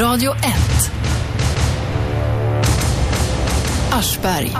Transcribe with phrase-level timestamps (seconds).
[0.00, 0.40] Radio 1.
[3.90, 4.52] Aschberg.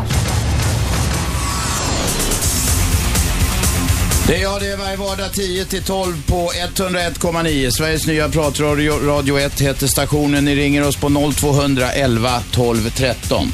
[4.26, 7.70] Det är jag, det är varje vardag 10 till 12 på 101,9.
[7.70, 10.44] Sveriges nya pratradio, Radio 1 heter stationen.
[10.44, 13.52] Ni ringer oss på 0211 12 13.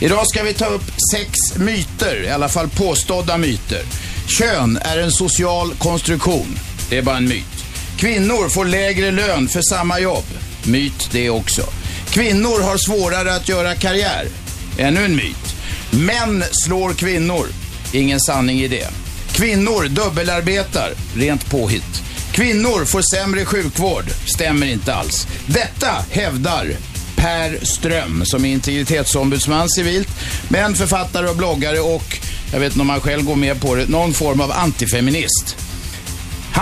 [0.00, 3.82] Idag ska vi ta upp sex myter, i alla fall påstådda myter.
[4.38, 6.58] Kön är en social konstruktion.
[6.88, 7.64] Det är bara en myt.
[7.96, 10.24] Kvinnor får lägre lön för samma jobb.
[10.66, 11.62] Myt det också.
[12.10, 14.26] Kvinnor har svårare att göra karriär.
[14.78, 15.54] Ännu en myt.
[15.90, 17.46] Män slår kvinnor.
[17.92, 18.88] Ingen sanning i det.
[19.32, 20.92] Kvinnor dubbelarbetar.
[21.14, 22.02] Rent påhitt.
[22.32, 24.04] Kvinnor får sämre sjukvård.
[24.34, 25.26] Stämmer inte alls.
[25.46, 26.66] Detta hävdar
[27.16, 30.08] Per Ström som är integritetsombudsman civilt,
[30.48, 32.18] men författare och bloggare och,
[32.52, 35.56] jag vet inte om han själv går med på det, någon form av antifeminist.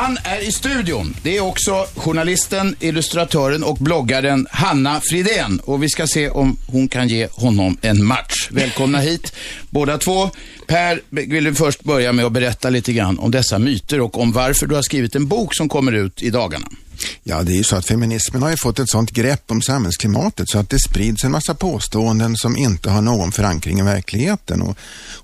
[0.01, 1.17] Han är i studion.
[1.23, 5.61] Det är också journalisten, illustratören och bloggaren Hanna Fridén.
[5.65, 8.48] Och vi ska se om hon kan ge honom en match.
[8.51, 9.33] Välkomna hit
[9.70, 10.31] båda två.
[10.67, 14.33] Per, vill du först börja med att berätta lite grann om dessa myter och om
[14.33, 16.67] varför du har skrivit en bok som kommer ut i dagarna.
[17.23, 20.48] Ja, det är ju så att feminismen har ju fått ett sånt grepp om samhällsklimatet
[20.48, 24.62] så att det sprids en massa påståenden som inte har någon förankring i verkligheten.
[24.62, 24.77] Och,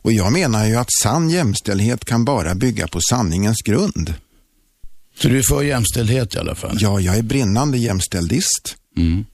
[0.02, 4.14] och jag menar ju att sann jämställdhet kan bara bygga på sanningens grund.
[5.18, 6.76] Så du är för jämställdhet i alla fall?
[6.80, 8.76] Ja, jag är brinnande jämställdist.
[8.96, 9.24] Mm.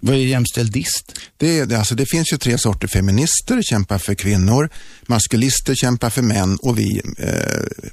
[0.00, 1.18] Vad är jämställdist?
[1.36, 4.70] Det, det, alltså, det finns ju tre sorter feminister, kämpar för kvinnor,
[5.06, 7.32] maskulister kämpar för män och vi eh,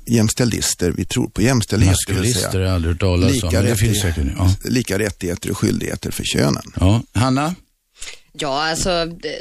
[0.06, 1.96] jämställdister, vi tror på jämställdhet.
[2.08, 3.50] Maskulister har jag aldrig hört talas om.
[3.50, 4.56] Det finns säkert, ja.
[4.64, 6.64] Lika rättigheter och skyldigheter för könen.
[6.80, 7.02] Ja.
[7.14, 7.56] Hanna?
[8.40, 8.90] Ja, alltså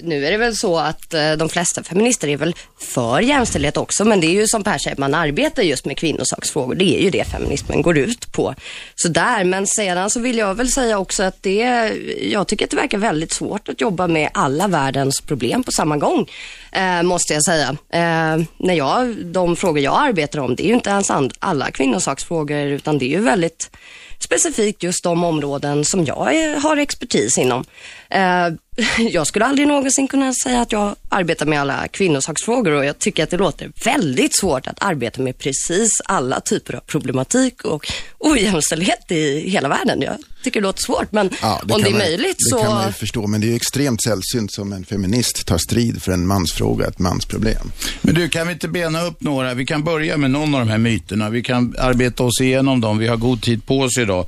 [0.02, 4.05] nu är det väl så att eh, de flesta feminister är väl för jämställdhet också,
[4.05, 6.75] men det är ju som Per säger, man arbetar just med kvinnosaksfrågor.
[6.75, 8.55] Det är ju det feminismen går ut på.
[8.94, 12.70] Så där, men sedan så vill jag väl säga också att det, jag tycker att
[12.70, 16.30] det verkar väldigt svårt att jobba med alla världens problem på samma gång,
[16.72, 17.69] eh, måste jag säga.
[17.91, 22.58] Eh, när jag, de frågor jag arbetar om, det är ju inte ens alla kvinnosaksfrågor,
[22.58, 23.70] utan det är ju väldigt
[24.18, 27.64] specifikt just de områden som jag eh, har expertis inom.
[28.11, 28.48] Eh,
[28.98, 33.23] jag skulle aldrig någonsin kunna säga att jag arbetar med alla kvinnosaksfrågor och jag tycker
[33.23, 37.87] att det låter väldigt svårt att arbeta med precis alla typer av problematik och
[38.19, 40.03] ojämställdhet i hela världen.
[40.03, 42.57] Jag tycker det låter svårt, men ja, det om det är man, möjligt det så...
[42.57, 45.58] Det kan man ju förstå, men det är ju extremt sällsynt som en feminist tar
[45.58, 47.73] strid för en mansfråga, ett mansproblem.
[48.02, 49.55] Men du, kan vi inte bena upp några?
[49.55, 51.30] Vi kan börja med någon av de här myterna.
[51.30, 52.98] Vi kan arbeta oss igenom dem.
[52.98, 54.27] Vi har god tid på oss idag.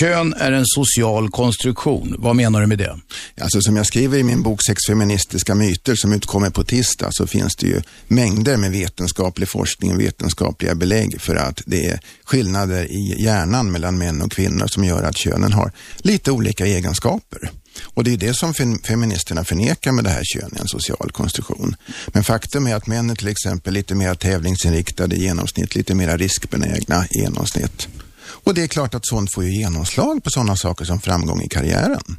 [0.00, 2.14] Kön är en social konstruktion.
[2.18, 2.98] Vad menar du med det?
[3.40, 7.26] Alltså som jag skriver i min bok Sex feministiska myter som utkommer på tisdag så
[7.26, 12.92] finns det ju mängder med vetenskaplig forskning och vetenskapliga belägg för att det är skillnader
[12.92, 15.72] i hjärnan mellan män och kvinnor som gör att könen har
[16.02, 17.50] lite olika egenskaper.
[17.94, 18.54] Och det är det som
[18.84, 21.76] feministerna förnekar med det här kön, en social konstruktion.
[22.06, 26.18] Men faktum är att män är till exempel lite mer tävlingsinriktade i genomsnitt, lite mer
[26.18, 27.88] riskbenägna i genomsnitt.
[28.44, 31.48] Och det är klart att sånt får ju genomslag på sådana saker som framgång i
[31.48, 32.16] karriären.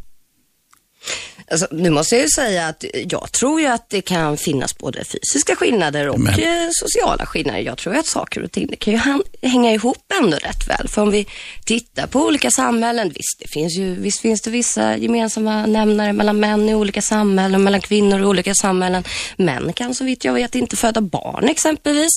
[1.51, 5.03] Alltså, nu måste jag ju säga att jag tror ju att det kan finnas både
[5.05, 6.33] fysiska skillnader och Men...
[6.33, 7.59] Eh, sociala skillnader.
[7.59, 8.99] Jag tror att saker och ting det kan ju
[9.41, 10.87] hänga ihop ändå rätt väl.
[10.87, 11.27] För om vi
[11.65, 16.39] tittar på olika samhällen, visst, det finns ju, visst finns det vissa gemensamma nämnare mellan
[16.39, 19.03] män i olika samhällen, mellan kvinnor i olika samhällen.
[19.37, 22.11] Män kan så vitt jag vet inte föda barn exempelvis.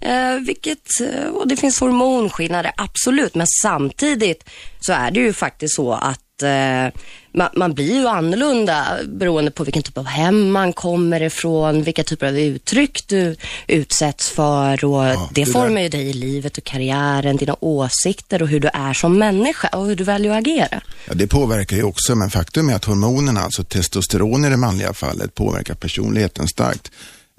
[0.00, 3.34] Eh, vilket, eh, och det finns hormonskillnader, absolut.
[3.34, 4.48] Men samtidigt
[4.80, 7.00] så är det ju faktiskt så att eh,
[7.34, 12.04] man, man, blir ju annorlunda beroende på vilken typ av hem man kommer ifrån, vilka
[12.04, 16.58] typer av uttryck du utsätts för och ja, det, det formar ju dig i livet
[16.58, 20.38] och karriären, dina åsikter och hur du är som människa och hur du väljer att
[20.38, 20.82] agera.
[21.06, 24.92] Ja, det påverkar ju också, men faktum är att hormonerna, alltså testosteron i det manliga
[24.92, 26.90] fallet, påverkar personligheten starkt.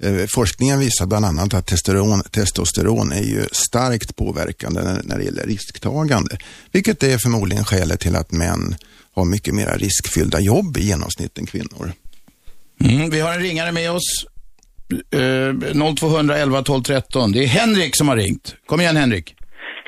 [0.02, 5.24] Eh, forskningen visar bland annat att testosteron, testosteron är ju starkt påverkande när, när det
[5.24, 6.38] gäller risktagande,
[6.72, 8.76] vilket är förmodligen skälet till att män
[9.16, 11.92] har mycket mer riskfyllda jobb i genomsnitt än kvinnor.
[12.84, 14.26] Mm, vi har en ringare med oss.
[15.12, 17.32] Eh, 0211 12 13.
[17.32, 18.56] Det är Henrik som har ringt.
[18.66, 19.36] Kom igen Henrik.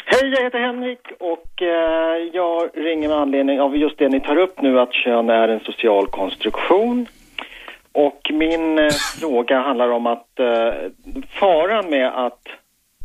[0.07, 4.37] Hej, jag heter Henrik och eh, jag ringer med anledning av just det ni tar
[4.37, 7.07] upp nu, att kön är en social konstruktion.
[7.93, 8.91] Och min eh,
[9.21, 10.75] fråga handlar om att eh,
[11.41, 12.43] faran med att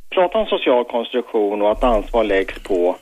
[0.10, 2.96] prata om social konstruktion och att ansvar läggs på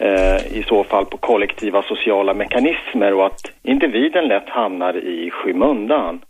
[0.00, 6.20] Eh, i så fall på kollektiva sociala mekanismer och att individen lätt hamnar i skymundan.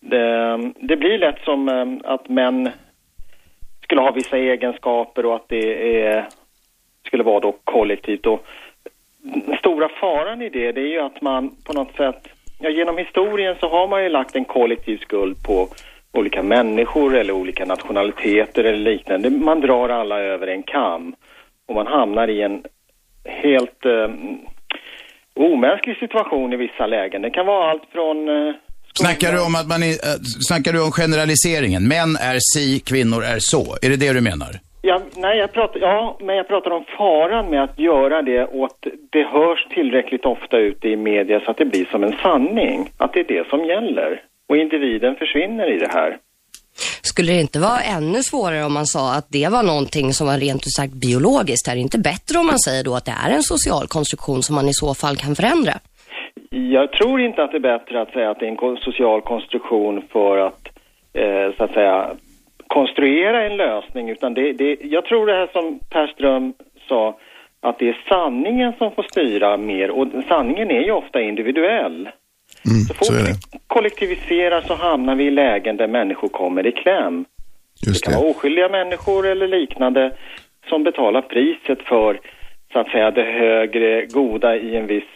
[0.00, 2.70] Det, det blir lätt som eh, att män
[3.82, 6.28] skulle ha vissa egenskaper och att det är,
[7.06, 8.26] skulle vara då kollektivt.
[8.26, 8.46] Och
[9.22, 12.28] den stora faran i det, det är ju att man på något sätt,
[12.60, 15.68] ja, genom historien så har man ju lagt en kollektiv skuld på
[16.12, 19.30] olika människor eller olika nationaliteter eller liknande.
[19.30, 21.14] Man drar alla över en kam
[21.68, 22.64] och man hamnar i en
[23.24, 24.10] helt eh,
[25.34, 27.22] omänsklig situation i vissa lägen.
[27.22, 28.54] Det kan vara allt från eh,
[28.94, 30.16] Snackar du om att man är, äh,
[30.48, 31.88] snackar du om generaliseringen?
[31.88, 33.64] Män är si, kvinnor är så.
[33.82, 34.52] Är det det du menar?
[34.82, 38.64] Ja, nej, jag pratar, ja, men jag pratar om faran med att göra det och
[38.64, 42.90] att det hörs tillräckligt ofta ute i media så att det blir som en sanning.
[42.96, 44.22] Att det är det som gäller.
[44.48, 46.18] Och individen försvinner i det här.
[47.10, 50.38] Skulle det inte vara ännu svårare om man sa att det var någonting som var
[50.46, 51.68] rent ut sagt biologiskt?
[51.68, 54.54] Är det inte bättre om man säger då att det är en social konstruktion som
[54.58, 55.74] man i så fall kan förändra?
[56.78, 60.02] Jag tror inte att det är bättre att säga att det är en social konstruktion
[60.12, 60.62] för att,
[61.22, 61.96] eh, så att säga,
[62.66, 66.54] konstruera en lösning, utan det, det, jag tror det här som Per Ström
[66.88, 67.18] sa,
[67.60, 72.08] att det är sanningen som får styra mer, och sanningen är ju ofta individuell.
[72.66, 73.34] Mm, Så fort så vi
[73.66, 77.24] kollektiviserar så hamnar vi i lägen där människor kommer i kläm.
[77.86, 78.30] Just Det kan vara det.
[78.30, 80.12] oskyldiga människor eller liknande
[80.68, 82.20] som betalar priset för,
[82.72, 85.10] så att säga, det högre goda i en viss,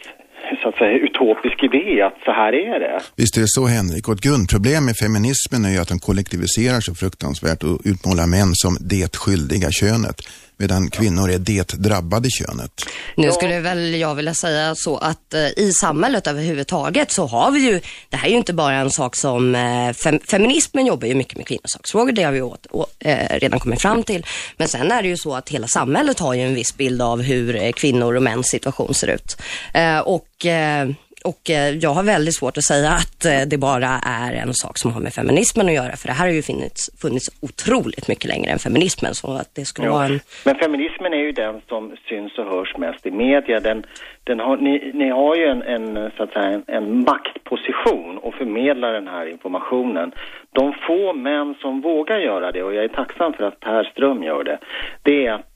[0.61, 2.99] så att säga, utopisk idé att så här är det.
[3.17, 4.07] Visst är det så Henrik.
[4.07, 8.51] Och ett grundproblem med feminismen är ju att den kollektiviserar så fruktansvärt och utmålar män
[8.53, 10.17] som det skyldiga könet.
[10.57, 12.71] Medan kvinnor är det drabbade könet.
[13.17, 17.59] Nu skulle väl jag vilja säga så att eh, i samhället överhuvudtaget så har vi
[17.59, 21.15] ju, det här är ju inte bara en sak som, eh, fem, feminismen jobbar ju
[21.15, 24.25] mycket med kvinnosaksfrågor, det har vi åt, å, eh, redan kommit fram till.
[24.57, 27.21] Men sen är det ju så att hela samhället har ju en viss bild av
[27.21, 29.37] hur kvinnor och mäns situation ser ut.
[30.05, 30.45] Och
[31.31, 33.91] och eh, jag har väldigt svårt att säga att eh, det bara
[34.23, 35.95] är en sak som har med feminismen att göra.
[36.01, 39.13] För det här har ju funnits, funnits otroligt mycket längre än feminismen.
[39.13, 40.19] Så att det skulle vara en...
[40.45, 43.59] Men feminismen är ju den som syns och hörs mest i media.
[43.59, 43.85] Den,
[44.23, 48.33] den har, ni, ni har ju en, en, så att säga, en, en maktposition och
[48.33, 50.11] förmedlar den här informationen.
[50.51, 54.23] De få män som vågar göra det, och jag är tacksam för att Per Ström
[54.23, 54.57] gör det,
[55.03, 55.55] det är att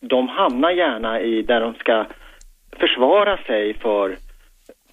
[0.00, 2.06] de hamnar gärna i där de ska
[2.80, 4.16] försvara sig för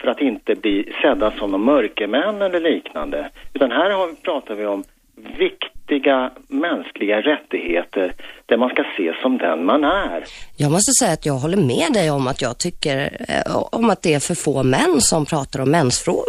[0.02, 3.30] för att inte bli sedda som de mörkermän eller liknande.
[3.54, 4.84] Utan här har, pratar vi om
[5.38, 8.14] viktiga mänskliga rättigheter
[8.46, 10.24] där man ska ses som den man är.
[10.58, 14.02] Jag måste säga att jag håller med dig om att jag tycker eh, om att
[14.02, 15.72] det är för få män som pratar om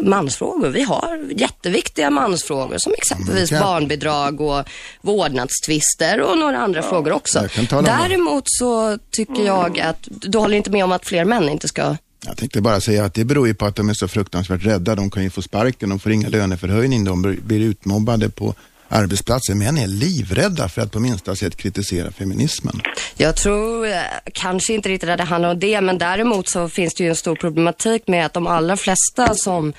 [0.02, 0.68] mansfrågor.
[0.68, 4.64] Vi har jätteviktiga mansfrågor som exempelvis Mm, kan- barnbidrag och
[5.00, 7.38] vårdnadstvister och några andra frågor också.
[7.84, 11.96] Däremot så tycker jag att du håller inte med om att fler män inte ska
[12.26, 14.94] jag tänkte bara säga att det beror ju på att de är så fruktansvärt rädda.
[14.94, 18.54] De kan ju få sparken, de får inga löneförhöjning, de blir- utmobbade på
[18.88, 19.54] arbetsplatser.
[19.54, 22.80] Män är livrädda för att på minsta sätt kritisera feminismen.
[23.16, 23.92] Jag tror eh,
[24.32, 27.16] kanske inte riktigt att det handlar om det, men däremot så finns det ju en
[27.16, 29.72] stor problematik med att de allra flesta som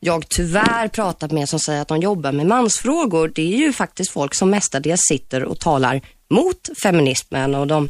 [0.00, 4.10] jag tyvärr pratat med som säger att de jobbar med mansfrågor, det är ju faktiskt
[4.10, 6.00] folk som mestadels sitter och talar
[6.30, 7.88] mot feminismen och de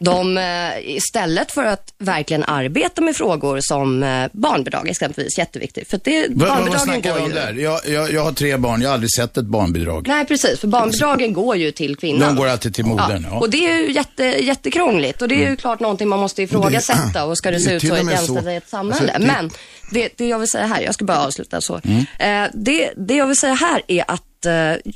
[0.00, 5.90] de, eh, istället för att verkligen arbeta med frågor som eh, barnbidrag exempelvis, jätteviktigt.
[5.90, 7.34] För det, Vad, vad barnbidragen snackar går ju...
[7.34, 7.52] där?
[7.52, 10.08] Jag, jag, jag har tre barn, jag har aldrig sett ett barnbidrag.
[10.08, 10.60] Nej, precis.
[10.60, 12.34] För barnbidragen går ju till kvinnan.
[12.34, 13.38] De går alltid till modern, ja.
[13.38, 17.24] Och det är ju jätte, jättekrångligt och det är ju klart någonting man måste ifrågasätta
[17.24, 19.12] och ska det det se ut så i ett jämställdhetssamhälle.
[19.12, 19.50] alltså, Men
[19.90, 21.74] det, det jag vill säga här, jag ska bara avsluta så.
[21.74, 24.22] Eh, det, det jag vill säga här är att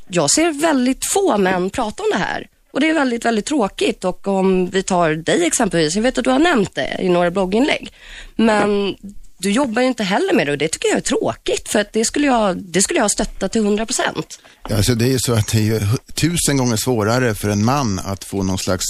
[0.08, 2.46] jag ser väldigt få män prata om det här.
[2.74, 6.24] Och det är väldigt, väldigt tråkigt och om vi tar dig exempelvis, jag vet att
[6.24, 7.92] du har nämnt det i några blogginlägg.
[8.36, 8.96] Men
[9.38, 11.92] du jobbar ju inte heller med det och det tycker jag är tråkigt för att
[11.92, 14.38] det skulle jag, det skulle jag stötta till 100 procent.
[14.62, 15.80] Alltså det är ju så att det är ju
[16.14, 18.84] tusen gånger svårare för en man att få någon slags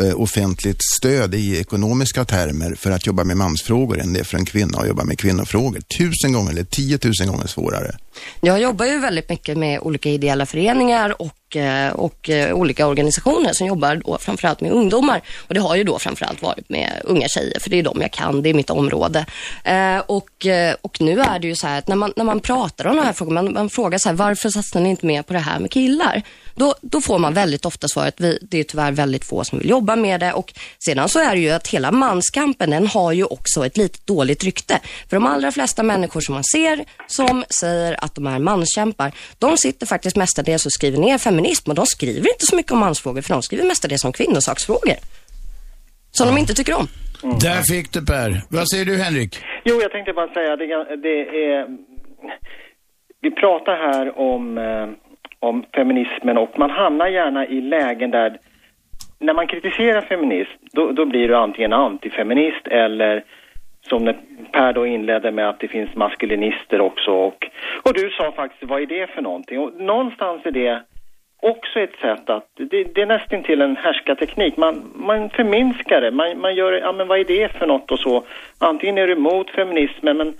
[0.00, 4.36] eh, offentligt stöd i ekonomiska termer för att jobba med mansfrågor än det är för
[4.36, 5.80] en kvinna att jobba med kvinnofrågor.
[5.98, 7.96] Tusen gånger eller tiotusen gånger svårare.
[8.40, 13.52] Jag jobbar ju väldigt mycket med olika ideella föreningar och, eh, och eh, olika organisationer
[13.52, 15.22] som jobbar då framförallt med ungdomar.
[15.36, 18.12] Och det har ju då framförallt varit med unga tjejer, för det är de jag
[18.12, 19.26] kan, det är mitt område.
[19.64, 20.46] Eh, och,
[20.80, 23.02] och nu är det ju så här att när man, när man pratar om de
[23.02, 25.58] här frågorna, man, man frågar så här, varför satsar ni inte mer på det här
[25.58, 26.22] med killar?
[26.54, 29.70] Då, då får man väldigt ofta svaret, vi, det är tyvärr väldigt få som vill
[29.70, 30.32] jobba med det.
[30.32, 30.54] Och
[30.84, 34.44] sedan så är det ju att hela manskampen, den har ju också ett lite dåligt
[34.44, 34.80] rykte.
[35.08, 39.56] För de allra flesta människor som man ser som säger att de är manskämpar, de
[39.56, 43.22] sitter faktiskt mestadels och skriver ner feminism och de skriver inte så mycket om mansfrågor,
[43.22, 44.98] för de skriver mestadels om kvinnosaksfrågor.
[46.10, 46.86] Som de inte tycker om.
[47.46, 48.30] Där fick du Per.
[48.50, 49.32] Vad säger du Henrik?
[49.64, 51.66] Jo, jag tänkte bara säga det, det är...
[53.20, 54.88] Vi pratar här om, eh,
[55.38, 58.38] om feminismen och man hamnar gärna i lägen där
[59.20, 63.24] när man kritiserar feminism, då, då blir du antingen antifeminist eller
[63.88, 64.16] som när
[64.52, 67.46] Per då inledde med att det finns maskulinister också och,
[67.82, 69.58] och du sa faktiskt vad är det för någonting?
[69.58, 70.82] Och någonstans är det
[71.42, 74.56] också ett sätt att, det, det är nästan till en härskarteknik.
[74.56, 77.98] Man, man förminskar det, man, man gör, ja men vad är det för något och
[77.98, 78.24] så.
[78.58, 80.34] Antingen är du emot feminismen men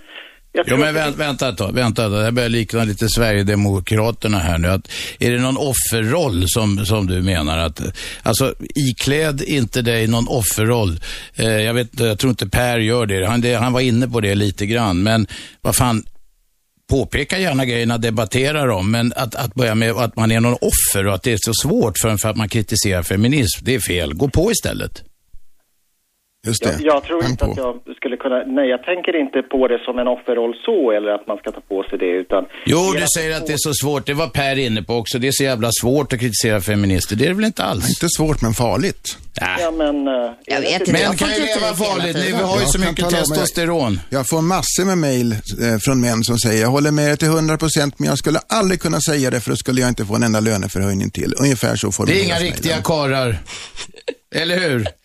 [0.65, 2.09] Jo men vänt, vänta ett tag, vänta.
[2.09, 4.67] Det här börjar likna lite Sverigedemokraterna här nu.
[4.67, 4.87] Att,
[5.19, 7.57] är det någon offerroll som, som du menar?
[7.57, 7.81] att
[8.23, 10.99] Alltså ikläd inte dig någon offerroll.
[11.35, 13.27] Eh, jag, vet, jag tror inte Per gör det.
[13.27, 13.53] Han, det.
[13.53, 15.03] han var inne på det lite grann.
[15.03, 15.27] Men
[15.61, 16.03] vad fan,
[16.89, 18.91] påpeka gärna grejerna, debattera dem.
[18.91, 21.53] Men att, att börja med att man är någon offer och att det är så
[21.53, 24.13] svårt för, för att man kritiserar feminism, det är fel.
[24.13, 25.03] Gå på istället.
[26.45, 26.69] Just det.
[26.69, 27.51] Jag, jag tror Häng inte på.
[27.51, 31.11] att jag skulle kunna, nej jag tänker inte på det som en offerroll så eller
[31.11, 32.45] att man ska ta på sig det utan...
[32.65, 34.05] Jo, du säger att det är så svårt.
[34.05, 35.19] Det var Per inne på också.
[35.19, 37.15] Det är så jävla svårt att kritisera feminister.
[37.15, 37.89] Det är det väl inte alls?
[37.89, 39.17] Inte svårt men farligt.
[39.59, 40.07] Ja men...
[40.07, 40.91] eh, Jag vet inte.
[40.91, 42.15] Men Jag får kan ju leva farligt.
[42.17, 43.99] Vi har ju Jag så mycket testosteron.
[44.09, 45.37] Jag får massor med mejl eh,
[45.81, 49.01] från män som säger jag håller med dig till 100% men jag skulle aldrig kunna
[49.01, 51.33] säga det för då skulle jag inte få en enda löneförhöjning till.
[51.39, 53.37] Ungefär så Det är inga riktiga karlar.
[54.35, 54.85] Eller hur?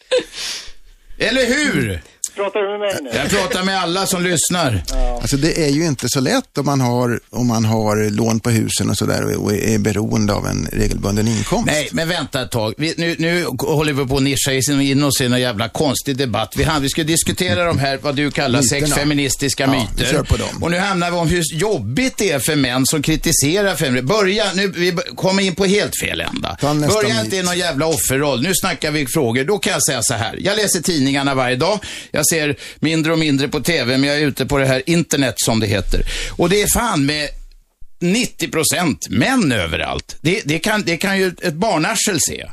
[1.20, 2.00] Eller hur?
[2.40, 3.10] Pratar du med mig nu?
[3.14, 4.82] Jag pratar med alla som lyssnar.
[5.20, 8.50] Alltså det är ju inte så lätt om man har, om man har lån på
[8.50, 11.66] husen och sådär och är beroende av en regelbunden inkomst.
[11.66, 12.74] Nej, men vänta ett tag.
[12.76, 16.52] Vi, nu, nu håller vi på att nischa in oss i en jävla konstig debatt.
[16.56, 18.96] Vi, vi ska diskutera de här, vad du kallar sex Myterna.
[18.96, 20.12] feministiska Ja, vi myter.
[20.12, 20.62] kör på dem.
[20.62, 24.06] Och nu hamnar vi om hur jobbigt det är för män som kritiserar feminism.
[24.06, 26.56] Börja, nu, vi kommer in på helt fel ända.
[26.88, 28.42] Börja inte i någon jävla offerroll.
[28.42, 29.44] Nu snackar vi frågor.
[29.44, 30.36] Då kan jag säga så här.
[30.40, 31.78] Jag läser tidningarna varje dag.
[32.10, 35.34] Jag ser mindre och mindre på TV, men jag är ute på det här internet
[35.36, 36.02] som det heter.
[36.30, 37.28] Och det är fan med
[38.00, 40.16] 90 procent män överallt.
[40.20, 42.46] Det, det, kan, det kan ju ett barnarsel se.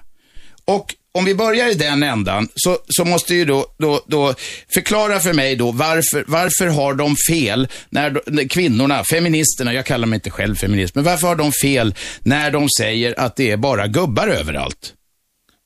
[0.65, 4.33] Och om vi börjar i den ändan så, så måste ju då, då, då
[4.73, 9.85] förklara för mig då varför, varför har de fel när, de- när kvinnorna, feministerna, jag
[9.85, 13.51] kallar mig inte själv feminist, men varför har de fel när de säger att det
[13.51, 14.93] är bara gubbar överallt?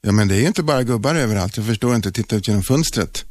[0.03, 2.63] Ja men det är ju inte bara gubbar överallt, jag förstår inte, titta ut genom
[2.63, 3.25] fönstret.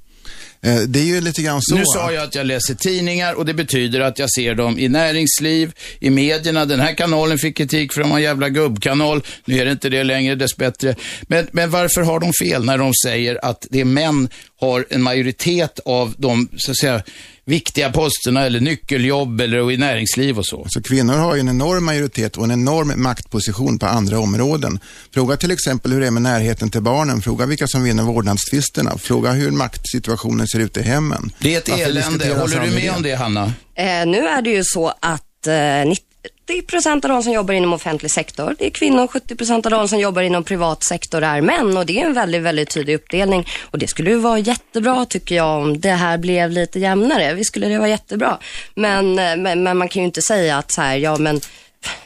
[0.62, 1.74] Eh, det är ju lite grann så.
[1.74, 4.88] Nu sa jag att jag läser tidningar och det betyder att jag ser dem i
[4.88, 6.64] näringsliv, i medierna.
[6.64, 9.22] Den här kanalen fick kritik för att de var en jävla gubbkanal.
[9.44, 10.94] Nu är det inte det längre, dessbättre.
[11.22, 14.28] Men, men varför har de fel när de säger att det är män
[14.60, 17.02] har en majoritet av de, så att säga,
[17.50, 20.66] viktiga posterna eller nyckeljobb eller i näringsliv och så?
[20.68, 24.80] Så kvinnor har ju en enorm majoritet och en enorm maktposition på andra områden.
[25.14, 27.22] Fråga till exempel hur det är med närheten till barnen.
[27.22, 28.98] Fråga vilka som vinner vårdnadstvisterna.
[28.98, 31.32] Fråga hur maktsituationen ser ut i hemmen.
[31.38, 32.34] Det är ett Varför elände.
[32.34, 33.52] Håller du med om det, Hanna?
[33.74, 36.09] Eh, nu är det ju så att eh, 90
[36.62, 39.06] procent av de som jobbar inom offentlig sektor, det är kvinnor.
[39.06, 41.76] 70 procent av de som jobbar inom privat sektor är män.
[41.76, 43.46] Och det är en väldigt, väldigt tydlig uppdelning.
[43.62, 47.34] Och det skulle ju vara jättebra tycker jag om det här blev lite jämnare.
[47.34, 48.38] Visst skulle det vara jättebra.
[48.74, 51.40] Men, eh, men, men man kan ju inte säga att så här, ja men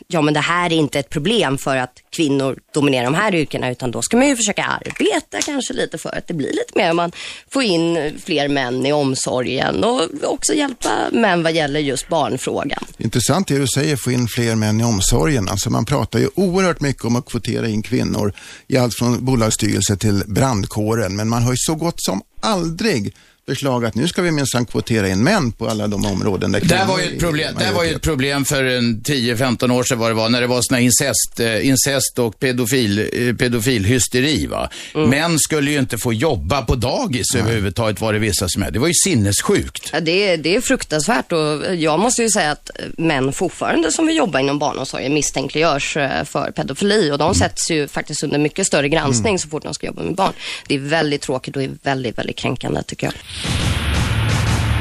[0.07, 3.71] Ja men det här är inte ett problem för att kvinnor dominerar de här yrkena
[3.71, 6.93] utan då ska man ju försöka arbeta kanske lite för att det blir lite mer,
[6.93, 7.13] man
[7.51, 12.85] får in fler män i omsorgen och också hjälpa män vad gäller just barnfrågan.
[12.99, 15.49] Intressant det du säger, få in fler män i omsorgen.
[15.49, 18.33] Alltså man pratar ju oerhört mycket om att kvotera in kvinnor
[18.67, 21.17] i allt från bolagsstyrelse till brandkåren.
[21.17, 23.15] Men man har ju så gott som aldrig
[23.47, 26.85] förslag att nu ska vi minsann kvotera in män på alla de områden där Det
[26.89, 30.11] var ju ett problem, det var ju ett problem för en 10-15 år sedan vad
[30.11, 34.47] det var, när det var såna incest, eh, incest och pedofil, eh, pedofilhysteri.
[34.47, 34.71] Va?
[34.95, 38.71] Män skulle ju inte få jobba på dagis överhuvudtaget var det vissa som är.
[38.71, 39.91] Det var ju sinnessjukt.
[39.93, 44.07] Ja, det, är, det är fruktansvärt och jag måste ju säga att män fortfarande som
[44.07, 48.67] vill jobba inom barnomsorgen misstänkliggörs eh, för pedofili och de sätts ju faktiskt under mycket
[48.67, 50.33] större granskning så fort de ska jobba med barn.
[50.69, 53.15] Det är väldigt tråkigt och är väldigt, väldigt kränkande tycker jag.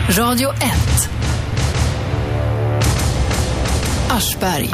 [0.10, 0.60] Radio 1.
[4.10, 4.70] Aschberg.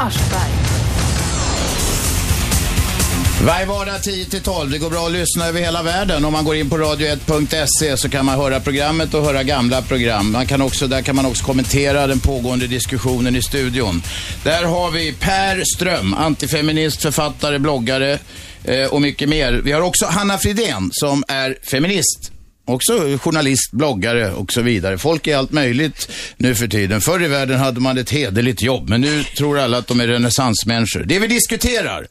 [3.46, 4.66] Varje vardag 10-12.
[4.70, 6.24] Det går bra att lyssna över hela världen.
[6.24, 10.32] Om man går in på radio1.se så kan man höra programmet och höra gamla program.
[10.32, 14.02] Man kan också, där kan man också kommentera den pågående diskussionen i studion.
[14.44, 18.18] Där har vi Per Ström, antifeminist, författare, bloggare
[18.64, 19.52] eh, och mycket mer.
[19.52, 22.32] Vi har också Hanna Fridén som är feminist.
[22.70, 24.98] Också journalist, bloggare och så vidare.
[24.98, 27.00] Folk är allt möjligt nu för tiden.
[27.00, 30.06] Förr i världen hade man ett hederligt jobb, men nu tror alla att de är
[30.06, 31.04] renässansmänniskor.
[31.04, 32.06] Det vi diskuterar,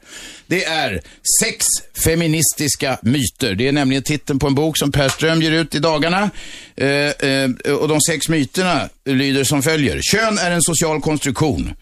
[0.48, 1.02] det är
[1.44, 1.66] sex
[2.04, 3.56] feministiska myter.
[3.56, 6.30] Det är nämligen titeln på en bok som Per Ström ger ut i dagarna.
[6.76, 7.50] Eh, eh,
[7.82, 10.02] och de sex myterna lyder som följer.
[10.02, 11.74] Kön är en social konstruktion.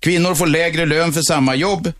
[0.00, 1.92] Kvinnor får lägre lön för samma jobb.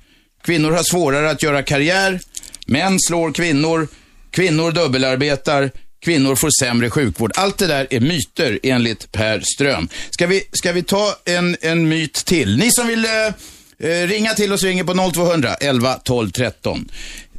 [0.44, 2.20] Kvinnor har svårare att göra karriär.
[2.66, 3.88] Män slår kvinnor.
[4.30, 5.70] Kvinnor dubbelarbetar.
[6.00, 7.32] Kvinnor får sämre sjukvård.
[7.34, 9.88] Allt det där är myter enligt Per Ström.
[10.10, 12.56] Ska vi, ska vi ta en, en myt till?
[12.56, 16.88] Ni som vill eh, eh ringa till oss ringer på 0200 11 12 13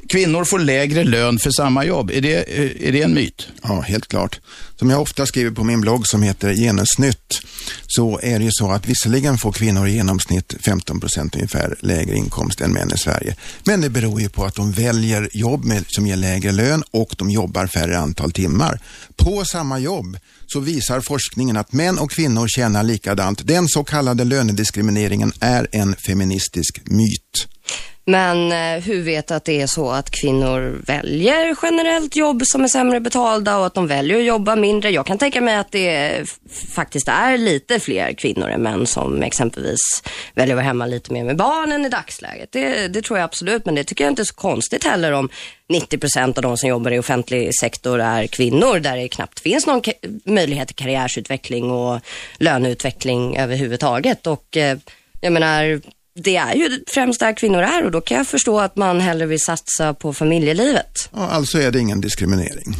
[0.08, 2.10] kvinnor får lägre lön för samma jobb.
[2.10, 2.34] Är det,
[2.88, 3.48] är det en myt?
[3.62, 4.40] Ja, helt klart.
[4.76, 7.42] Som jag ofta skriver på min blogg som heter Genusnytt
[7.86, 12.16] så är det ju så att visserligen får kvinnor i genomsnitt 15 procent ungefär lägre
[12.16, 13.36] inkomst än män i Sverige.
[13.64, 17.14] Men det beror ju på att de väljer jobb med, som ger lägre lön och
[17.18, 18.80] de jobbar färre antal timmar.
[19.16, 23.46] På samma jobb så visar forskningen att män och kvinnor tjänar likadant.
[23.46, 27.48] Den så kallade lönediskrimineringen är en feministisk myt.
[28.08, 32.68] Men eh, hur vet att det är så att kvinnor väljer generellt jobb som är
[32.68, 34.90] sämre betalda och att de väljer att jobba mindre?
[34.90, 36.24] Jag kan tänka mig att det
[36.74, 40.02] faktiskt är lite fler kvinnor än män som exempelvis
[40.34, 42.52] väljer att vara hemma lite mer med barnen i dagsläget.
[42.52, 45.28] Det, det tror jag absolut, men det tycker jag inte är så konstigt heller om
[45.68, 49.66] 90 procent av de som jobbar i offentlig sektor är kvinnor där det knappt finns
[49.66, 49.82] någon
[50.24, 52.00] möjlighet till karriärsutveckling och
[52.38, 54.26] löneutveckling överhuvudtaget.
[54.26, 54.78] Och eh,
[55.20, 55.80] jag menar,
[56.22, 59.26] det är ju främst där kvinnor är och då kan jag förstå att man hellre
[59.26, 61.08] vill satsa på familjelivet.
[61.12, 62.74] Ja, alltså är det ingen diskriminering?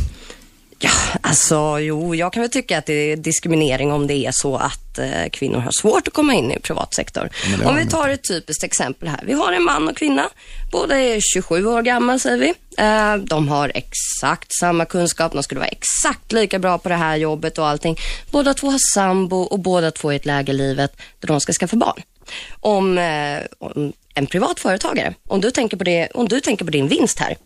[0.81, 0.91] Ja,
[1.21, 4.99] alltså jo, jag kan väl tycka att det är diskriminering om det är så att
[4.99, 7.31] eh, kvinnor har svårt att komma in i privat sektor.
[7.65, 9.21] Om vi tar ett typiskt exempel här.
[9.27, 10.29] Vi har en man och kvinna.
[10.73, 12.55] Båda är 27 år gamla säger vi.
[12.79, 15.33] Eh, de har exakt samma kunskap.
[15.33, 17.97] De skulle vara exakt lika bra på det här jobbet och allting.
[18.31, 21.41] Båda två har sambo och båda två är i ett läge i livet där de
[21.41, 22.03] ska skaffa barn
[22.61, 26.71] om, eh, om en privat företagare, om du, tänker på det, om du tänker på
[26.71, 27.37] din vinst här,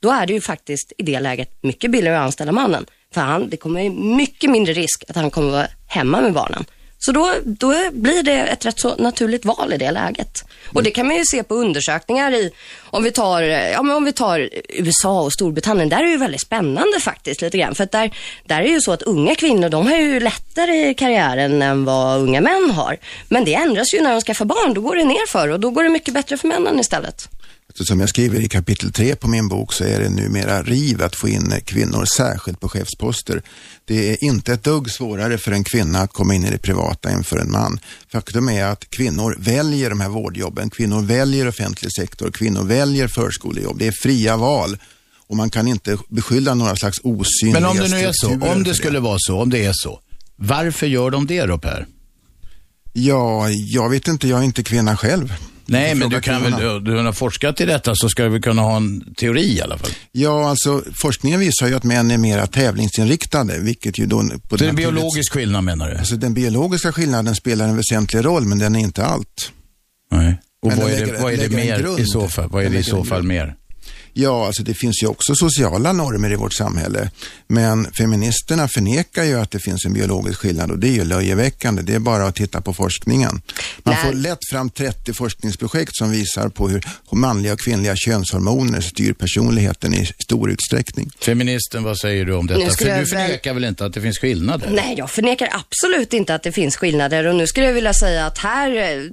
[0.00, 2.86] då är det ju faktiskt i det läget mycket billigare att anställa mannen.
[3.14, 6.64] För han, det kommer mycket mindre risk att han kommer vara hemma med barnen.
[7.06, 10.44] Så då, då blir det ett rätt så naturligt val i det läget.
[10.72, 12.50] Och det kan man ju se på undersökningar i,
[12.84, 16.16] om vi tar, ja, men om vi tar USA och Storbritannien, där är det ju
[16.16, 17.74] väldigt spännande faktiskt lite grann.
[17.74, 20.88] För att där, där är det ju så att unga kvinnor, de har ju lättare
[20.88, 22.96] i karriären än vad unga män har.
[23.28, 25.70] Men det ändras ju när de skaffar barn, då går det ner för och då
[25.70, 27.28] går det mycket bättre för männen istället.
[27.82, 31.16] Som jag skriver i kapitel 3 på min bok så är det numera riv att
[31.16, 33.42] få in kvinnor särskilt på chefsposter.
[33.84, 37.10] Det är inte ett dugg svårare för en kvinna att komma in i det privata
[37.10, 37.80] än för en man.
[38.12, 43.78] Faktum är att kvinnor väljer de här vårdjobben, kvinnor väljer offentlig sektor, kvinnor väljer förskolejobb.
[43.78, 44.76] Det är fria val
[45.26, 48.62] och man kan inte beskylla några slags osynliga Men om det nu är så, om
[48.62, 50.00] det skulle vara så, om det är så,
[50.36, 51.86] varför gör de det då Per?
[52.92, 55.34] Ja, jag vet inte, jag är inte kvinna själv.
[55.66, 58.62] Nej, men du kan väl, du har forskat i detta så ska du väl kunna
[58.62, 59.90] ha en teori i alla fall?
[60.12, 64.22] Ja, alltså forskningen visar ju att män är mera tävlingsinriktade, vilket ju då...
[64.48, 65.96] På det är en biologisk skillnad menar du?
[65.96, 69.52] Alltså den biologiska skillnaden spelar en väsentlig roll, men den är inte allt.
[70.10, 70.40] Nej.
[70.62, 72.48] Och vad är, det, vad är det mer i så fall?
[72.50, 73.54] Vad är det i så fall mer?
[74.16, 77.10] Ja, alltså det finns ju också sociala normer i vårt samhälle.
[77.46, 81.82] Men feministerna förnekar ju att det finns en biologisk skillnad och det är ju löjeväckande.
[81.82, 83.42] Det är bara att titta på forskningen.
[83.82, 84.04] Man Nej.
[84.04, 89.94] får lätt fram 30 forskningsprojekt som visar på hur manliga och kvinnliga könshormoner styr personligheten
[89.94, 91.10] i stor utsträckning.
[91.20, 92.60] Feministen, vad säger du om detta?
[92.60, 93.62] För du förnekar väl...
[93.62, 94.70] väl inte att det finns skillnader?
[94.70, 98.26] Nej, jag förnekar absolut inte att det finns skillnader och nu skulle jag vilja säga
[98.26, 98.70] att här,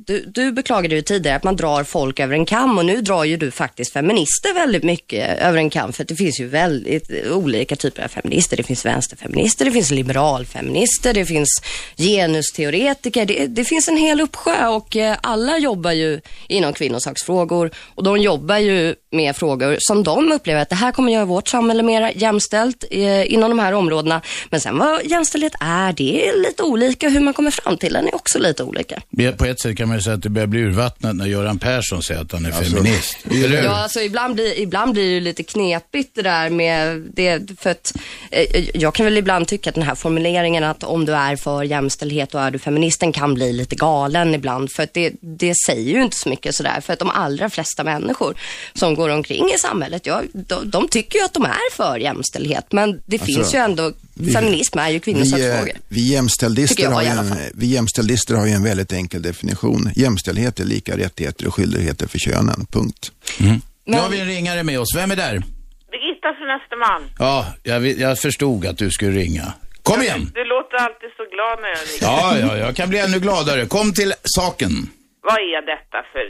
[0.07, 3.23] du, du beklagade ju tidigare att man drar folk över en kam och nu drar
[3.23, 7.11] ju du faktiskt feminister väldigt mycket mycket över en kam för det finns ju väldigt
[7.31, 8.57] olika typer av feminister.
[8.57, 11.61] Det finns vänsterfeminister, det finns liberalfeminister, det finns
[11.97, 13.25] genusteoretiker.
[13.25, 18.17] Det, det finns en hel uppsjö och eh, alla jobbar ju inom kvinnosaksfrågor och de
[18.17, 22.11] jobbar ju med frågor som de upplever att det här kommer göra vårt samhälle mer
[22.15, 24.21] jämställt eh, inom de här områdena.
[24.49, 27.09] Men sen vad jämställdhet är, det är lite olika.
[27.09, 29.01] Hur man kommer fram till den är också lite olika.
[29.37, 32.03] På ett sätt kan man ju säga att det börjar bli urvattnat när Göran Persson
[32.03, 33.17] säger att han är alltså, feminist.
[33.63, 37.59] Ja, alltså ibland blir, ibland blir det lite knepigt det där med det.
[37.59, 37.93] För att
[38.31, 41.63] eh, jag kan väl ibland tycka att den här formuleringen att om du är för
[41.63, 44.71] jämställdhet och är du feministen kan bli lite galen ibland.
[44.71, 46.81] För att det, det säger ju inte så mycket sådär.
[46.81, 48.35] För att de allra flesta människor
[48.73, 52.65] som går omkring i samhället, ja, de, de tycker ju att de är för jämställdhet.
[52.71, 55.73] Men det alltså, finns ju ändå, vi, feminism är ju kvinnosaksfrågor.
[55.87, 59.89] Vi, vi, jämställdlister har en, vi jämställdlister har ju en väldigt enkel definition.
[59.95, 63.11] Jämställdhet är lika rättigheter och skyldigheter för könen, punkt.
[63.39, 63.61] Mm.
[63.85, 63.95] Men...
[63.95, 64.91] Nu har vi en ringare med oss.
[64.97, 65.35] Vem är där?
[65.91, 67.03] Birgitta från Östermalm.
[67.19, 69.45] Ja, jag, jag förstod att du skulle ringa.
[69.83, 70.21] Kom igen!
[70.33, 72.01] Du, du låter alltid så glad när jag ringer.
[72.01, 73.65] Ja, ja, jag kan bli ännu gladare.
[73.65, 74.73] Kom till saken.
[75.27, 76.25] Vad är detta för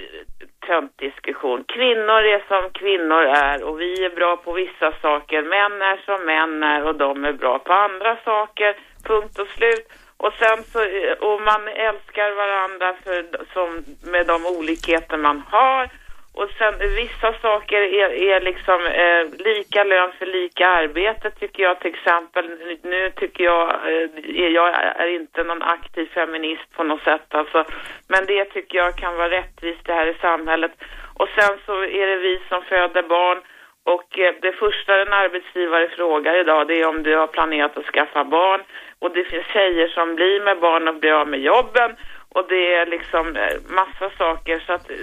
[0.67, 1.59] töntdiskussion.
[1.75, 5.39] Kvinnor är som kvinnor är och vi är bra på vissa saker.
[5.53, 8.71] Män är som män är och de är bra på andra saker.
[9.09, 9.85] Punkt och slut.
[10.23, 10.79] Och sen så,
[11.27, 13.17] och man älskar varandra för,
[13.53, 13.69] som,
[14.11, 15.89] med de olikheter man har.
[16.33, 21.79] Och sen vissa saker är, är liksom eh, lika lön för lika arbete tycker jag
[21.79, 22.49] till exempel.
[22.83, 27.65] Nu tycker jag, eh, jag är inte någon aktiv feminist på något sätt alltså.
[28.07, 30.71] Men det tycker jag kan vara rättvist det här i samhället.
[31.13, 33.37] Och sen så är det vi som föder barn.
[33.83, 37.85] Och eh, det första en arbetsgivare frågar idag det är om du har planerat att
[37.85, 38.61] skaffa barn.
[38.99, 41.95] Och det finns tjejer som blir med barn och blir av med jobben.
[42.29, 44.95] Och det är liksom eh, massa saker så att eh,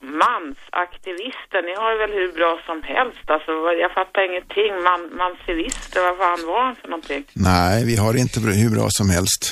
[0.00, 3.52] mansaktivister, ni har det väl hur bra som helst alltså.
[3.84, 4.70] Jag fattar ingenting.
[4.88, 7.24] Man, mansivister, vad fan var han för någonting?
[7.32, 9.42] Nej, vi har inte hur bra som helst.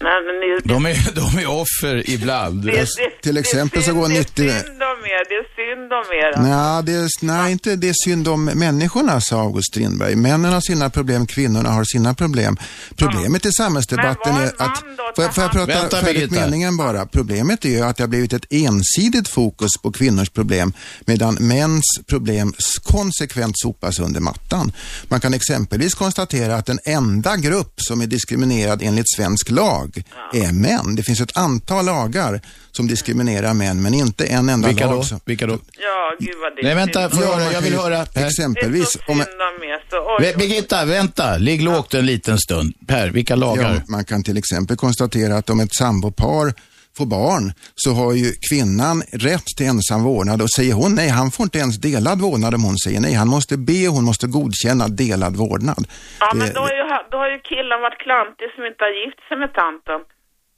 [0.00, 2.64] Nej, men ni, De är, de är offer ibland.
[2.64, 5.28] det, det, Till exempel så det är går synd, 90 Det är synd om er,
[5.28, 6.42] det är synd om er.
[6.42, 10.16] Nej, det är, nej, inte det är synd om människorna, sa August Strindberg.
[10.16, 12.56] Männen har sina problem, kvinnorna har sina problem.
[12.96, 14.84] Problemet i samhällsdebatten Men var är att...
[15.16, 16.40] Får jag, får jag ta prata Vänta, färdigt Birgitta.
[16.40, 17.06] meningen bara?
[17.06, 20.72] Problemet är ju att det har blivit ett ensidigt fokus på kvinnors problem
[21.04, 24.72] medan mäns problem konsekvent sopas under mattan.
[25.08, 29.85] Man kan exempelvis konstatera att den enda grupp som är diskriminerad enligt svensk lag
[30.32, 30.96] är män.
[30.96, 32.40] Det finns ett antal lagar
[32.72, 34.94] som diskriminerar män men inte en enda Vilka lag.
[34.94, 35.02] då?
[35.02, 35.52] som- Vilka då?
[35.78, 38.06] Ja, gud vad det Nej, vänta, får jag Ja, Jag vill höra.
[38.06, 38.12] Per.
[38.14, 39.78] Det är Exempelvis, så om, synd om.
[39.90, 41.36] Så, oj, Be- Birgitta, vänta.
[41.38, 42.74] Ligg lågt en liten stund.
[42.86, 43.74] Per, vilka lagar?
[43.74, 46.54] ja, man kan till exempel konstatera att om ett sambopar
[46.96, 51.30] får barn så har ju kvinnan rätt till ensam vårdnad och säger hon nej, han
[51.30, 53.14] får inte ens delad vårdnad om hon säger nej.
[53.14, 55.88] Han måste be hon måste godkänna delad vårdnad.
[56.20, 59.04] Ja, men Det- då, är ju, då har ju killen varit klantig som inte har
[59.04, 60.00] gift sig med tanten.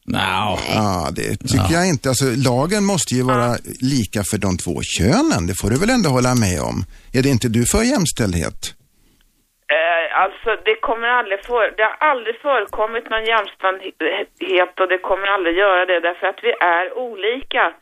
[0.07, 0.59] Nå.
[0.75, 2.09] Ja, det tycker jag inte.
[2.09, 5.47] Alltså, lagen måste ju vara lika för de två könen.
[5.47, 6.85] Det får du väl ändå hålla med om?
[7.13, 8.75] Är det inte du för jämställdhet?
[9.73, 15.27] Eh, alltså, det kommer aldrig för, det har aldrig förekommit någon jämställdhet och det kommer
[15.27, 17.73] aldrig göra det därför att vi är olika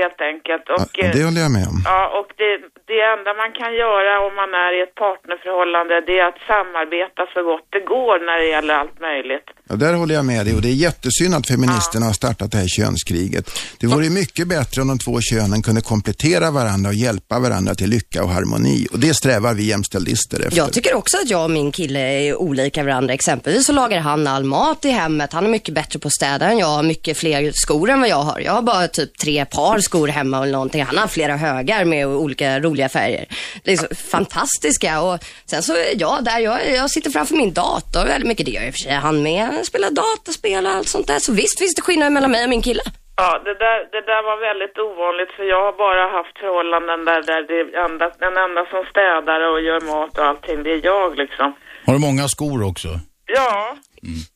[0.00, 0.64] helt enkelt.
[0.74, 1.78] Och, Ja, det eh, håller jag med om.
[1.84, 2.52] Ja, och det,
[2.90, 7.22] det enda man kan göra om man är i ett partnerförhållande det är att samarbeta
[7.34, 9.48] så gott det går när det gäller allt möjligt.
[9.68, 12.58] Ja, där håller jag med dig och det är jättesynd att feministerna har startat det
[12.58, 13.44] här könskriget.
[13.80, 17.74] Det vore ju mycket bättre om de två könen kunde komplettera varandra och hjälpa varandra
[17.74, 18.86] till lycka och harmoni.
[18.92, 20.56] Och det strävar vi jämställdister efter.
[20.58, 23.14] Jag tycker också att jag och min kille är olika varandra.
[23.14, 25.32] Exempelvis så lagar han all mat i hemmet.
[25.32, 26.66] Han är mycket bättre på att städa än jag.
[26.66, 28.40] har mycket fler skor än vad jag har.
[28.40, 30.82] Jag har bara typ tre par skor hemma eller någonting.
[30.82, 33.26] Han har flera högar med olika roliga färger.
[33.64, 35.02] Det är så fantastiska.
[35.02, 35.18] Och
[35.50, 38.46] sen så jag där, jag, jag sitter framför min dator väldigt mycket.
[38.46, 39.42] Det gör i och för sig han med.
[39.46, 41.18] Han spelar dataspel och allt sånt där.
[41.18, 42.82] Så visst finns det skillnader mellan mig och min kille.
[43.16, 47.22] Ja, det där, det där var väldigt ovanligt för jag har bara haft förhållanden där,
[47.30, 51.16] där det enda, den enda som städar och gör mat och allting, det är jag
[51.22, 51.48] liksom.
[51.86, 52.88] Har du många skor också?
[53.26, 53.76] Ja,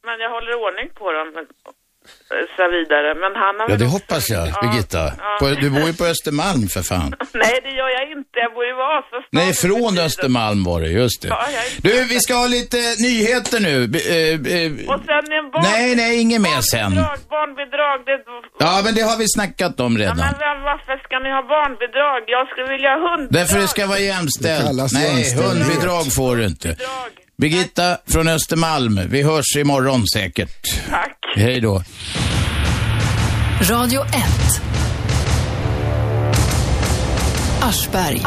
[0.06, 1.28] men jag håller ordning på dem
[2.56, 3.08] så vidare.
[3.22, 5.02] Men han har Ja, det också- hoppas jag, Ja, Birgitta.
[5.18, 5.36] ja.
[5.40, 7.10] På, du bor ju på Östermalm för fan.
[7.44, 8.34] Nej, det gör jag inte.
[8.44, 9.22] Jag bor i Vasastan.
[9.38, 9.98] Nej, från.
[10.08, 11.28] Östermalm var det, just det.
[11.28, 11.46] Ja,
[11.82, 12.76] Du, vi ska ha lite
[13.08, 13.76] nyheter nu.
[13.84, 15.62] Eh, eh, Och sen en barn...
[15.72, 16.92] Nej, nej, inget mer sen.
[17.34, 18.18] Barnbidrag, det...
[18.58, 20.16] Ja, men det har vi snackat om Ja, redan.
[20.16, 22.20] men vem- varför ska ni ha barnbidrag?
[22.26, 23.32] Jag skulle vilja ha hundbidrag.
[23.40, 24.92] Därför det ska vara jämställt.
[24.92, 26.68] Nej, hundbidrag får du inte.
[26.68, 27.12] Bidrag.
[27.38, 30.88] Birgitta från Östermalm, vi hörs imorgon säkert.
[30.90, 31.18] Tack.
[31.36, 31.82] Hej då.
[33.62, 34.12] Radio 1.
[37.60, 38.22] Aschberg.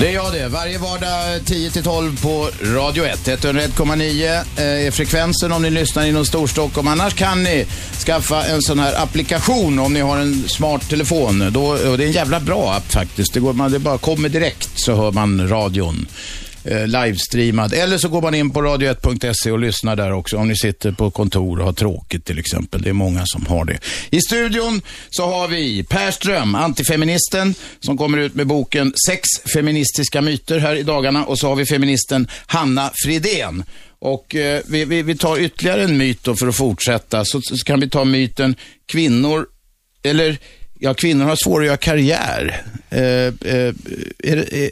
[0.00, 0.48] Det är jag det.
[0.48, 3.28] Varje vardag 10-12 på Radio 1.
[3.28, 6.88] 101,9 eh, är frekvensen om ni lyssnar inom Storstockholm.
[6.88, 7.66] Annars kan ni
[8.06, 11.52] skaffa en sån här applikation om ni har en smart telefon.
[11.52, 13.32] Då, och det är en jävla bra app faktiskt.
[13.34, 16.06] Det, går, man, det bara kommer direkt så hör man radion.
[16.70, 17.72] Eh, livestreamad.
[17.72, 21.10] Eller så går man in på radio1.se och lyssnar där också om ni sitter på
[21.10, 22.82] kontor och har tråkigt till exempel.
[22.82, 23.78] Det är många som har det.
[24.10, 30.20] I studion så har vi Per Ström, antifeministen, som kommer ut med boken Sex feministiska
[30.20, 31.24] myter här i dagarna.
[31.24, 33.64] Och så har vi feministen Hanna Fridén.
[33.98, 37.24] Och eh, vi, vi, vi tar ytterligare en myt då för att fortsätta.
[37.24, 39.46] Så, så kan vi ta myten kvinnor,
[40.02, 40.38] eller
[40.78, 42.62] ja, kvinnor har svårare att göra karriär.
[42.90, 43.74] Eh, eh,
[44.18, 44.70] är det, eh,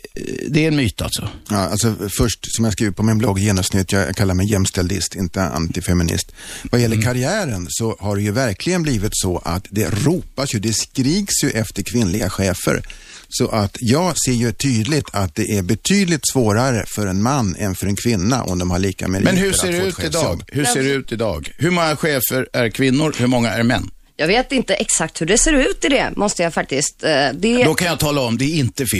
[0.49, 1.29] det är en myt alltså?
[1.51, 5.42] Ja, alltså först, som jag skriver på min blogg Genomsnitt, jag kallar mig jämställdist, inte
[5.42, 6.33] antifeminist.
[6.71, 10.73] Vad gäller karriären så har det ju verkligen blivit så att det ropas ju, det
[10.73, 12.83] skriks ju efter kvinnliga chefer.
[13.29, 17.75] Så att jag ser ju tydligt att det är betydligt svårare för en man än
[17.75, 20.42] för en kvinna om de har lika meriter Men hur ser det ut idag?
[20.49, 21.55] Hur ser det ut idag?
[21.59, 23.14] Hur många chefer är kvinnor?
[23.19, 23.90] Hur många är män?
[24.16, 27.05] Jag vet inte exakt hur det ser ut i det, måste jag faktiskt.
[27.05, 27.64] eh, Det...
[27.64, 28.94] Då kan jag tala om, det är inte 50-50.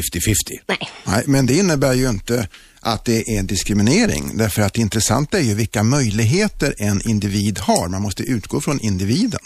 [0.67, 0.79] Nej.
[1.05, 2.49] Nej, men det innebär ju inte
[2.81, 4.37] att det är diskriminering.
[4.37, 7.89] Därför att det intressanta är ju vilka möjligheter en individ har.
[7.89, 9.41] Man måste utgå från individen.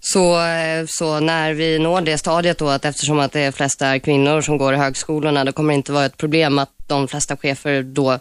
[0.00, 3.98] Så, eh, så när vi når det stadiet då att eftersom att det flesta är
[3.98, 7.82] kvinnor som går i högskolorna, det kommer inte vara ett problem att de flesta chefer
[7.82, 8.18] då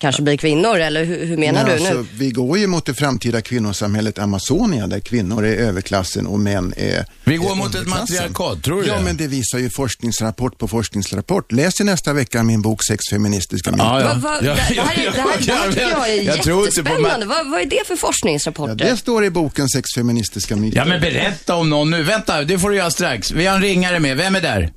[0.00, 1.88] kanske blir kvinnor, eller hur, hur menar Nej, du nu?
[1.88, 6.74] alltså, vi går ju mot det framtida kvinnosamhället Amazonia där kvinnor är överklassen och män
[6.76, 9.02] är Vi går är mot ett matriarkat, tror du Ja, det?
[9.04, 11.52] men det visar ju forskningsrapport på forskningsrapport.
[11.52, 13.84] Läs i nästa vecka min bok Sex feministiska myter.
[13.84, 14.14] Ja, ja.
[14.14, 17.26] Det, här, det, här, ja, det här tycker jag är jag tror inte på jättespännande.
[17.26, 18.76] Vad, vad är det för forskningsrapporter?
[18.84, 20.76] Ja, det står i boken Sex feministiska myter.
[20.76, 22.02] Ja, men berätta om någon nu.
[22.02, 23.30] Vänta, det får du göra strax.
[23.30, 24.16] Vi har en ringare med.
[24.16, 24.72] Vem är där?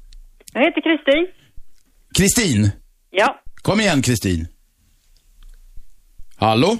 [0.53, 1.27] Jag heter Kristin.
[2.17, 2.71] Kristin.
[3.11, 3.41] Ja.
[3.61, 4.47] Kom igen, Kristin.
[6.41, 6.77] Hallå?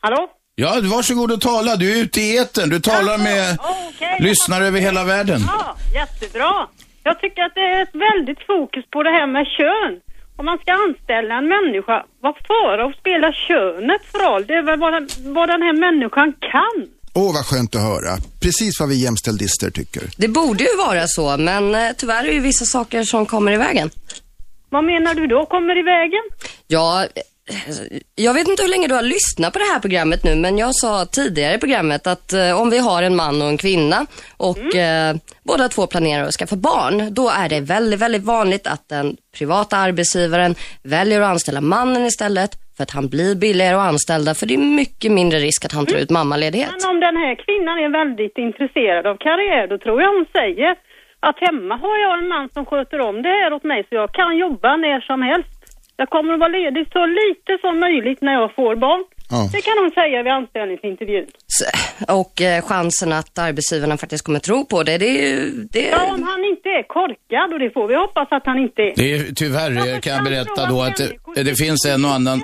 [0.00, 0.28] Hallå?
[0.54, 1.76] Ja, varsågod och tala.
[1.76, 2.68] Du är ute i etern.
[2.70, 4.16] Du talar med okej.
[4.20, 5.40] lyssnare över hela världen.
[5.46, 6.66] Ja, jättebra.
[7.02, 10.00] Jag tycker att det är ett väldigt fokus på det här med kön.
[10.36, 14.44] Om man ska anställa en människa, vad fara att spela könet för roll?
[14.46, 16.76] Det är väl vad den, vad den här människan kan.
[17.14, 18.12] Åh, vad skönt att höra.
[18.42, 20.02] Precis vad vi jämställdister tycker.
[20.16, 23.52] Det borde ju vara så, men eh, tyvärr är det ju vissa saker som kommer
[23.52, 23.90] i vägen.
[24.70, 26.22] Vad menar du då kommer i vägen?
[26.66, 27.06] Ja,
[28.14, 30.74] jag vet inte hur länge du har lyssnat på det här programmet nu, men jag
[30.74, 34.76] sa tidigare i programmet att eh, om vi har en man och en kvinna och
[34.76, 39.16] eh, båda två planerar att skaffa barn, då är det väldigt, väldigt vanligt att den
[39.38, 44.46] privata arbetsgivaren väljer att anställa mannen istället för att han blir billigare att anställa, för
[44.46, 46.70] det är mycket mindre risk att han tar ut mammaledighet.
[46.70, 50.76] Men om den här kvinnan är väldigt intresserad av karriär, då tror jag hon säger
[51.20, 54.12] att hemma har jag en man som sköter om det här åt mig så jag
[54.12, 55.61] kan jobba när som helst.
[55.96, 59.04] Jag kommer att vara ledig så lite som möjligt när jag får barn.
[59.30, 59.48] Ja.
[59.52, 61.26] Det kan hon säga vid anställningsintervjun.
[62.08, 65.50] Och eh, chansen att arbetsgivarna faktiskt kommer tro på det, det är ju...
[65.70, 68.82] Det Ja, om han inte är korkad och det får vi hoppas att han inte
[68.82, 68.92] är.
[68.96, 70.96] Det är, tyvärr Varför jag kan jag berätta då att
[71.34, 72.42] det, det finns en och annan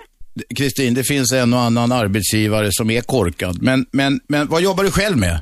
[0.56, 3.62] Kristin, det finns en och annan arbetsgivare som är korkad.
[3.62, 5.40] Men, men, men vad jobbar du själv med?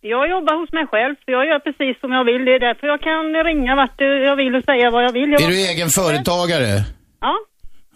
[0.00, 2.44] Jag jobbar hos mig själv, så jag gör precis som jag vill.
[2.44, 5.30] Det är därför jag kan ringa vart jag vill och säga vad jag vill.
[5.32, 6.70] Jag Är du egen företagare?
[7.20, 7.34] Ja.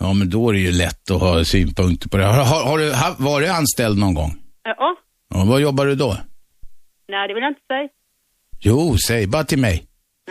[0.01, 2.25] Ja, men då är det ju lätt att ha synpunkter på det.
[2.25, 4.31] Har, har, har du ha- varit anställd någon gång?
[4.65, 4.97] Ja.
[5.35, 6.11] Ja, vad jobbar du då?
[7.09, 7.89] Nej, det vill jag inte säga.
[8.69, 9.77] Jo, säg bara till mig.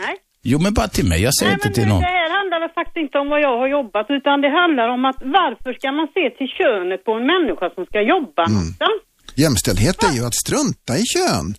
[0.04, 0.14] Nej.
[0.42, 1.22] Jo, men bara till mig.
[1.22, 2.00] Jag säger Nej, inte men till det, någon.
[2.00, 5.04] det här handlar väl faktiskt inte om vad jag har jobbat, utan det handlar om
[5.04, 8.52] att varför ska man se till könet på en människa som ska jobba Mm.
[8.56, 9.00] någonstans?
[9.34, 11.54] Jämställdhet är ju att strunta i kön.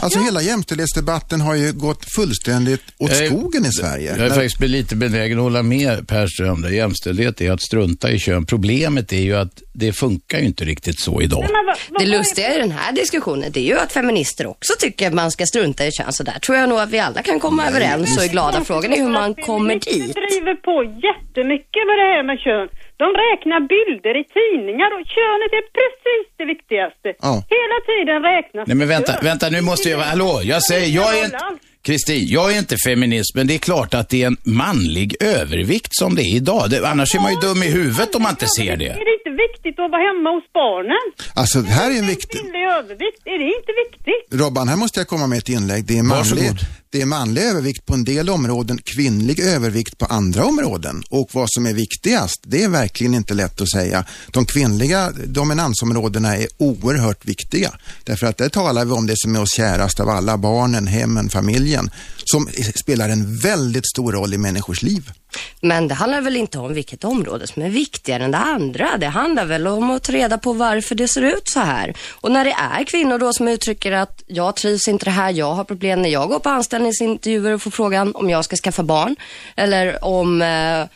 [0.00, 4.10] Alltså hela jämställdhetsdebatten har ju gått fullständigt åt skogen i Sverige.
[4.10, 6.70] Jag är När- faktiskt lite benägen att hålla med Per Ström där.
[6.70, 8.46] Jämställdhet är att strunta i kön.
[8.46, 11.40] Problemet är ju att det funkar ju inte riktigt så idag.
[11.52, 14.72] Men vad, vad, Det lustiga i den här diskussionen, det är ju att feminister också
[14.78, 16.12] tycker att man ska strunta i kön.
[16.12, 18.64] Så där tror jag nog att vi alla kan komma överens och är glada.
[18.64, 19.84] Frågan är hur man kommer dit.
[19.84, 22.68] Feminister driver på jättemycket med det här med kön.
[23.04, 27.08] De räknar bilder i tidningar och könet är precis det viktigaste.
[27.28, 27.32] Ja.
[27.58, 29.24] Hela tiden räknas Nej men vänta, kön.
[29.24, 31.38] vänta nu måste jag, hallå, jag säger, jag är inte,
[31.86, 35.08] Kristin, jag är inte feminist, men det är klart att det är en manlig
[35.40, 36.70] övervikt som det är idag.
[36.70, 38.92] Det, annars är man ju dum i huvudet om man inte ser det.
[39.02, 41.04] Är det inte viktigt att vara hemma hos barnen?
[41.34, 42.38] Alltså det här är en viktig...
[42.78, 44.40] Övervikt, är det inte viktigt?
[44.40, 45.84] Robban, här måste jag komma med ett inlägg.
[45.86, 50.06] Det är, manlig, Varsågod det är manlig övervikt på en del områden, kvinnlig övervikt på
[50.06, 51.02] andra områden.
[51.10, 54.04] Och vad som är viktigast, det är verkligen inte lätt att säga.
[54.30, 57.72] De kvinnliga dominansområdena är oerhört viktiga.
[58.04, 61.28] Därför att där talar vi om det som är oss kärast av alla, barnen, hemmen,
[61.30, 61.90] familjen,
[62.24, 65.12] som spelar en väldigt stor roll i människors liv.
[65.60, 68.96] Men det handlar väl inte om vilket område som är viktigare än det andra.
[68.98, 71.96] Det handlar väl om att ta reda på varför det ser ut så här.
[72.10, 75.54] Och när det är kvinnor då som uttrycker att jag trivs inte det här, jag
[75.54, 79.16] har problem när jag går på anställningsintervjuer och får frågan om jag ska skaffa barn.
[79.56, 80.86] Eller om, eh,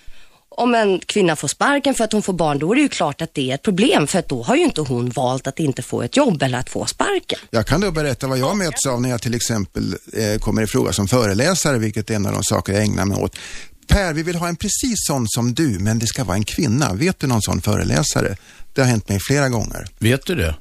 [0.49, 3.22] om en kvinna får sparken för att hon får barn, då är det ju klart
[3.22, 4.07] att det är ett problem.
[4.07, 6.70] För att då har ju inte hon valt att inte få ett jobb eller att
[6.70, 7.38] få sparken.
[7.51, 10.66] Jag kan då berätta vad jag möts av när jag till exempel eh, kommer i
[10.66, 13.37] fråga som föreläsare, vilket är en av de saker jag ägnar mig åt.
[13.87, 16.94] Per, vi vill ha en precis sån som du, men det ska vara en kvinna.
[16.94, 18.37] Vet du någon sån föreläsare?
[18.72, 19.87] Det har hänt mig flera gånger.
[19.99, 20.55] Vet du det?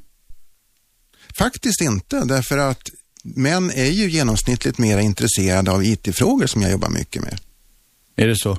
[1.37, 2.89] Faktiskt inte, därför att
[3.23, 7.39] män är ju genomsnittligt mer intresserade av IT-frågor som jag jobbar mycket med.
[8.15, 8.57] Är det så?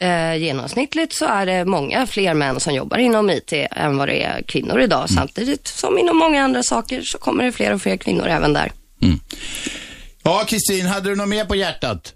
[0.00, 4.22] Eh, genomsnittligt så är det många fler män som jobbar inom IT än vad det
[4.22, 5.10] är kvinnor idag.
[5.10, 8.72] Samtidigt som inom många andra saker så kommer det fler och fler kvinnor även där.
[10.22, 12.14] Ja, Kristin, hade du något mer på hjärtat?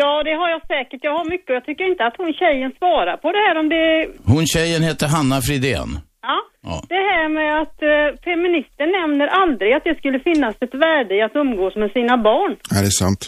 [0.00, 1.00] Ja, det har jag säkert.
[1.08, 3.68] Jag har mycket och jag tycker inte att hon tjejen svarar på det här om
[3.74, 3.86] det...
[4.32, 5.90] Hon tjejen heter Hanna Fridén.
[6.22, 6.38] Ja.
[6.68, 6.76] Ja.
[6.88, 11.22] Det här med att eh, feminister nämner aldrig att det skulle finnas ett värde i
[11.22, 12.52] att umgås med sina barn.
[12.70, 13.22] Ja, det är sant.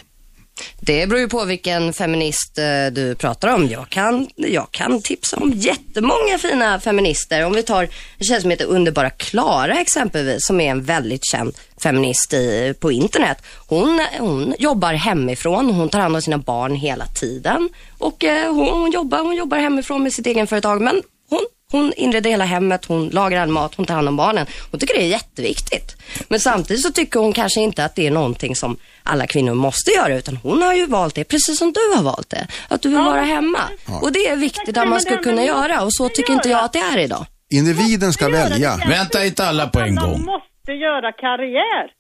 [0.80, 3.68] Det beror ju på vilken feminist eh, du pratar om.
[3.68, 7.44] Jag kan, jag kan tipsa om jättemånga fina feminister.
[7.44, 7.82] Om vi tar
[8.18, 12.92] en tjej som heter Underbara Klara exempelvis, som är en väldigt känd feminist i, på
[12.92, 13.42] internet.
[13.66, 18.68] Hon, hon jobbar hemifrån, hon tar hand om sina barn hela tiden och eh, hon,
[18.68, 22.85] hon, jobbar, hon jobbar hemifrån med sitt egen företag men hon hon inreder hela hemmet,
[22.85, 24.46] hon lagar all mat, hon tar hand om barnen.
[24.70, 25.96] Hon tycker det är jätteviktigt.
[26.29, 29.90] Men samtidigt så tycker hon kanske inte att det är någonting som alla kvinnor måste
[29.90, 32.46] göra utan hon har ju valt det precis som du har valt det.
[32.68, 33.61] Att du vill vara hemma.
[34.02, 36.72] Och det är viktigt att man ska kunna göra och så tycker inte jag att
[36.72, 37.26] det är idag.
[37.50, 38.76] Individen ska välja.
[38.88, 40.24] Vänta inte alla på en gång.
[40.24, 41.90] måste göra karriär.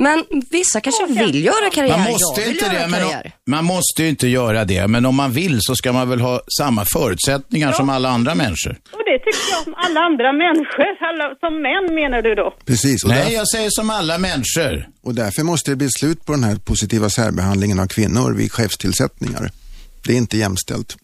[0.00, 1.98] Men vissa kanske vill göra karriär.
[1.98, 4.86] Man måste inte göra det, men om, man måste ju inte göra det.
[4.86, 8.78] Men om man vill så ska man väl ha samma förutsättningar som alla andra människor.
[8.92, 10.84] Och det tycker jag som alla andra människor.
[11.00, 12.54] Alla, som män menar du då?
[12.66, 14.88] Precis, och, Nej, där, jag säger som alla människor.
[15.02, 19.50] och därför måste det bli slut på den här positiva särbehandlingen av kvinnor vid chefstillsättningar.
[20.06, 20.96] Det är inte jämställt.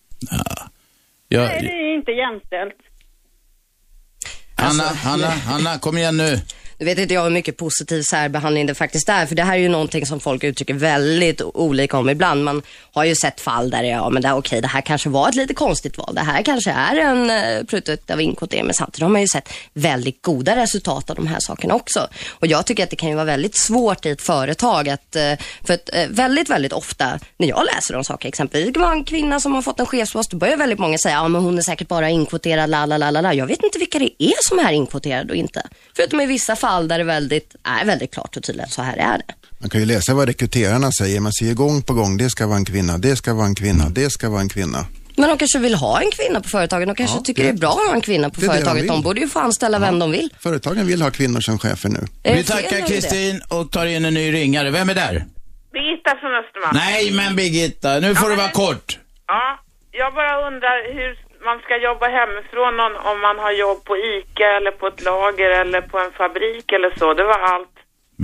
[1.29, 2.77] Jag, Nej, det är inte jämställt.
[4.57, 6.41] Hanna, Alltså, Hanna, Hanna, kom igen nu.
[6.79, 9.61] Nu vet inte jag hur mycket positiv särbehandling det faktiskt är, för det här är
[9.61, 12.45] ju någonting som folk uttrycker väldigt olika om ibland.
[12.45, 12.63] Man
[12.93, 15.55] har ju sett fall där, ja men det, okej, det här kanske var ett lite
[15.55, 16.15] konstigt val.
[16.15, 19.29] Det här kanske är en eh, uh, prutt av inkvotering, men samtidigt har man ju
[19.29, 22.09] sett väldigt goda resultat av de här sakerna också.
[22.31, 25.33] Och jag tycker att det kan ju vara väldigt svårt i ett företag att, eh,
[25.65, 29.05] för att eh, väldigt, väldigt ofta när jag läser om saker, exempelvis, det var en
[29.05, 31.63] kvinna som har fått en chefspost, då börjar väldigt många säga, ja men hon är
[31.63, 33.35] säkert bara inkvoterad, la la la la.
[33.35, 35.63] Jag vet inte vilka det är som är inkvoterade och inte.
[35.97, 39.19] Förutom i vissa fall där det väldigt, är väldigt klart och tydligt, så här är
[39.19, 39.35] det.
[39.59, 41.21] Man kan ju läsa vad rekryterarna säger.
[41.21, 43.89] Man säger gång på gång, det ska vara en kvinna, det ska vara en kvinna,
[43.89, 44.87] det ska vara en kvinna.
[45.19, 46.89] Men de kanske vill ha en kvinna på företaget.
[46.89, 48.83] De kanske Ja, tycker det- det är bra att ha en kvinna på de företaget.
[48.83, 48.89] vill.
[48.89, 50.31] De borde ju få anställa vem de vill.
[50.41, 52.07] Företagen vill ha kvinnor som chefer nu.
[52.23, 54.71] Det Vi tackar Kristin och tar in en ny ringare.
[54.71, 55.25] Vem är där?
[55.73, 56.77] Birgitta från Östermalm.
[56.77, 58.99] Nej, men Birgitta, nu får Ja, du men- vara kort.
[59.27, 59.59] Ja,
[59.93, 61.11] jag bara undrar hur
[61.49, 65.51] man ska jobba hemifrån om, om man har jobb på ICA eller på ett lager
[65.61, 67.15] eller på en fabrik eller så.
[67.15, 67.75] Det var allt.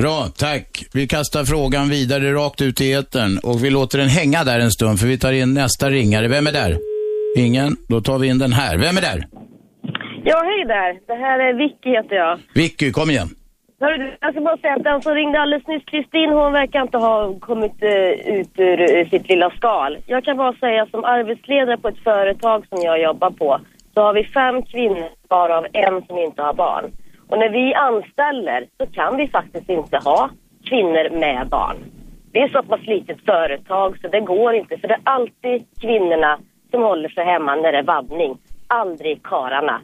[0.03, 0.69] Bra, tack.
[0.95, 4.71] Vi kastar frågan vidare rakt ut i etern och vi låter den hänga där en
[4.71, 6.29] stund för vi tar in nästa ringare.
[6.29, 6.79] Vem är där?
[7.37, 7.77] Ingen?
[7.89, 8.79] Då tar vi in den här.
[8.79, 9.27] Vem är där?
[10.25, 10.91] Ja, hej där.
[11.07, 12.41] Det här är Vicky heter jag.
[12.55, 13.29] Vicky, kom igen.
[13.83, 16.99] Hörru Jag ska bara säga att den som ringde alldeles nyss, Kristin, hon verkar inte
[16.99, 19.99] ha kommit eh, ut ur eh, sitt lilla skal.
[20.07, 23.61] Jag kan bara säga som arbetsledare på ett företag som jag jobbar på
[23.95, 26.85] så har vi fem kvinnor varav en som inte har barn.
[27.29, 30.31] Och när vi anställer så kan vi faktiskt inte ha
[30.65, 31.77] kvinnor med barn.
[32.33, 36.39] Det är så pass litet företag så det går inte för det är alltid kvinnorna
[36.71, 38.39] som håller sig hemma när det är vabbning.
[38.67, 39.81] Aldrig kararna.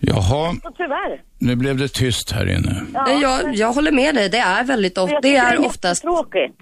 [0.00, 1.20] Jaha, Så tyvärr.
[1.38, 2.82] Nu blev det tyst här inne.
[3.22, 4.28] Jag, jag håller med dig.
[4.28, 6.04] Det är väldigt ofta, det är oftast.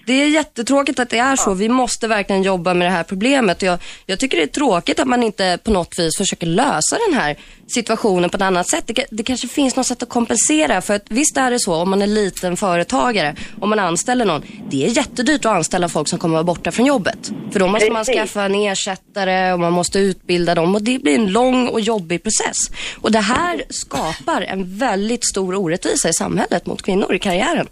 [0.07, 1.55] Det är jättetråkigt att det är så.
[1.55, 3.63] Vi måste verkligen jobba med det här problemet.
[3.63, 7.19] Jag, jag tycker det är tråkigt att man inte på något vis försöker lösa den
[7.19, 8.85] här situationen på ett annat sätt.
[8.87, 10.81] Det, det kanske finns något sätt att kompensera.
[10.81, 14.43] För att visst är det så, om man är liten företagare, om man anställer någon.
[14.71, 17.33] Det är jättedyrt att anställa folk som kommer vara borta från jobbet.
[17.53, 20.75] För då måste man skaffa en ersättare och man måste utbilda dem.
[20.75, 22.57] Och det blir en lång och jobbig process.
[23.01, 27.67] Och det här skapar en väldigt stor orättvisa i samhället mot kvinnor i karriären.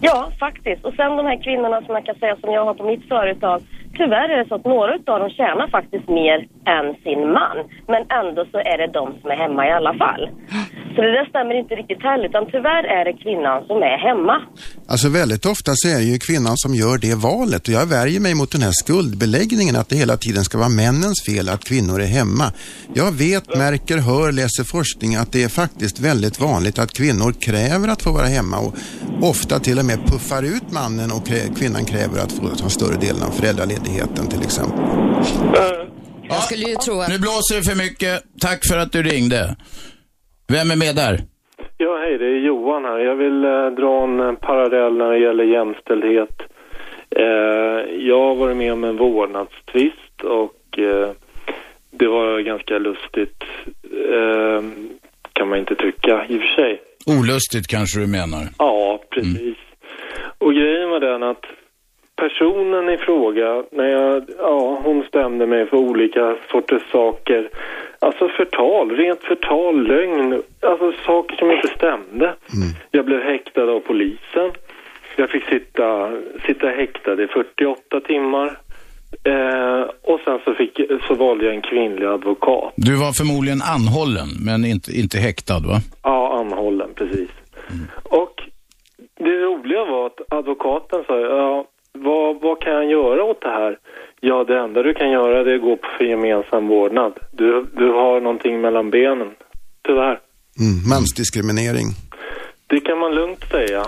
[0.00, 0.84] Ja, faktiskt.
[0.84, 3.62] Och sen de här kvinnorna som jag kan säga som jag har på mitt företag.
[3.98, 6.38] Tyvärr är det så att några av dem tjänar faktiskt mer
[6.76, 7.56] än sin man.
[7.92, 10.22] Men ändå så är det de som är hemma i alla fall.
[10.94, 12.28] Så det där stämmer inte riktigt heller.
[12.28, 14.36] Utan tyvärr är det kvinnan som är hemma.
[14.92, 18.20] Alltså väldigt ofta så är det ju kvinnan som gör det valet och jag värjer
[18.20, 22.00] mig mot den här skuldbeläggningen att det hela tiden ska vara männens fel att kvinnor
[22.06, 22.46] är hemma.
[22.94, 27.88] Jag vet, märker, hör, läser forskning att det är faktiskt väldigt vanligt att kvinnor kräver
[27.88, 28.72] att få vara hemma och
[29.30, 32.96] ofta till och med puffar ut mannen och krä- kvinnan kräver att få ta större
[33.06, 34.80] delen av föräldraledigheten till exempel.
[36.28, 38.22] Jag skulle ju tro att Nu blåser det för mycket.
[38.40, 39.56] Tack för att du ringde.
[40.48, 41.14] Vem är med där?
[41.76, 42.98] Ja, hej, det är Johan här.
[42.98, 46.42] Jag vill eh, dra en eh, parallell när det gäller jämställdhet.
[47.16, 51.10] Eh, jag har varit med om en vårdnadstvist och eh,
[51.90, 53.42] det var ganska lustigt,
[54.14, 54.62] eh,
[55.32, 56.80] kan man inte tycka i och för sig.
[57.06, 58.42] Olustigt kanske du menar.
[58.58, 59.56] Ja, precis.
[60.38, 61.44] Och grejen var den att
[62.22, 67.50] personen i fråga, när jag, ja, hon stämde mig för olika sorters saker.
[67.98, 72.34] Alltså förtal, rent förtal, lögn, alltså saker som inte stämde.
[72.90, 74.50] Jag blev häktad av polisen.
[75.16, 76.10] Jag fick sitta,
[76.46, 78.58] sitta häktad i 48 timmar.
[79.24, 82.72] Eh, och sen så, fick, så valde jag en kvinnlig advokat.
[82.76, 85.78] Du var förmodligen anhållen, men inte, inte häktad va?
[86.02, 87.30] Ja, anhållen, precis.
[88.02, 88.42] Och
[89.18, 91.66] det roliga var att advokaten sa, ja,
[92.62, 93.78] kan jag göra åt det här?
[94.20, 97.12] Ja, det enda du kan göra det är att gå på för gemensam vårdnad.
[97.32, 99.30] Du, du har någonting mellan benen.
[99.86, 100.18] Tyvärr.
[100.60, 101.86] Mm, mansdiskriminering.
[102.66, 103.80] Det kan man lugnt säga.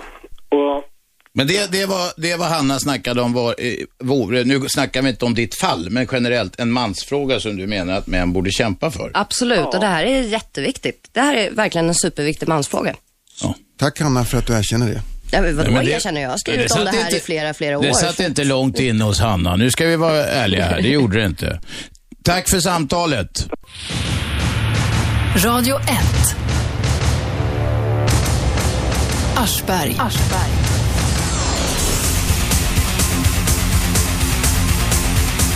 [0.49, 0.85] Och
[1.33, 5.09] Men det, det, var, det var Hanna snackade om var, eh, vore, nu snackar vi
[5.09, 8.91] inte om ditt fall, men generellt en mansfråga som du menar att män borde kämpa
[8.91, 9.11] för.
[9.15, 11.09] Absolut, och det här är jätteviktigt.
[11.13, 12.95] Det här är verkligen en superviktig mansfråga.
[13.79, 15.14] Tack Hanna för att du erkänner det.
[15.35, 16.29] Ja, men vadå Nej, men det- erkänner jag?
[16.29, 17.83] Jag har skrivit det om det här inte- i flera, flera år.
[17.83, 19.57] Det satt inte långt inne hos Hanna.
[19.57, 21.61] Nu ska vi vara ärliga här, det gjorde det inte.
[22.25, 23.47] Tack för samtalet.
[25.37, 25.87] Radio 1.
[29.37, 29.97] Aschberg.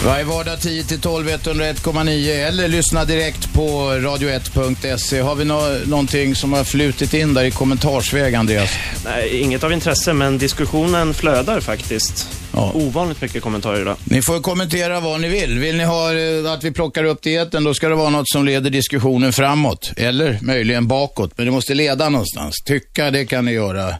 [0.05, 5.20] Varje vardag 10 till 12 101,9 eller lyssna direkt på radio1.se.
[5.20, 8.70] Har vi nå någonting som har flutit in där i kommentarsväg, Andreas?
[9.05, 12.28] Nej, inget av intresse, men diskussionen flödar faktiskt.
[12.74, 13.96] Ovanligt mycket kommentarer idag.
[14.05, 15.59] Ni får kommentera vad ni vill.
[15.59, 18.44] Vill ni ha eh, att vi plockar upp etern, då ska det vara något som
[18.44, 19.92] leder diskussionen framåt.
[19.96, 22.55] Eller möjligen bakåt, men det måste leda någonstans.
[22.64, 23.94] Tycka, det kan ni göra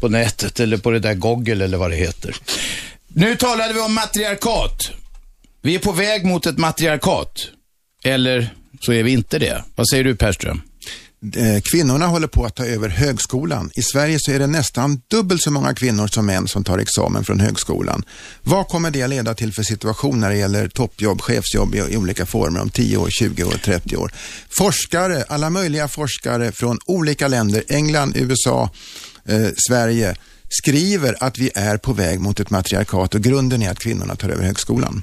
[0.00, 2.36] på nätet eller på det där Google eller vad det heter.
[3.08, 4.90] Nu talade vi om matriarkat.
[5.62, 7.48] Vi är på väg mot ett matriarkat.
[8.04, 9.64] Eller så är vi inte det.
[9.76, 10.62] Vad säger du Perström?
[11.34, 13.70] Eh, kvinnorna håller på att ta över högskolan.
[13.74, 17.24] I Sverige så är det nästan dubbelt så många kvinnor som män som tar examen
[17.24, 18.04] från högskolan.
[18.42, 21.96] Vad kommer det att leda till för situation när det gäller toppjobb, chefsjobb i, i
[21.96, 24.12] olika former om 10 år, 20 år, 30 år?
[24.50, 28.70] Forskare, alla möjliga forskare från olika länder, England, USA,
[29.28, 30.16] eh, Sverige,
[30.48, 34.28] skriver att vi är på väg mot ett matriarkat och grunden är att kvinnorna tar
[34.28, 35.02] över högskolan.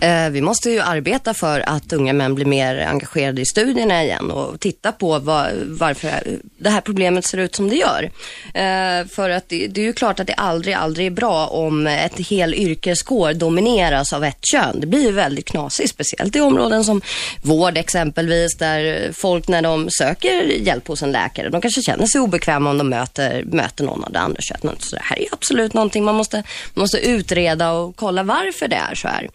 [0.00, 4.30] Eh, vi måste ju arbeta för att unga män blir mer engagerade i studierna igen
[4.30, 6.10] och titta på var, varför
[6.58, 8.10] det här problemet ser ut som det gör.
[8.54, 11.86] Eh, för att det, det är ju klart att det aldrig, aldrig är bra om
[11.86, 14.80] ett hel yrkeskår domineras av ett kön.
[14.80, 17.00] Det blir ju väldigt knasigt, speciellt i områden som
[17.42, 22.20] vård exempelvis, där folk när de söker hjälp hos en läkare, de kanske känner sig
[22.20, 24.82] obekväma om de möter, möter någon av det andra könet.
[24.82, 26.36] Så det här är ju absolut någonting man måste,
[26.74, 29.28] man måste utreda och kolla varför det är så här.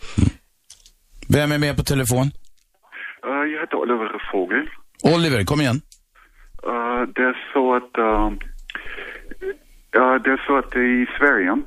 [1.33, 2.27] Vem är med på telefon?
[3.27, 4.69] Eh, jag heter Oliver Fågel.
[5.15, 5.81] Oliver, kom igen.
[6.63, 7.97] Eh, det är så att...
[7.97, 8.29] eh,
[9.91, 11.57] ja, det är så att i Sverige eh,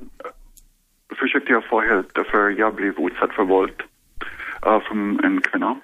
[1.20, 3.78] försökte jag få hjälp därför jag blev utsatt för våld
[4.88, 5.76] från en kvinna.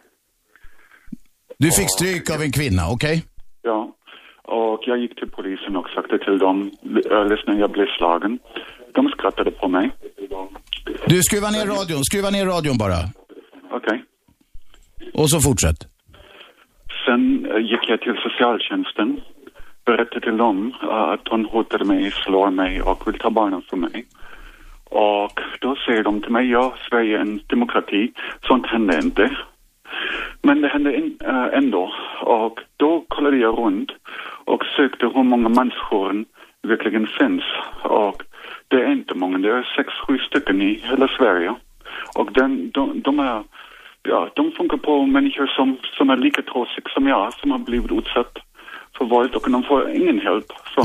[1.59, 3.25] Du fick stryk av en kvinna, okej?
[3.63, 3.97] Ja.
[4.43, 6.71] Och jag gick till polisen och sagde till dem,
[7.31, 8.39] lyssna jag blev slagen.
[8.95, 9.91] De skrattade på mig.
[11.07, 12.05] Du, skruva ner radion.
[12.05, 12.99] Skruva ner radion bara.
[13.71, 14.05] Okej.
[15.15, 15.77] Och så fortsätt.
[17.07, 19.21] Sen eh, gick jag till socialtjänsten,
[19.85, 23.81] berättade till dem eh, att hon hotade mig, slår mig och vill ta barnen från
[23.81, 24.07] mig.
[24.85, 28.13] Och då säger de till mig, ja, Sverige är en demokrati,
[28.43, 29.37] sånt händer inte.
[30.43, 30.95] Men det hände
[31.25, 31.93] eh, ändå.
[32.23, 33.93] Och då kollade jag runt
[34.45, 36.25] och sökte hur många mansjourer
[36.63, 37.45] verkligen finns.
[37.83, 38.23] Och
[38.69, 41.55] det är inte många, det är sex, sju stycken i hela Sverige.
[42.15, 43.43] Och den, de, de är
[44.03, 47.93] ja, de funkar på människor som, som är lika trasiga som jag, som har blivit
[47.93, 48.39] utsatt
[48.99, 50.85] för våld och de får ingen hjälp från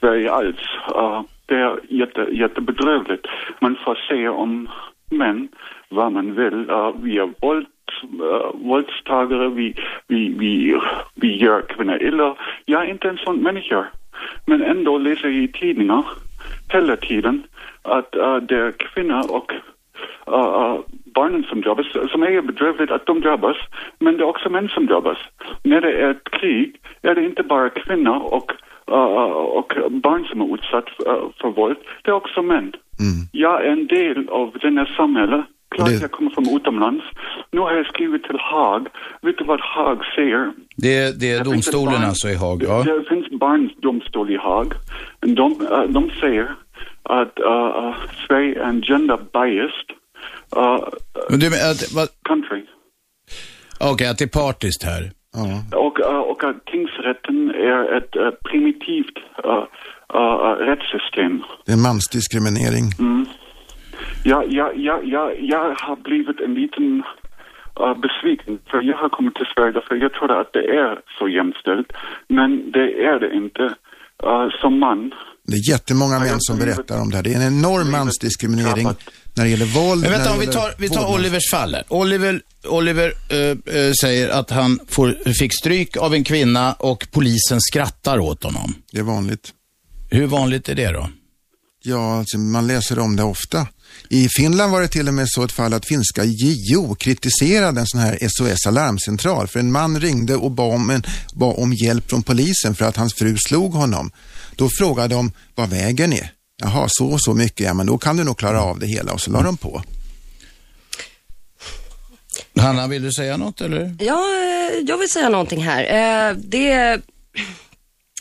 [0.00, 0.56] Sverige alls.
[0.96, 3.26] Uh, det är jätte, jättebedrövligt.
[3.60, 4.68] Man får säga om
[5.10, 5.48] män
[5.88, 6.70] vad man vill.
[6.70, 7.66] Uh, vi är våld,
[8.04, 9.74] uh, våldstagare, vi,
[10.06, 10.80] vi, vi,
[11.14, 12.36] vi gör kvinnor illa.
[12.64, 13.86] Jag är inte en sån människa.
[14.46, 16.04] Men ändå läser jag i tidningar
[16.68, 17.42] hela tiden
[17.82, 19.52] att uh, det är kvinnor och
[20.28, 20.80] uh, uh,
[21.14, 23.56] barnen som drabbas, som är bedrövligt att de drabbas,
[23.98, 25.18] men det är också män som drabbas.
[25.62, 28.52] När det är ett krig är det inte bara kvinnor och,
[28.90, 28.94] uh,
[29.58, 32.72] och barn som är utsatt uh, för våld, det är också män.
[33.32, 35.44] Jag är en del av den här samhället.
[35.74, 37.04] Klart jag kommer från utomlands.
[37.50, 38.88] Nu har jag skrivit till Haag.
[39.22, 40.52] Vet du vad Haag säger?
[40.76, 42.82] Det, det är Det domstolen alltså i Haag, ja.
[42.82, 44.72] Det finns barndomstol i Haag.
[45.20, 46.54] De, uh, de säger
[47.02, 47.94] att uh, uh,
[48.26, 49.90] Sverige är en gender biased
[50.56, 50.88] uh,
[51.30, 52.62] Men du, men att, vad, country.
[53.80, 55.10] okej, att det är partiskt här.
[55.76, 59.64] Och, uh, och att tingsrätten är ett uh, primitivt uh,
[60.14, 61.42] uh, rättssystem.
[61.66, 62.86] Det är mansdiskriminering.
[62.98, 63.26] Mm.
[64.24, 67.02] Jag, jag, jag, jag, jag har blivit en liten
[67.80, 71.28] uh, besviken för jag har kommit till Sverige för jag trodde att det är så
[71.28, 71.92] jämställt.
[72.28, 73.74] Men det är det inte.
[74.26, 75.14] Uh, som man
[75.46, 77.22] Det är jättemånga män som berättar om det här.
[77.22, 78.88] Det är en enorm mansdiskriminering
[79.34, 80.02] när det gäller våld.
[80.02, 81.14] Men vänta, om vi tar, vi tar.
[81.14, 81.84] Olivers fall här.
[81.88, 88.18] Oliver, Oliver eh, säger att han får, fick stryk av en kvinna och polisen skrattar
[88.18, 88.74] åt honom.
[88.92, 89.52] Det är vanligt.
[90.10, 91.10] Hur vanligt är det då?
[91.82, 93.66] Ja, alltså, man läser om det ofta.
[94.08, 97.86] I Finland var det till och med så ett fall att finska JO kritiserade en
[97.86, 101.02] sån här SOS alarmcentral för en man ringde och bad om, en,
[101.34, 104.10] bad om hjälp från polisen för att hans fru slog honom.
[104.60, 106.30] Då frågade de vad väger ni?
[106.62, 109.12] Jaha, så och så mycket, ja men då kan du nog klara av det hela
[109.12, 109.82] och så la de på.
[112.56, 113.96] Hanna, vill du säga något eller?
[113.98, 115.82] Ja, eh, jag vill säga någonting här.
[115.82, 117.00] Eh, det...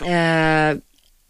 [0.05, 0.77] Eh,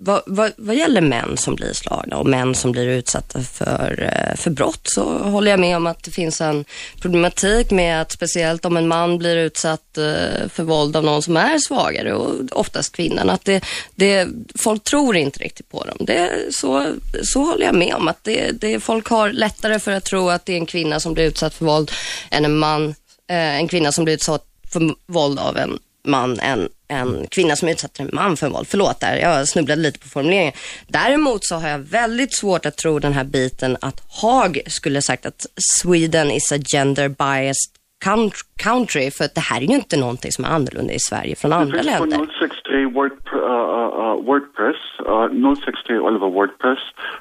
[0.02, 4.36] vad, vad, vad gäller män som blir slagna och män som blir utsatta för, eh,
[4.36, 6.66] för brott så håller jag med om att det finns en
[7.02, 11.38] problematik med att speciellt om en man blir utsatt eh, för våld av någon som
[11.38, 13.64] är svagare och oftast kvinnan, att det,
[13.96, 15.98] det, folk tror inte riktigt på dem.
[16.00, 16.94] Det, så,
[17.24, 20.46] så håller jag med om att det, det, folk har lättare för att tro att
[20.46, 21.92] det är en kvinna som blir utsatt för våld
[22.32, 22.90] än en man,
[23.30, 25.80] eh, en kvinna som blir utsatt för våld av en
[26.10, 28.68] man en, en kvinna som utsätter en man för våld.
[28.68, 30.54] Förlåt där, jag snubblade lite på formuleringen.
[30.88, 35.26] Däremot så har jag väldigt svårt att tro den här biten att Haag skulle sagt
[35.26, 35.46] att
[35.82, 40.46] Sweden is a gender biased country, för att det här är ju inte någonting som
[40.46, 42.18] är annorlunda i Sverige från andra länder.
[42.40, 46.80] 063 Word, uh, uh, Wordpress, uh, 063 Oliver Wordpress.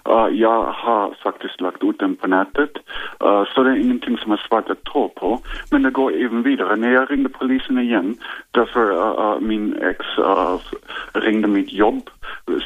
[0.09, 2.73] Uh, jag har faktiskt lagt ut den på nätet,
[3.55, 5.41] så det är ingenting som är svårt att ta på.
[5.71, 6.77] Men det går även vidare.
[6.77, 8.17] När jag ringde polisen igen,
[8.51, 9.99] därför uh, min ex
[11.13, 12.11] ringde mitt jobb,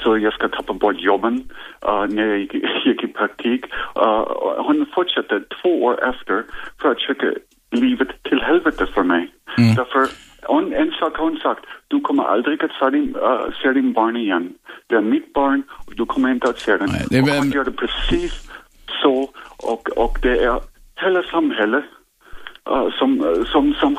[0.03, 1.45] så jag ska tappa bort jobben
[2.09, 2.55] när jag gick,
[2.87, 3.65] gick i praktik.
[4.59, 6.45] hon fortsatte två år efter
[6.81, 7.27] för att försöka
[7.73, 9.29] livet till helvete för mig.
[9.59, 9.75] Mm.
[9.75, 10.09] Därför,
[10.49, 13.93] en, en sak har hon sagt, du kommer aldrig att se din, uh, se din
[13.93, 14.53] barn igen.
[14.87, 16.89] Det är mitt barn och du kommer inte att se den.
[16.93, 18.51] Nej, det är hon gör det precis
[19.03, 20.61] så och, och det är
[21.05, 21.85] hela samhället
[22.71, 23.99] uh, som, som, som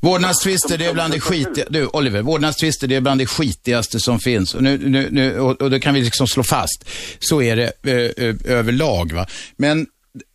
[0.00, 4.18] Vårdnadstvister, det är bland det skitiga, du Oliver, vårdnadstvister det är bland det skitigaste som
[4.18, 4.54] finns.
[4.54, 6.88] Och, nu, nu, nu, och, och det kan vi liksom slå fast.
[7.18, 9.12] Så är det ö, ö, överlag.
[9.12, 9.26] Va?
[9.56, 9.86] Men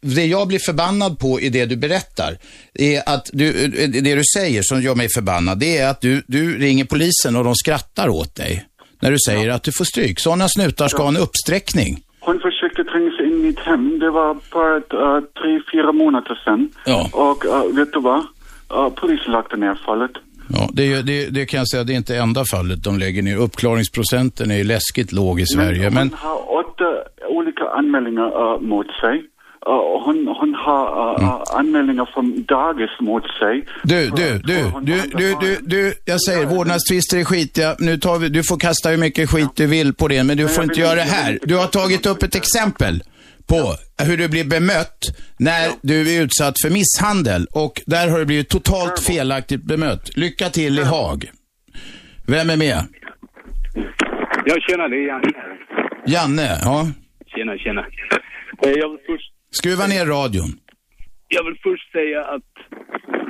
[0.01, 2.37] det jag blir förbannad på i det du berättar,
[2.73, 6.57] är att du, det du säger som gör mig förbannad, det är att du, du
[6.57, 8.65] ringer polisen och de skrattar åt dig.
[9.01, 9.55] När du säger ja.
[9.55, 10.19] att du får stryk.
[10.19, 11.97] Sådana snutar ska ha en uppsträckning.
[12.19, 13.99] Hon försökte tränga sig in i mitt hem.
[13.99, 16.69] Det var bara ett, uh, tre, fyra månader sedan.
[16.85, 17.09] Ja.
[17.13, 18.19] Och uh, vet du vad?
[18.19, 20.11] Uh, polisen lagt ner fallet.
[20.49, 23.37] Ja, det, det, det, kan jag säga, det är inte enda fallet de lägger ner.
[23.37, 25.83] Uppklaringsprocenten är läskigt låg i Sverige.
[25.83, 26.09] Men, men...
[26.09, 26.85] hon har åtta
[27.29, 29.23] olika anmälningar uh, mot sig.
[29.67, 31.41] Uh, hon, hon har uh, mm.
[31.53, 33.65] anmälningar från dagis mot sig.
[33.83, 37.75] Du, du, du, du, du, du, du, jag säger vårdnadstvister är skitiga.
[37.79, 40.47] Nu tar vi, du får kasta hur mycket skit du vill på det, men du
[40.47, 41.39] får inte göra det här.
[41.41, 43.03] Du har tagit upp ett exempel
[43.47, 44.99] på hur du blir bemött
[45.39, 50.17] när du är utsatt för misshandel och där har du blivit totalt felaktigt bemött.
[50.17, 51.25] Lycka till i Haag.
[52.27, 52.79] Vem är med?
[54.45, 55.31] Jag känner det är Janne.
[56.05, 56.87] Janne, ja.
[57.35, 57.85] Tjena, tjena.
[58.65, 60.49] Eh, jag vill först Skruva ner radion.
[61.27, 62.51] Jag vill först säga att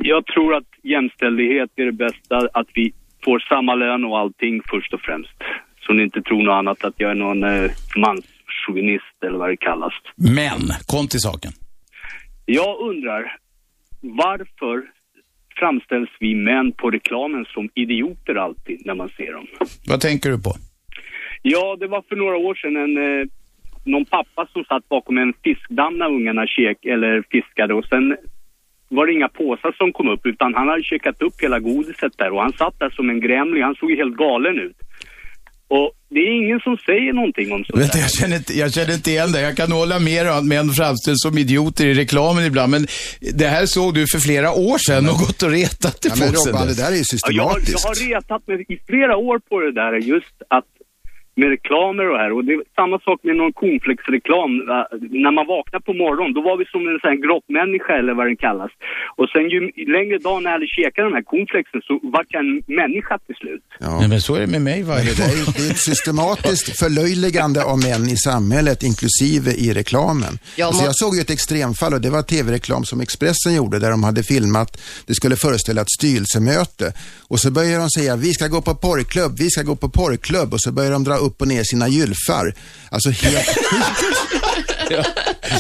[0.02, 2.94] jag tror att jämställdhet är det bästa, att vi
[3.26, 5.38] får samma lön och allting först och främst.
[5.86, 9.58] Så ni inte tror något annat, att jag är någon eh, manschauvinist eller vad det
[9.58, 9.94] kallas.
[10.16, 11.52] Men, kom till saken.
[12.46, 13.38] Jag undrar,
[14.02, 14.76] varför
[15.60, 19.48] framställs vi män på reklamen som idioter alltid när man ser dem?
[19.88, 20.54] Vad tänker du på?
[21.42, 23.28] Ja, det var för några år sedan en eh,
[23.84, 28.18] någon pappa som satt bakom en fiskdamm när ungarna kek, eller fiskade och sen
[28.90, 32.32] var det inga påsar som kom upp utan han hade käkat upp hela godiset där
[32.32, 33.64] och han satt där som en grämling.
[33.64, 34.78] Han såg ju helt galen ut.
[35.68, 38.94] Och det är ingen som säger någonting om sånt Vet, jag, känner inte, jag känner
[38.94, 39.42] inte igen det.
[39.42, 42.88] Jag kan hålla med om att män framställs som idioter i reklamen ibland, men
[43.34, 46.26] det här såg du för flera år sedan och gått och retat dig ja, på.
[46.26, 47.86] Men Robban, det där är ju systematiskt.
[47.86, 50.70] Ja, jag, har, jag har retat mig i flera år på det där, just att
[51.40, 52.32] med reklamer och här.
[52.36, 54.52] Och det är samma sak med någon cornflakesreklam.
[55.26, 58.26] När man vaknar på morgonen, då var vi som en sån här grottmänniska eller vad
[58.30, 58.72] den kallas.
[59.20, 59.60] Och sen ju
[59.98, 63.38] längre dag när jag hade käkat de här cornflakesen så vart jag en människa till
[63.42, 63.66] slut.
[63.86, 63.92] Ja.
[64.00, 65.34] Nej, men så är det med mig varje dag.
[65.56, 70.34] Det är ett systematiskt förlöjligande av män i samhället, inklusive i reklamen.
[70.56, 73.92] Ja, alltså, jag såg ju ett extremfall och det var tv-reklam som Expressen gjorde där
[73.92, 76.94] de hade filmat, det skulle föreställa ett styrelsemöte.
[77.28, 80.54] Och så börjar de säga, vi ska gå på porrklubb, vi ska gå på porrklubb.
[80.54, 82.54] Och så börjar de dra upp och ner sina gylfar.
[82.90, 83.48] Alltså helt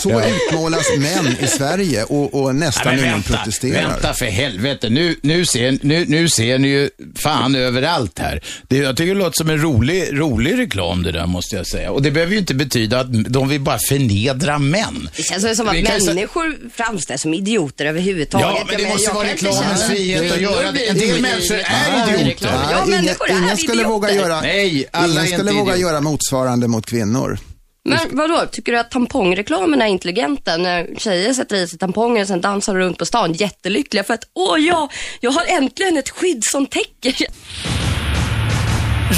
[0.01, 0.23] Så ja.
[0.25, 3.89] utmålas män i Sverige och, och nästan ingen protesterar.
[3.89, 4.89] Vänta för helvete.
[4.89, 6.89] Nu, nu, ser, nu, nu ser ni ju
[7.23, 8.41] fan överallt här.
[8.67, 11.91] Det, jag tycker det låter som en rolig, rolig reklam det där måste jag säga.
[11.91, 15.09] Och det behöver ju inte betyda att de vill bara förnedra män.
[15.15, 18.47] Det känns som att människor framställs som idioter överhuvudtaget.
[18.47, 20.87] Ja, men det måste vara reklamens frihet att göra det.
[20.87, 22.49] En del människor är idioter.
[22.71, 27.39] Ja, ingen, ingen skulle våga göra, Nej, alla ingen skulle våga göra motsvarande mot kvinnor.
[27.85, 30.57] Men vadå, tycker du att tampongreklamen är intelligenta?
[30.57, 34.23] När tjejer sätter i sig tamponger och sen dansar runt på stan jättelyckliga för att
[34.33, 34.89] åh ja,
[35.19, 37.15] jag har äntligen ett skydd som täcker.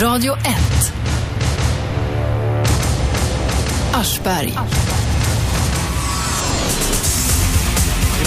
[0.01, 0.41] Radio 1.
[3.93, 4.47] Aschberg.
[4.47, 5.04] Vi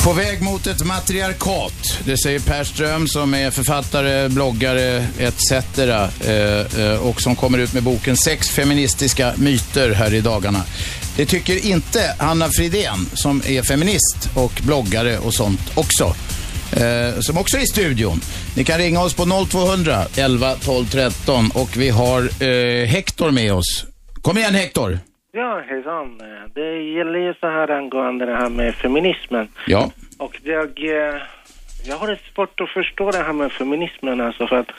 [0.04, 1.98] på väg mot ett matriarkat.
[2.04, 5.52] Det säger Per Ström som är författare, bloggare etc.
[5.78, 10.64] eh, eh, och som kommer ut med boken Sex feministiska myter här i dagarna.
[11.16, 16.14] Det tycker inte Hanna Fridén som är feminist och bloggare och sånt också.
[16.72, 18.20] Eh, som också är i studion.
[18.56, 23.52] Ni kan ringa oss på 0200 11 12 13 och vi har eh, Hector med
[23.52, 23.84] oss.
[24.22, 25.07] Kom igen Hector!
[25.38, 26.20] Ja, hejsan.
[26.54, 29.48] Det gäller ju så här angående det här med feminismen.
[29.66, 29.90] Ja.
[30.18, 31.20] Och jag, eh,
[31.84, 34.70] jag har svårt att förstå det här med feminismen alltså för att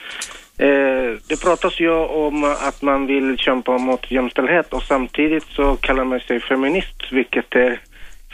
[0.57, 6.03] eh, det pratas ju om att man vill kämpa mot jämställdhet och samtidigt så kallar
[6.03, 7.81] man sig feminist, vilket är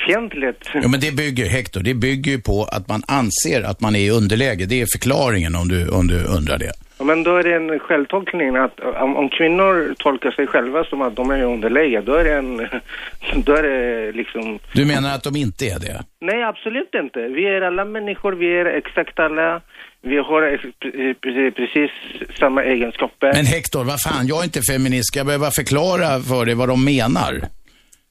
[0.07, 0.69] fientligt.
[0.73, 3.99] Ja, men det bygger, Hector, det bygger ju på att man anser att man är
[3.99, 4.65] i underläge.
[4.65, 6.84] Det är förklaringen om du, om du undrar det.
[6.97, 11.01] Ja, Men då är det en självtolkning att om, om kvinnor tolkar sig själva som
[11.01, 12.57] att de är i underläge, då är det en,
[13.43, 16.03] då är det liksom Du menar att de inte är det?
[16.21, 17.19] Nej, absolut inte.
[17.19, 19.61] Vi är alla människor, vi är exakt alla.
[20.01, 20.59] Vi har eh,
[21.21, 21.91] pre- precis
[22.39, 23.33] samma egenskaper.
[23.33, 25.07] Men Hector, vad fan, jag är inte feminist.
[25.07, 27.41] Ska jag behöva förklara för dig vad de menar?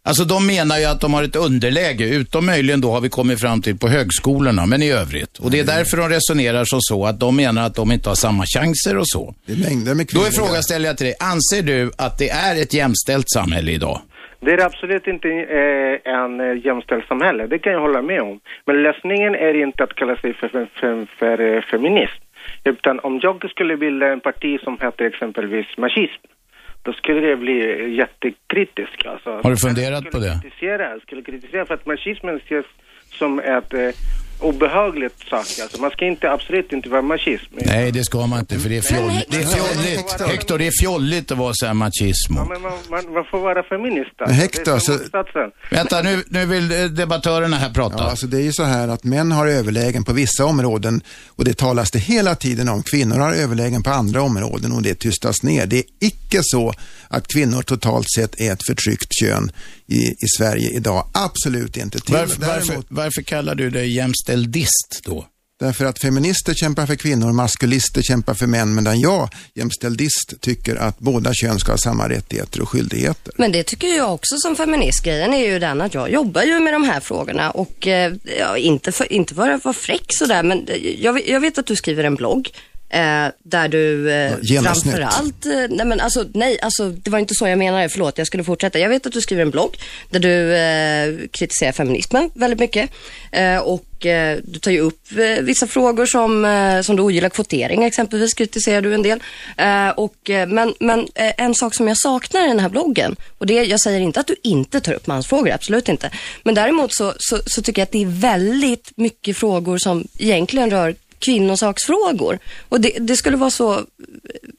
[0.09, 3.41] Alltså de menar ju att de har ett underläge, utom möjligen då har vi kommit
[3.41, 5.39] fram till på högskolorna, men i övrigt.
[5.39, 8.15] Och det är därför de resonerar som så, att de menar att de inte har
[8.27, 9.35] samma chanser och så.
[9.47, 10.27] Det är mängder med Då kvinnor.
[10.27, 13.99] är frågan ställer jag till dig, anser du att det är ett jämställt samhälle idag?
[14.41, 18.41] Det är absolut inte eh, en eh, jämställd samhälle, det kan jag hålla med om.
[18.67, 22.21] Men lösningen är inte att kalla sig för, för, för, för eh, feminist.
[22.65, 26.23] Utan om jag skulle bilda en parti som heter exempelvis machism,
[26.85, 27.59] då skulle det bli
[27.97, 29.07] jättekritisk.
[29.07, 30.39] Alltså, Har du funderat på det?
[30.43, 32.67] kritisera, skulle kritisera för att machismen ses
[33.19, 33.91] som ett eh,
[34.41, 35.47] obehagligt sak.
[35.63, 37.55] Alltså, man ska inte, absolut inte vara machism.
[37.67, 39.31] Nej, det ska man inte, för det är fjolligt.
[39.31, 40.21] Det är fjolligt.
[40.33, 42.37] Hector, det är fjolligt att vara så här machismo.
[42.37, 44.11] Ja, men man, man, man får vara feminist.
[44.19, 44.35] Alltså.
[44.35, 45.51] Hector, så- motsatsen.
[45.71, 47.97] Vänta, nu, nu vill debattörerna här prata.
[47.99, 51.01] Ja, alltså det är ju så här att män har överlägen på vissa områden
[51.37, 52.83] och det talas det hela tiden om.
[52.83, 55.67] Kvinnor har överlägen på andra områden och det tystas ner.
[55.67, 56.75] Det är icke så
[57.09, 59.53] att kvinnor totalt sett är ett förtryckt kön
[59.87, 61.09] i, i Sverige idag.
[61.13, 62.01] Absolut inte.
[62.01, 65.27] Till, Varför, varför, däremot, varför kallar du dig jämställdist då?
[65.65, 70.99] därför att feminister kämpar för kvinnor, maskulister kämpar för män, medan jag, jämställdist, tycker att
[70.99, 73.33] båda kön ska ha samma rättigheter och skyldigheter.
[73.37, 75.05] Men det tycker jag också som feminist.
[75.05, 78.13] Grejen är ju den att jag jobbar ju med de här frågorna och eh,
[78.57, 80.69] inte, för, inte för att vara fräck sådär, men
[80.99, 82.51] jag, jag vet att du skriver en blogg.
[82.95, 84.95] Eh, där du eh, Genasnytt.
[84.95, 88.27] framförallt, eh, nej men alltså nej, alltså det var inte så jag menade, förlåt jag
[88.27, 88.79] skulle fortsätta.
[88.79, 89.77] Jag vet att du skriver en blogg
[90.11, 92.91] där du eh, kritiserar feminismen väldigt mycket
[93.33, 97.85] eh, och eh, du tar ju upp eh, vissa frågor som, som du ogillar, kvotering
[97.85, 99.23] exempelvis kritiserar du en del.
[99.97, 100.17] Och,
[100.49, 104.01] men men en sak som jag saknar i den här bloggen, och det, jag säger
[104.01, 106.11] inte att du inte tar upp mansfrågor, absolut inte.
[106.43, 110.71] Men däremot så, så, så tycker jag att det är väldigt mycket frågor som egentligen
[110.71, 112.39] rör kvinnosaksfrågor.
[112.69, 113.81] Och det, det skulle vara så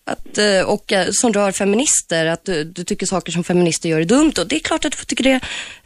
[0.05, 3.99] att, eh, och eh, som rör feminister, att du, du tycker saker som feminister gör
[4.01, 5.39] är dumt och det är klart att du får tycka det.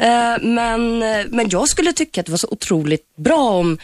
[0.06, 1.00] Eh, Men,
[1.30, 3.78] men jag skulle tycka att det var så otroligt bra om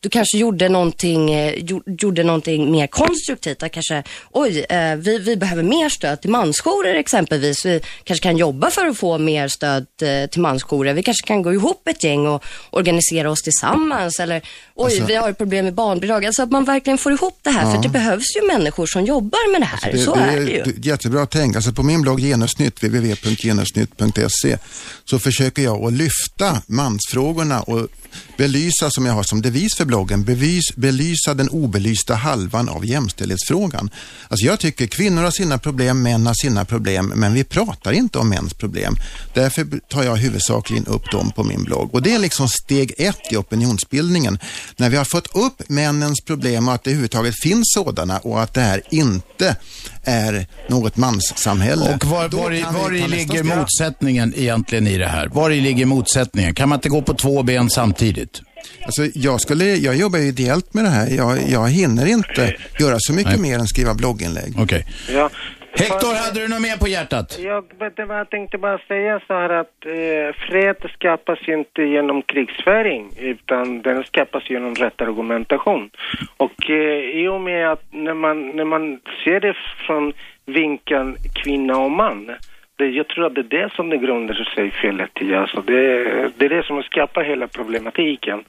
[0.00, 3.62] du kanske gjorde någonting, gjo- gjorde någonting mer konstruktivt.
[3.62, 4.66] Att kanske, oj,
[4.98, 7.66] vi, vi behöver mer stöd till mansjourer exempelvis.
[7.66, 9.86] Vi kanske kan jobba för att få mer stöd
[10.30, 10.94] till mansjourer.
[10.94, 14.20] Vi kanske kan gå ihop ett gäng och organisera oss tillsammans.
[14.20, 14.42] Eller,
[14.74, 16.24] oj, Alltså- vi har problem med barnbidrag.
[16.26, 17.64] Alltså att man verkligen får ihop det här.
[17.66, 17.74] Ja.
[17.74, 19.96] För det behövs ju människor som jobbar med det här.
[20.04, 20.62] så det, är det ju.
[20.62, 21.56] det- Jättebra tänk.
[21.56, 24.58] Alltså på min blogg Genusnytt, www.genusnytt.se,
[25.04, 27.88] så försöker jag att lyfta mansfrågorna och
[28.36, 33.90] belysa, som jag har som devis för bloggen, bevis, belysa den obelysta halvan av jämställdhetsfrågan.
[34.28, 38.18] Alltså jag tycker kvinnor har sina problem, män har sina problem, men vi pratar inte
[38.18, 38.96] om mäns problem.
[39.34, 41.94] Därför tar jag huvudsakligen upp dem på min blogg.
[41.94, 44.38] Och det är liksom steg ett i opinionsbildningen.
[44.76, 48.54] När vi har fått upp männens problem och att det överhuvudtaget finns sådana och att
[48.54, 49.56] det här inte
[50.04, 51.94] är något manssamhälle.
[51.94, 55.26] Och var, var, var nästa ligger motsättningen egentligen i det här?
[55.26, 56.54] Var i ligger motsättningen?
[56.54, 58.42] Kan man inte gå på två ben samtidigt?
[58.84, 61.10] Alltså, jag, skulle, jag jobbar ju ideellt med det här.
[61.10, 63.40] Jag, jag hinner inte göra så mycket Nej.
[63.40, 64.54] mer än skriva blogginlägg.
[64.58, 64.86] Okej.
[65.14, 65.30] Ja.
[65.74, 67.38] Hector, hade du något mer på hjärtat?
[67.38, 71.82] Jag, vet du vad, jag tänkte bara säga så här att eh, fred skapas inte
[71.82, 75.90] genom krigsföring utan den skapas genom rätt argumentation.
[76.36, 79.56] Och eh, i och med att när man, när man ser det
[79.86, 80.12] från
[80.46, 82.30] vinkeln kvinna och man
[82.76, 85.34] Det, jag tror att det är det som det grundar sig felet i.
[85.34, 86.04] Alltså det,
[86.36, 88.44] det är det som skapar hela problematiken.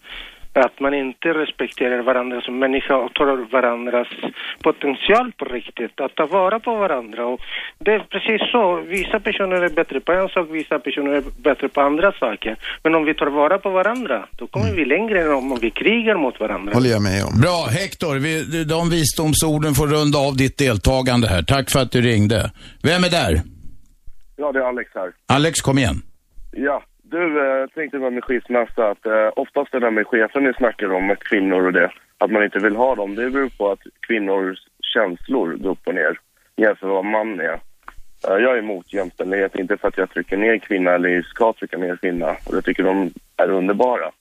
[0.55, 4.07] Att man inte respekterar varandra som människa och tar varandras
[4.63, 6.01] potential på riktigt.
[6.01, 7.25] Att ta vara på varandra.
[7.25, 7.39] Och
[7.79, 8.81] det är precis så.
[8.87, 12.55] Vissa personer är bättre på en sak, vissa personer är bättre på andra saker.
[12.83, 16.15] Men om vi tar vara på varandra, då kommer vi längre än om vi krigar
[16.15, 16.73] mot varandra.
[16.73, 17.41] Håller jag med om.
[17.41, 18.15] Bra, Hector.
[18.15, 21.41] Vi, de visdomsorden får runda av ditt deltagande här.
[21.41, 22.51] Tack för att du ringde.
[22.83, 23.41] Vem är där?
[24.35, 25.11] Ja, det är Alex här.
[25.27, 26.01] Alex, kom igen.
[26.51, 26.83] Ja,
[27.13, 30.93] du eh, tänkte med med skilsmässa att eh, oftast det där med chefer ni snackar
[30.93, 33.79] om, med kvinnor och det, att man inte vill ha dem, det beror på att
[34.07, 34.57] kvinnors
[34.93, 36.19] känslor går upp och ner
[36.55, 37.59] jämfört med vad man är.
[38.27, 41.77] Eh, jag är emot jämställdhet, inte för att jag trycker ner kvinna eller ska trycka
[41.77, 44.11] ner kvinna, och jag tycker de är underbara.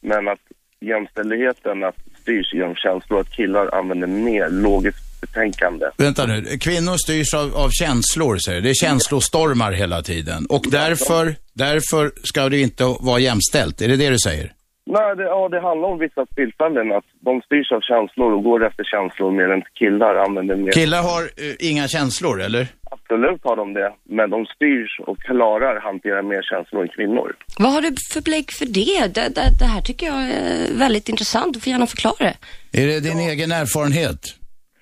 [0.00, 0.40] Men att
[0.80, 5.86] jämställdheten att styrs genom känslor, att killar använder mer logiskt betänkande.
[5.96, 6.42] Vänta nu.
[6.60, 8.64] Kvinnor styrs av, av känslor, säger du.
[8.64, 10.46] Det är känslostormar hela tiden.
[10.48, 11.34] Och därför,
[11.66, 13.80] därför ska det inte vara jämställt.
[13.80, 14.52] Är det det du säger?
[14.96, 18.66] Nej, det, ja, det handlar om vissa tillfällen att de styrs av känslor och går
[18.66, 20.72] efter känslor mer än killar använder mer.
[20.72, 22.66] Killar har eh, inga känslor, eller?
[22.90, 27.36] Absolut har de det, men de styrs och klarar hantera mer känslor än kvinnor.
[27.58, 29.14] Vad har du för belägg för det?
[29.14, 29.48] Det, det?
[29.60, 31.54] det här tycker jag är väldigt intressant.
[31.54, 32.36] Du får gärna förklara det.
[32.82, 34.20] Är det din egen erfarenhet?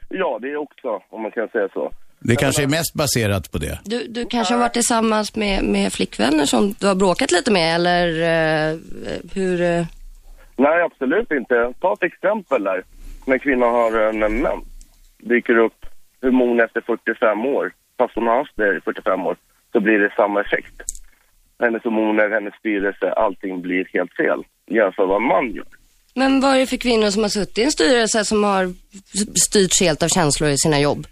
[0.08, 1.92] Ja, det är också, om man kan säga så.
[2.20, 3.78] Det kanske är mest baserat på det.
[3.84, 7.74] Du, du kanske har varit tillsammans med, med flickvänner som du har bråkat lite med
[7.74, 8.08] eller
[8.72, 8.78] eh,
[9.34, 9.60] hur?
[9.60, 9.86] eh,
[10.56, 11.72] Nej, absolut inte.
[11.80, 12.82] Ta ett exempel där.
[13.26, 14.64] När kvinnan har en mens,
[15.18, 15.86] dyker upp
[16.22, 19.36] hormon efter 45 år, fast hon har haft det i 45 år,
[19.72, 20.74] så blir det samma effekt.
[21.60, 25.64] Hennes hormoner, hennes styrelse, allting blir helt fel jämfört med vad man gör.
[26.14, 28.74] Men vad är det för kvinnor som har suttit i en styrelse som har
[29.48, 31.06] styrts helt av känslor i sina jobb?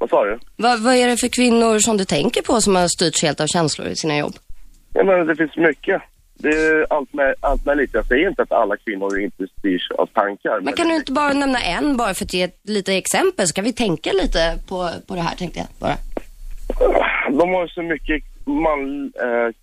[0.00, 0.38] Vad sa du?
[0.56, 3.46] Vad, vad är det för kvinnor som du tänker på som har styrts helt av
[3.46, 4.34] känslor i sina jobb?
[4.94, 6.02] Jag menar, det finns mycket.
[6.34, 7.90] Det är allt, med, allt möjligt.
[7.94, 10.60] Jag säger inte att alla kvinnor inte styrs av tankar.
[10.60, 13.54] Men kan du inte bara nämna en bara för att ge ett lite exempel så
[13.54, 15.96] kan vi tänka lite på, på det här tänkte jag bara.
[17.38, 19.54] De har så mycket man, eh,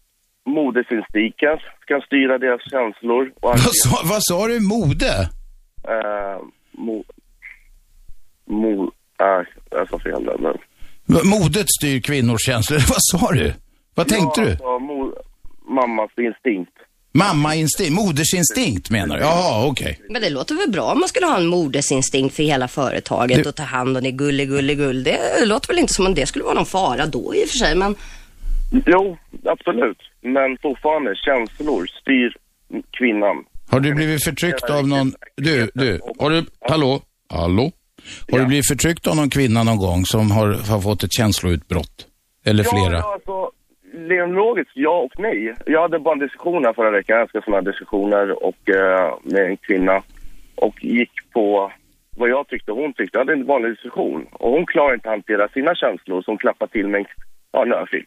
[0.53, 3.31] modesinstinkter, kan styra deras känslor.
[3.35, 4.59] Och Vad sa, vad sa du?
[4.59, 5.29] Mode?
[5.87, 7.03] Eh, mo,
[8.45, 8.91] mo,
[9.21, 10.57] äh, jag sa fel där, men...
[11.23, 12.77] Modet styr kvinnors känslor.
[12.89, 13.53] Vad sa du?
[13.95, 14.51] Vad tänkte ja, du?
[14.51, 15.13] Alltså, mo,
[15.67, 16.71] mammas instinkt.
[17.11, 17.93] Mammainstinkt?
[17.93, 19.21] Modersinstinkt menar du?
[19.21, 19.99] Jaha, okej.
[20.09, 23.49] Men det låter väl bra om man skulle ha en modesinstinkt för hela företaget Du-
[23.49, 25.03] och ta hand om det gulle, gulle, gull.
[25.03, 27.57] Det låter väl inte som om det skulle vara någon fara då i och för
[27.57, 27.95] sig, men
[28.85, 29.97] Jo, absolut.
[30.21, 32.35] Men fortfarande, känslor styr
[32.91, 33.45] kvinnan.
[33.69, 35.13] Har du blivit förtryckt av någon...
[35.35, 36.45] Du, du, har du...
[36.61, 37.01] Hallå?
[37.29, 37.71] Hallå?
[38.31, 42.07] Har du blivit förtryckt av någon kvinna någon gång som har, har fått ett känsloutbrott?
[42.45, 42.97] Eller flera?
[42.97, 43.51] Ja, alltså,
[44.09, 45.55] rent logiskt, ja och nej.
[45.65, 49.57] Jag hade bara en diskussion här förra veckan, ganska sådana diskussioner och, eh, med en
[49.57, 50.01] kvinna.
[50.55, 51.71] Och gick på
[52.17, 53.17] vad jag tyckte och hon tyckte.
[53.17, 54.27] Jag hade en vanlig diskussion.
[54.31, 57.05] Och hon klarar inte att hantera sina känslor, så hon klappade till med en,
[57.51, 58.05] ja, en örfil.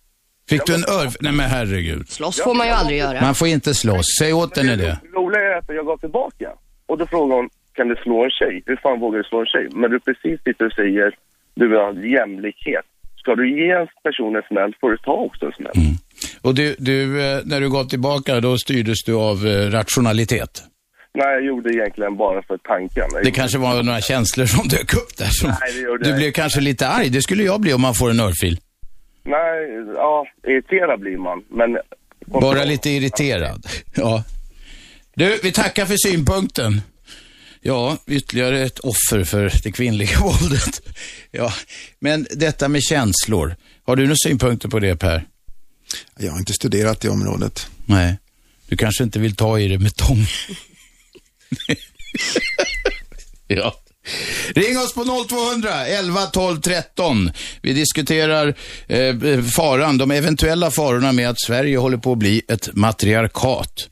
[0.49, 1.17] Fick du en örf...
[1.21, 2.09] Nej men herregud.
[2.09, 3.21] slåss får man ju aldrig göra.
[3.21, 4.07] Man får inte slåss.
[4.21, 4.99] Säg åt henne det.
[5.03, 6.51] Det roliga är att jag gav tillbaka.
[6.87, 8.63] Och då frågade hon, kan du slå en tjej?
[8.67, 9.67] Hur fan vågar du slå en tjej?
[9.81, 11.15] Men du precis sitter och säger,
[11.55, 12.87] du vill ha jämlikhet.
[13.21, 15.73] Ska du ge en person en smäll får du ta också en smäll.
[16.43, 20.63] Och du, du, eh, när du gav tillbaka, då styrdes du av eh, rationalitet.
[21.15, 23.05] Nej, jag gjorde egentligen bara för tanken.
[23.25, 25.29] Det kanske var några känslor som dök upp där.
[25.31, 26.41] Som, Nej, det gjorde du jag blev inte.
[26.41, 27.09] kanske lite arg.
[27.09, 28.59] Det skulle jag bli om man får en örfil.
[29.25, 31.43] Nej, ja, irriterad blir man.
[31.49, 31.79] Men
[32.27, 33.67] Bara lite irriterad.
[33.97, 34.25] Ja.
[35.15, 36.73] Du, vi tackar för synpunkten.
[37.63, 40.83] Ja, ytterligare ett offer för det kvinnliga våldet.
[41.31, 41.53] Ja,
[41.99, 43.57] men detta med känslor.
[43.85, 45.27] Har du några synpunkter på det Per?
[46.19, 47.71] Jag har inte studerat det området.
[47.87, 48.19] Nej.
[48.69, 50.27] Du kanske inte vill ta i det med tång.
[53.47, 53.75] ja.
[54.55, 57.31] Ring oss på 0200 11 12 13.
[57.63, 58.55] Vi diskuterar
[58.87, 63.89] eh, faran, de eventuella farorna med att Sverige håller på att bli ett matriarkat.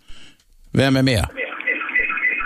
[0.73, 1.27] Vem är med?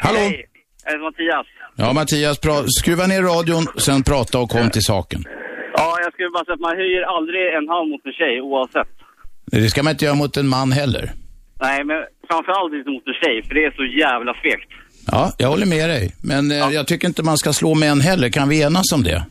[0.03, 0.18] Hallå?
[0.18, 0.47] Hej,
[0.87, 1.47] Mattias.
[1.76, 5.24] Ja, Mattias, pra- skruva ner radion, sen prata och kom till saken.
[5.74, 8.89] Ja, jag skulle bara säga att man höjer aldrig en hand mot en tjej oavsett.
[9.47, 11.11] Det ska man inte göra mot en man heller.
[11.61, 11.97] Nej, men
[12.28, 14.70] framförallt inte mot en tjej, för det är så jävla fegt.
[15.07, 16.12] Ja, jag håller med dig.
[16.24, 18.28] Men eh, jag tycker inte man ska slå män heller.
[18.28, 19.22] Kan vi enas om det?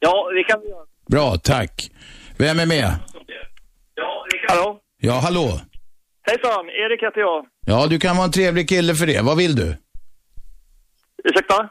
[0.00, 0.84] Ja, det kan vi göra.
[1.10, 1.90] Bra, tack.
[2.38, 2.90] Vem är med?
[4.48, 4.78] Hallå?
[5.00, 5.60] Ja, hallå?
[6.26, 7.46] Hejsan, Erik heter jag.
[7.66, 9.20] Ja, du kan vara en trevlig kille för det.
[9.22, 9.76] Vad vill du?
[11.24, 11.68] Ursäkta?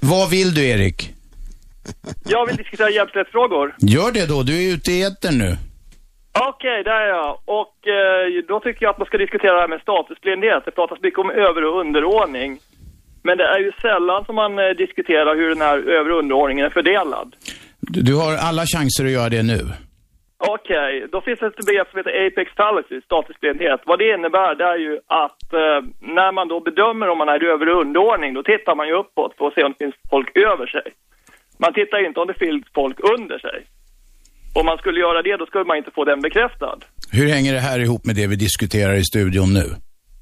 [0.00, 1.10] Vad vill du, Erik?
[2.28, 3.74] Jag vill diskutera jämställdhetsfrågor.
[3.78, 5.56] Gör det då, du är ute i etern nu.
[6.50, 7.38] Okej, där är jag.
[7.44, 10.62] Och eh, då tycker jag att man ska diskutera det här med statusblindhet.
[10.64, 12.58] Det pratas mycket om över och underordning.
[13.22, 16.66] Men det är ju sällan som man eh, diskuterar hur den här över och underordningen
[16.66, 17.28] är fördelad.
[17.80, 19.60] Du, du har alla chanser att göra det nu.
[20.38, 23.80] Okej, då finns det ett begrepp som heter apex fallacy, statusblindhet.
[23.86, 25.80] Vad det innebär det är ju att eh,
[26.18, 28.94] när man då bedömer om man är i över och underordning, då tittar man ju
[29.02, 30.86] uppåt för att se om det finns folk över sig.
[31.64, 33.58] Man tittar inte om det finns folk under sig.
[34.58, 36.78] Om man skulle göra det, då skulle man inte få den bekräftad.
[37.12, 39.66] Hur hänger det här ihop med det vi diskuterar i studion nu?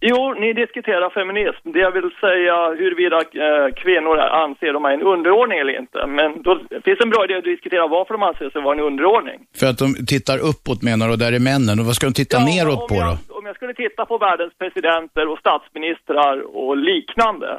[0.08, 1.64] Jo, ni diskuterar feminism.
[1.74, 5.98] Det jag vill säga huruvida eh, kvinnor anser de är en underordning eller inte.
[6.18, 6.52] Men då
[6.84, 9.38] finns en bra idé att diskutera varför de anser sig vara en underordning.
[9.60, 11.74] För att de tittar uppåt menar du, och där är männen.
[11.80, 13.12] Och vad ska de titta neråt på då?
[13.38, 17.50] Om jag skulle titta på världens presidenter och statsministrar och liknande,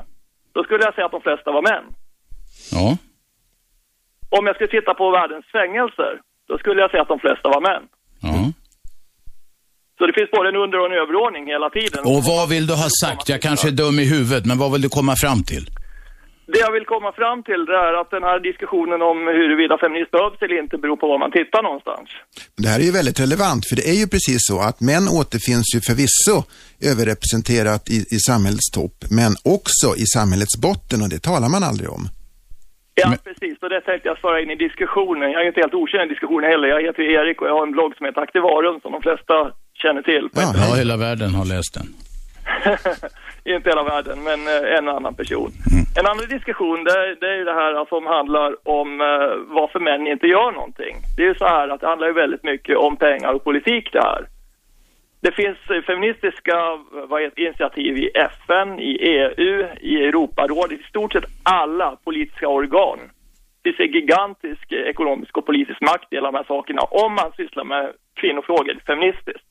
[0.56, 1.86] då skulle jag säga att de flesta var män.
[2.78, 2.88] Ja.
[4.38, 6.14] Om jag skulle titta på världens fängelser,
[6.48, 7.84] då skulle jag säga att de flesta var män.
[8.22, 8.40] Ja.
[9.98, 12.02] Så det finns både en under och en överordning hela tiden.
[12.12, 13.30] Och vad vill du ha sagt?
[13.34, 15.66] Jag kanske är dum i huvudet, men vad vill du komma fram till?
[16.54, 20.12] Det jag vill komma fram till det är att den här diskussionen om huruvida feminism
[20.18, 22.08] behövs eller inte beror på var man tittar någonstans.
[22.62, 25.68] Det här är ju väldigt relevant, för det är ju precis så att män återfinns
[25.76, 26.36] ju förvisso
[26.92, 31.90] överrepresenterat i, i samhällets topp, men också i samhällets botten och det talar man aldrig
[31.98, 32.04] om.
[33.02, 33.56] Ja, precis.
[33.64, 35.32] Och det tänkte jag föra in i diskussionen.
[35.34, 36.68] Jag är inte helt okänd i diskussionen heller.
[36.76, 39.36] Jag heter Erik och jag har en blogg som heter Aktivarium som de flesta
[39.82, 40.30] känner till.
[40.34, 41.88] Ja, hela världen har läst den.
[43.56, 45.52] inte hela världen, men eh, en annan person.
[46.00, 48.50] En annan diskussion, det, det är ju det här som handlar
[48.80, 50.96] om eh, varför män inte gör någonting.
[51.16, 53.90] Det är ju så här att det handlar ju väldigt mycket om pengar och politik
[53.94, 54.28] det här.
[55.22, 56.56] Det finns feministiska
[57.10, 63.00] vad initiativ i FN, i EU, i Europarådet, i stort sett alla politiska organ.
[63.62, 67.32] Det finns en gigantisk ekonomisk och politisk makt i alla de här sakerna om man
[67.38, 69.48] sysslar med kvinnofrågor feministiskt.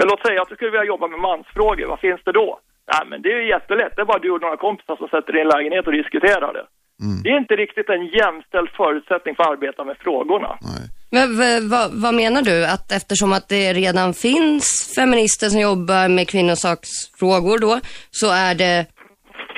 [0.00, 2.48] Men låt säga att du skulle vilja jobba med mansfrågor, vad finns det då?
[2.92, 3.92] Nej, men det är ju jättelätt.
[3.96, 6.50] Det är bara du och några kompisar som sätter dig i en lägenhet och diskuterar
[6.58, 6.64] det.
[7.22, 10.50] Det är inte riktigt en jämställd förutsättning för att arbeta med frågorna.
[11.10, 12.66] Men, v- vad- vad menar du?
[12.66, 17.80] Att eftersom att det redan finns feminister som jobbar med kvinnosaksfrågor då,
[18.10, 18.86] så är det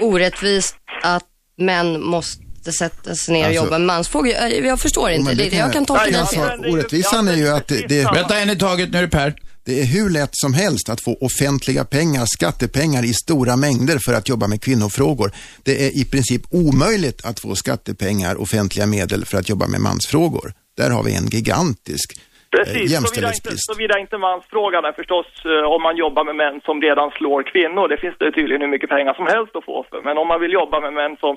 [0.01, 1.25] orättvist att
[1.57, 4.29] män måste sätta sig ner och Alltså- jobba med mansfrågor?
[4.31, 5.25] Jag, jag förstår inte.
[5.29, 6.73] Men Det, kan jag kan tolka det alltså, fel.
[6.73, 8.05] Orättvisan är ju att det, det...
[8.15, 9.35] Vänta en i taget, nu är det Per.
[9.65, 14.13] Det är hur lätt som helst att få offentliga pengar, skattepengar i stora mängder för
[14.15, 15.31] att jobba med kvinnofrågor.
[15.63, 20.53] Det är i princip omöjligt att få skattepengar, offentliga medel för att jobba med mansfrågor.
[20.77, 22.21] Där har vi en gigantisk eh,
[22.59, 23.67] Precis, såvida inte, jämställdhetsbrist.
[23.73, 27.85] såvida inte mansfrågan är förstås eh, om man jobbar med män som redan slår kvinnor.
[27.93, 30.01] Det finns det tydligen hur mycket pengar som helst att få för.
[30.09, 31.35] Men om man vill jobba med män som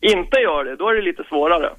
[0.00, 1.70] inte gör det, då är det lite svårare.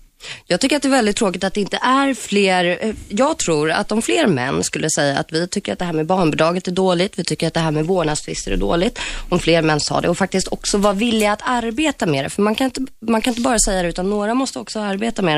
[0.45, 2.77] Jag tycker att det är väldigt tråkigt att det inte är fler.
[2.81, 5.93] eh, Jag tror att om fler män skulle säga att vi tycker att det här
[5.93, 8.99] med barnbidraget är dåligt, vi tycker att det här med vårdnadstvister är dåligt.
[9.29, 12.29] Om fler män sa det och faktiskt också var villiga att arbeta med det.
[12.29, 15.21] För man kan inte, man kan inte bara säga det utan några måste också arbeta
[15.21, 15.37] med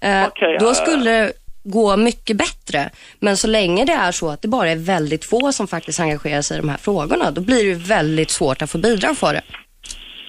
[0.00, 0.08] det.
[0.08, 1.32] Eh, Okej, då skulle det
[1.64, 2.90] gå mycket bättre.
[3.20, 6.42] Men så länge det är så att det bara är väldigt få som faktiskt engagerar
[6.42, 9.42] sig i de här frågorna, då blir det väldigt svårt att få bidrag för det.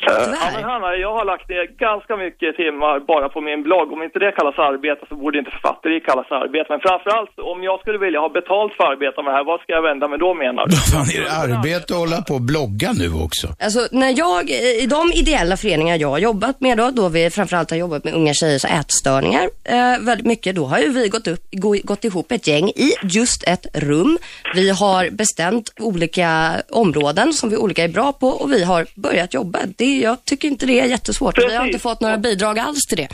[0.06, 3.88] Ja, men Hanna, jag har lagt ner ganska mycket timmar bara på min blogg.
[3.96, 6.68] Om inte det kallas arbete så borde inte författeri kallas arbete.
[6.74, 9.60] Men framförallt, om jag skulle vilja ha betalt för att arbeta med det här, vad
[9.62, 10.76] ska jag vända mig då menar du?
[10.94, 13.48] Fan, är det arbete att hålla på och blogga nu också?
[13.66, 14.44] Alltså när jag,
[14.84, 18.14] i de ideella föreningar jag har jobbat med då, då vi framförallt har jobbat med
[18.14, 22.32] unga tjejers ätstörningar eh, väldigt mycket, då har ju vi gått, upp, gå, gått ihop
[22.32, 24.18] ett gäng i just ett rum.
[24.56, 26.30] Vi har bestämt olika
[26.70, 29.60] områden som vi olika är bra på och vi har börjat jobba.
[29.78, 32.86] Det, jag tycker inte det är jättesvårt och vi har inte fått några bidrag alls
[32.90, 33.08] till det.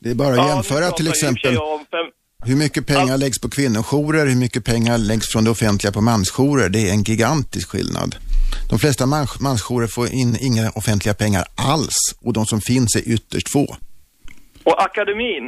[0.00, 1.58] Det är bara att jämföra till exempel
[2.48, 6.68] hur mycket pengar läggs på kvinnojourer, hur mycket pengar läggs från det offentliga på mansjourer.
[6.68, 8.10] Det är en gigantisk skillnad.
[8.70, 13.04] De flesta mans mansjourer får in inga offentliga pengar alls och de som finns är
[13.14, 13.66] ytterst få.
[14.68, 15.46] Och akademin,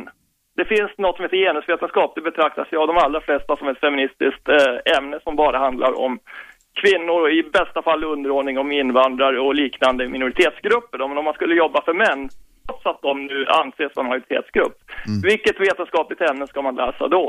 [0.58, 2.10] det finns något som heter genusvetenskap.
[2.16, 5.92] Det betraktas ju av de allra flesta som ett feministiskt eh, ämne som bara handlar
[6.06, 6.12] om
[6.82, 10.98] kvinnor och i bästa fall underordning om invandrare och liknande minoritetsgrupper.
[11.08, 12.20] Men om man skulle jobba för män,
[12.66, 14.76] trots att de nu anses som majoritetsgrupp,
[15.30, 17.24] vilket vetenskapligt ämne ska man läsa då?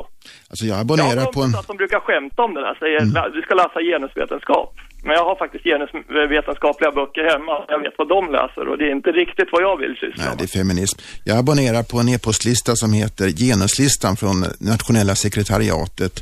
[0.49, 1.51] Alltså jag Jag abonnerar har på en...
[1.51, 4.69] kompisar som brukar skämta om det där, säger "Lä- du ska läsa genusvetenskap.
[5.05, 8.91] Men jag har faktiskt genusvetenskapliga böcker hemma, jag vet vad de läser och det är
[8.99, 10.97] inte riktigt vad jag vill syssla Nej, det är feminism.
[11.29, 14.37] Jag abonnerar på en e-postlista som heter Genuslistan från
[14.73, 16.13] Nationella sekretariatet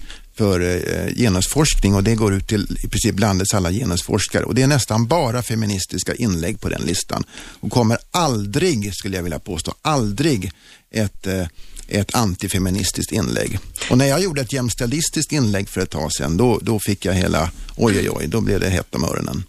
[0.41, 4.61] för eh, genusforskning och det går ut till i princip landets alla genusforskare och det
[4.61, 7.23] är nästan bara feministiska inlägg på den listan
[7.59, 10.51] och kommer aldrig, skulle jag vilja påstå, aldrig
[10.91, 11.47] ett, eh,
[11.87, 13.59] ett antifeministiskt inlägg.
[13.89, 17.13] Och när jag gjorde ett jämställdistiskt inlägg för ett tag sedan, då, då fick jag
[17.13, 19.43] hela, oj oj oj, då blev det hett om öronen.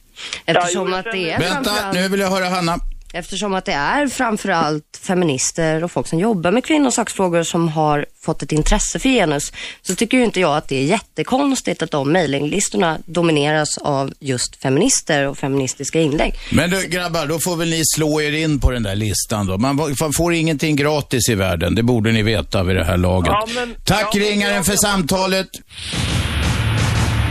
[0.47, 2.80] Eftersom att det är Vänta, nu vill jag höra Hanna.
[3.15, 8.43] Eftersom att det är framförallt feminister och folk som jobbar med kvinnosaksfrågor som har fått
[8.43, 9.53] ett intresse för genus,
[9.83, 14.57] så tycker ju inte jag att det är jättekonstigt att de mejlinglistorna domineras av just
[14.63, 16.35] feminister och feministiska inlägg.
[16.53, 19.59] Men du grabbar, då får väl ni slå er in på den där listan då.
[19.59, 23.31] Man får- ingenting gratis i världen, det borde ni veta vid det här laget.
[23.33, 25.49] Ja, men- Tack ja, ringaren jag- för samtalet.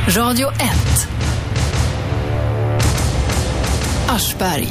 [0.07, 1.07] Radio 1.
[4.07, 4.67] Aschberg.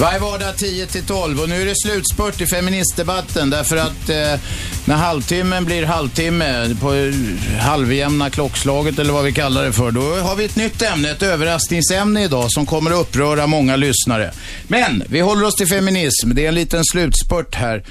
[0.00, 4.40] Varje vardag 10 till 12 och nu är det slutspurt i feministdebatten därför att eh,
[4.84, 7.12] när halvtimmen blir halvtimme på eh,
[7.60, 11.22] halvjämna klockslaget eller vad vi kallar det för, då har vi ett nytt ämne, ett
[11.22, 14.30] överraskningsämne idag som kommer att uppröra många lyssnare.
[14.68, 17.82] Men vi håller oss till feminism, det är en liten slutspurt här.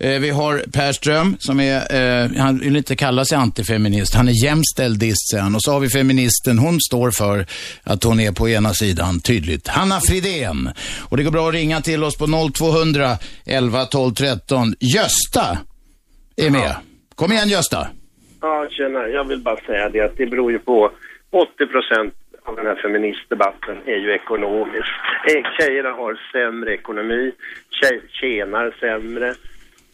[0.00, 1.76] Eh, Vi har Per Ström som är,
[2.24, 5.54] eh, han vill inte kalla sig antifeminist, han är jämställdist han.
[5.54, 7.46] Och så har vi feministen, hon står för
[7.84, 9.68] att hon är på ena sidan tydligt.
[9.68, 10.70] Hanna Fridén.
[11.08, 14.74] Och det går bra att ringa till oss på 0200 11 12 13.
[14.80, 15.58] Gösta
[16.36, 16.74] är med.
[17.14, 17.88] Kom igen Gösta.
[18.40, 19.08] Ja, tjena.
[19.08, 20.90] Jag vill bara säga det att det beror ju på
[21.30, 24.96] 80 procent av den här feministdebatten är ju ekonomiskt.
[25.28, 27.32] Eh, Tjejerna har sämre ekonomi,
[27.80, 29.34] tjej, tjänar sämre.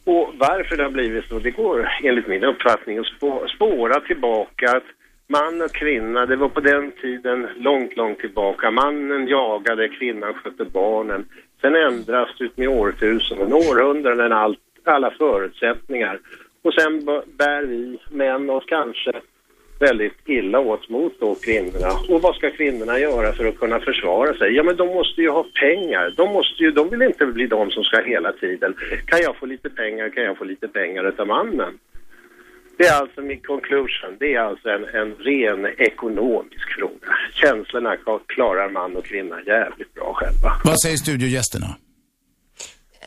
[0.05, 4.76] Och varför det har blivit så, det går enligt min uppfattning att spå, spåra tillbaka
[4.76, 4.84] att
[5.26, 8.70] man och kvinna, det var på den tiden långt, långt tillbaka.
[8.70, 11.24] Mannen jagade, kvinnan skötte barnen.
[11.61, 16.20] Sen ändras det ut med årtusenden, århundraden, allt, alla förutsättningar.
[16.62, 17.05] Och sen
[17.38, 19.12] bär vi män oss kanske
[19.79, 21.93] väldigt illa åt mot då kvinnorna.
[22.09, 24.53] Och vad ska kvinnorna göra för att kunna försvara sig?
[24.57, 26.14] Ja men de måste ju ha pengar.
[26.16, 28.75] De, måste ju, de vill inte bli de som ska hela tiden.
[29.07, 31.79] Kan jag få lite pengar, kan jag få lite pengar utav mannen?
[32.77, 34.16] Det är alltså min conclusion.
[34.18, 37.14] Det är alltså en, en ren ekonomisk fråga.
[37.33, 37.97] Känslorna
[38.27, 40.51] klarar man och kvinna jävligt bra själva.
[40.64, 41.66] Vad säger studiogästerna?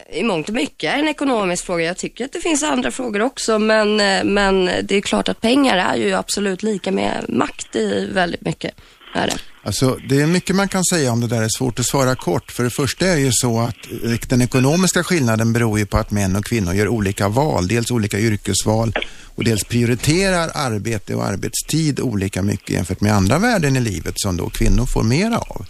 [0.09, 1.85] I mångt och mycket är en ekonomisk fråga.
[1.85, 5.41] Jag tycker att det finns andra frågor också, men, eh, men det är klart att
[5.41, 8.75] pengar är ju absolut lika med makt i väldigt mycket.
[9.15, 9.37] Är det.
[9.67, 12.15] Alltså, det är mycket man kan säga om det där, det är svårt att svara
[12.15, 12.51] kort.
[12.51, 16.11] För det första är ju så att eh, den ekonomiska skillnaden beror ju på att
[16.11, 17.67] män och kvinnor gör olika val.
[17.67, 18.93] Dels olika yrkesval
[19.35, 24.37] och dels prioriterar arbete och arbetstid olika mycket jämfört med andra värden i livet som
[24.37, 25.65] då kvinnor får mera av.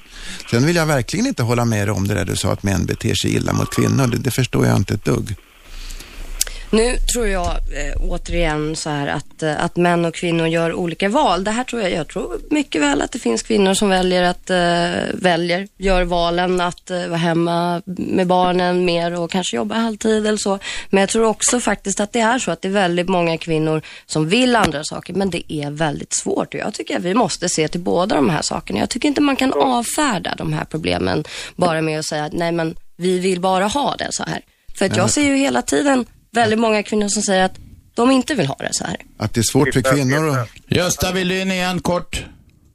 [0.51, 2.85] Sen vill jag verkligen inte hålla med dig om det där du sa att män
[2.85, 4.07] beter sig illa mot kvinnor.
[4.07, 5.35] Det, det förstår jag inte ett dugg.
[6.69, 11.09] Nu tror jag eh, återigen så här att, eh, att män och kvinnor gör olika
[11.09, 11.43] val.
[11.43, 14.49] Det här tror jag, jag tror mycket väl att det finns kvinnor som väljer att,
[14.49, 20.27] eh, väljer, gör valen att eh, vara hemma med barnen mer och kanske jobba halvtid
[20.27, 20.59] eller så.
[20.89, 23.81] Men jag tror också faktiskt att det är så att det är väldigt många kvinnor
[24.05, 26.53] som vill andra saker, men det är väldigt svårt.
[26.53, 28.79] Och jag tycker att vi måste se till båda de här sakerna.
[28.79, 31.23] Jag tycker inte man kan avfärda de här problemen
[31.55, 34.41] bara med att säga att nej men vi vill bara ha det så här.
[34.77, 36.05] För att jag ser ju hela tiden
[36.37, 37.57] väldigt många kvinnor som säger att
[37.95, 38.97] de inte vill ha det så här.
[39.17, 40.49] Att det är svårt för kvinnor att...
[40.77, 42.25] Gösta, vill du in igen kort?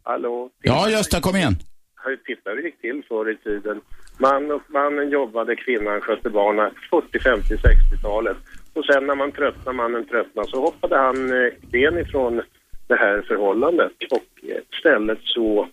[0.03, 0.51] Hallå?
[0.63, 1.57] Ja, Gösta, kom igen.
[2.05, 3.81] Hur titta hur det gick till förr i tiden.
[4.19, 8.37] Man och, mannen jobbade, kvinnan skötte barnen 40, 50, 60-talet.
[8.75, 12.43] Och sen när man tröttnade, mannen tröttnade, så hoppade han eh, ben ifrån
[12.87, 13.93] det här förhållandet.
[14.11, 15.69] Och eh, istället så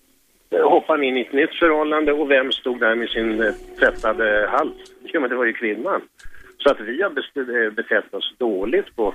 [0.49, 4.49] eh, hoppade han in i ett nytt förhållande och vem stod där med sin tvättade
[4.51, 4.77] hals?
[5.03, 6.01] Jo, men det var ju kvinnan.
[6.63, 9.13] Så att vi har eh, betett oss dåligt på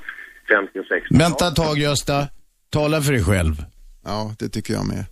[0.49, 2.29] 50 och 60 Vänta ett tag Gösta.
[2.71, 3.55] Tala för dig själv.
[4.05, 5.05] Ja, det tycker jag med.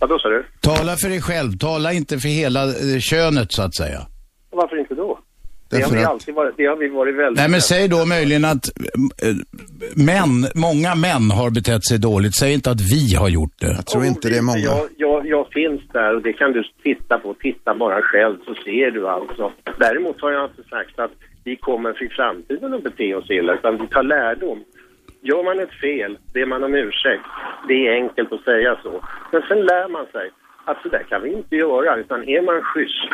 [0.00, 0.44] Vad då sa du?
[0.60, 1.58] Tala för dig själv.
[1.58, 4.00] Tala inte för hela eh, könet så att säga.
[4.50, 5.18] Varför inte då?
[5.70, 7.38] Det har, vi att- alltid varit, det har vi varit väldigt...
[7.40, 8.64] Nej, men säg då möjligen att
[9.22, 9.34] eh,
[9.96, 12.34] män, många män har betett sig dåligt.
[12.36, 13.72] Säg inte att vi har gjort det.
[13.78, 14.58] Jag tror inte det är många.
[14.58, 17.34] Jag, jag, jag finns där och det kan du titta på.
[17.34, 19.52] Titta bara själv så ser du alltså.
[19.78, 21.10] Däremot har jag inte sagt att
[21.44, 24.64] vi kommer för framtiden att bete oss illa utan vi tar lärdom.
[25.20, 27.24] Gör man ett fel, ber man om ursäkt.
[27.68, 29.04] Det är enkelt att säga så.
[29.32, 30.30] Men sen lär man sig
[30.64, 33.08] att så där kan vi inte göra utan är man schysst,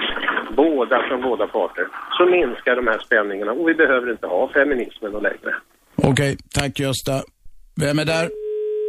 [0.56, 1.86] båda från båda parter,
[2.18, 5.54] så minskar de här spänningarna och vi behöver inte ha feminismen och längre.
[6.02, 7.22] Okej, tack Gösta.
[7.80, 8.28] Vem är där?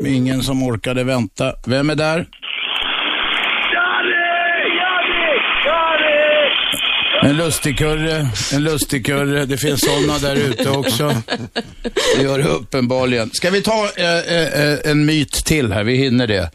[0.05, 1.53] Ingen som orkade vänta.
[1.67, 2.25] Vem är där?
[7.30, 9.45] En lustigkurre, en lustigkurre.
[9.45, 11.21] Det finns sådana där ute också.
[12.17, 13.32] Det gör det uppenbarligen.
[13.34, 15.84] Ska vi ta eh, eh, eh, en myt till här?
[15.84, 16.51] Vi hinner det.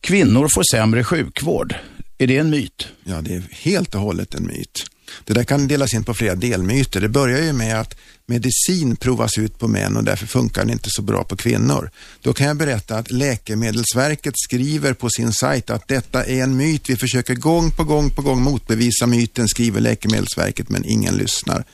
[0.00, 1.74] Kvinnor får sämre sjukvård.
[2.18, 2.88] Är det en myt?
[3.04, 4.84] Ja, det är helt och hållet en myt.
[5.24, 7.00] Det där kan delas in på flera delmyter.
[7.00, 7.96] Det börjar ju med att
[8.26, 11.90] medicin provas ut på män och därför funkar den inte så bra på kvinnor.
[12.22, 16.90] Då kan jag berätta att Läkemedelsverket skriver på sin sajt att detta är en myt.
[16.90, 21.64] Vi försöker gång på gång på gång motbevisa myten, skriver Läkemedelsverket, men ingen lyssnar.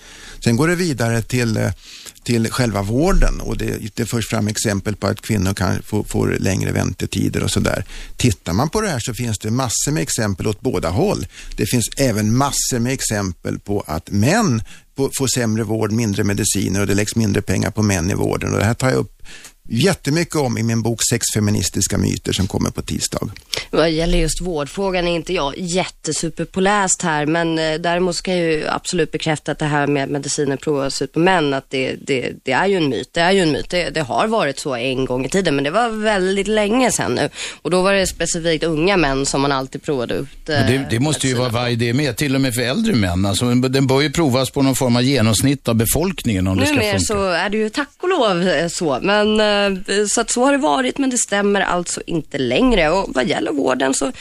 [0.45, 1.71] Sen går det vidare till, eh,
[2.23, 6.37] till själva vården och det, det förs fram exempel på att kvinnor kan få, får
[6.41, 7.85] längre väntetider och sådär.
[8.17, 11.27] Tittar man på det här så finns det massor med exempel åt båda håll.
[11.57, 14.63] Det finns även massor med exempel på att män
[14.97, 18.53] får sämre vård, mindre mediciner och det läggs mindre pengar på män i vården.
[18.53, 19.20] Och det här tar jag upp
[19.69, 23.21] jättemycket om i min bok Sex feministiska myter som kommer på tisdag.
[23.71, 28.69] Vad gäller just vårdfrågan är inte jag jättesuperpåläst här, men eh, däremot ska jag ju
[28.69, 32.53] absolut bekräfta att det här med mediciner provas ut på män, att det, det, det
[32.53, 33.09] är ju en myt.
[33.13, 33.71] Det är ju en myt.
[33.71, 37.15] Det, det har varit så en gång i tiden, men det var väldigt länge sedan
[37.15, 37.29] nu.
[37.63, 40.49] Och då var det specifikt unga män som man alltid provade ut.
[40.49, 42.95] eh, Men Det, det måste ju vara varje det med, till och med för äldre
[42.95, 43.25] män.
[43.27, 46.75] Alltså, den bör ju provas på någon form av genomsnitt av befolkningen om det ska
[46.75, 47.05] Numera funka.
[47.07, 48.99] så är det ju tack och lov eh, så.
[49.03, 49.50] Men, eh,
[50.09, 52.91] så att så har det varit, men det stämmer alltså inte längre.
[52.91, 54.13] Och vad gäller vården så, eh,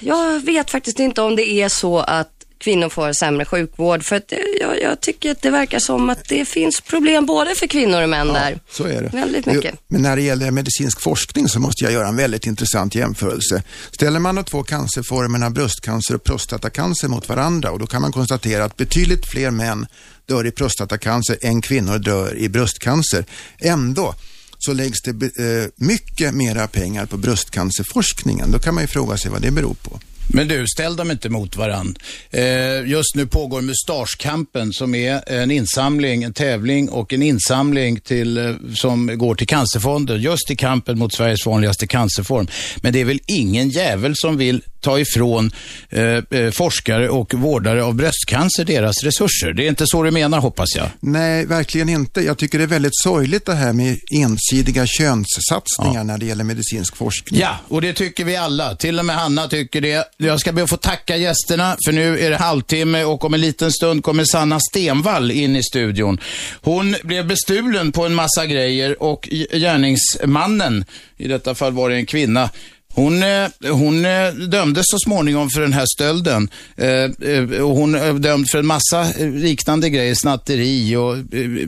[0.00, 4.04] jag vet faktiskt inte om det är så att kvinnor får sämre sjukvård.
[4.04, 7.54] För att eh, jag, jag tycker att det verkar som att det finns problem både
[7.54, 8.58] för kvinnor och män där.
[8.70, 9.08] Så är det.
[9.08, 9.74] Väldigt mycket.
[9.88, 13.62] Men när det gäller medicinsk forskning så måste jag göra en väldigt intressant jämförelse.
[13.92, 18.64] Ställer man de två cancerformerna bröstcancer och prostatacancer mot varandra och då kan man konstatera
[18.64, 19.86] att betydligt fler män
[20.26, 23.24] dör i prostatacancer än kvinnor dör i bröstcancer.
[23.58, 24.14] Ändå
[24.58, 28.50] så läggs det eh, mycket mera pengar på bröstcancerforskningen.
[28.50, 30.00] Då kan man ju fråga sig vad det beror på.
[30.28, 31.96] Men du, ställ dem inte mot varann.
[32.30, 38.38] Eh, just nu pågår Mustaschkampen som är en insamling, en tävling och en insamling till,
[38.38, 42.48] eh, som går till Cancerfonden, just i kampen mot Sveriges vanligaste cancerform.
[42.76, 45.50] Men det är väl ingen jävel som vill ta ifrån
[45.90, 49.52] eh, eh, forskare och vårdare av bröstcancer deras resurser.
[49.52, 50.88] Det är inte så du menar hoppas jag.
[51.00, 52.20] Nej, verkligen inte.
[52.20, 56.96] Jag tycker det är väldigt sorgligt det här med ensidiga könssatsningar när det gäller medicinsk
[56.96, 57.40] forskning.
[57.40, 58.76] Ja, och det tycker vi alla.
[58.76, 60.04] Till och med Hanna tycker det.
[60.18, 63.40] Jag ska be att få tacka gästerna, för nu är det halvtimme och om en
[63.40, 66.20] liten stund kommer Sanna Stenvall in i studion.
[66.60, 70.84] Hon blev bestulen på en massa grejer och gärningsmannen,
[71.16, 72.50] i detta fall var det en kvinna,
[72.96, 76.50] hon, eh, hon eh, dömdes så småningom för den här stölden.
[76.76, 81.16] Eh, hon är dömd för en massa liknande grejer, snatteri och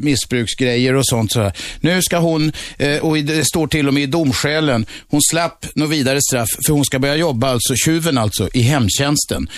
[0.01, 1.33] missbruksgrejer och sånt.
[1.81, 2.53] Nu ska hon,
[3.01, 6.85] och det står till och med i domskälen, hon slapp något vidare straff för hon
[6.85, 9.49] ska börja jobba, alltså tjuven alltså, i hemtjänsten.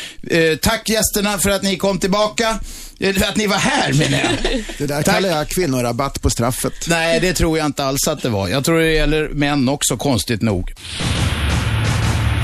[0.63, 2.59] Tack gästerna för att ni kom tillbaka.
[2.99, 4.65] För att ni var här menar jag.
[4.79, 6.89] Det där kallar jag kvinnorabatt på straffet.
[6.89, 8.49] Nej, det tror jag inte alls att det var.
[8.49, 10.73] Jag tror det gäller män också, konstigt nog.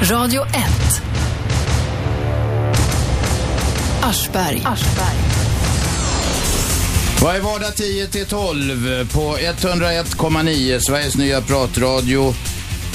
[0.03, 0.51] Radio 1.
[4.03, 4.63] Aschberg.
[7.23, 12.35] Varje vardag 10 till 12 på 101,9 Sveriges nya pratradio.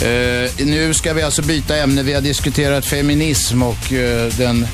[0.01, 2.03] Eh, nu ska vi alltså byta ämne.
[2.03, 4.67] Vi har diskuterat feminism och eh, den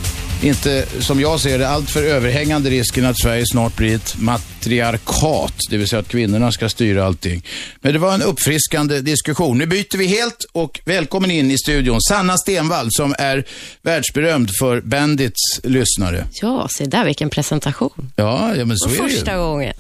[0.44, 5.78] inte, som jag ser det, alltför överhängande risken att Sverige snart blir ett matriarkat, det
[5.78, 7.44] vill säga att kvinnorna ska styra allting.
[7.82, 9.58] Men det var en uppfriskande diskussion.
[9.58, 13.46] Nu byter vi helt och välkommen in i studion Sanna Stenvall som är
[13.82, 16.28] världsberömd för Bandits lyssnare.
[16.42, 18.12] Ja, se där vilken presentation.
[18.16, 19.74] Ja, ja men så Och är det första gången.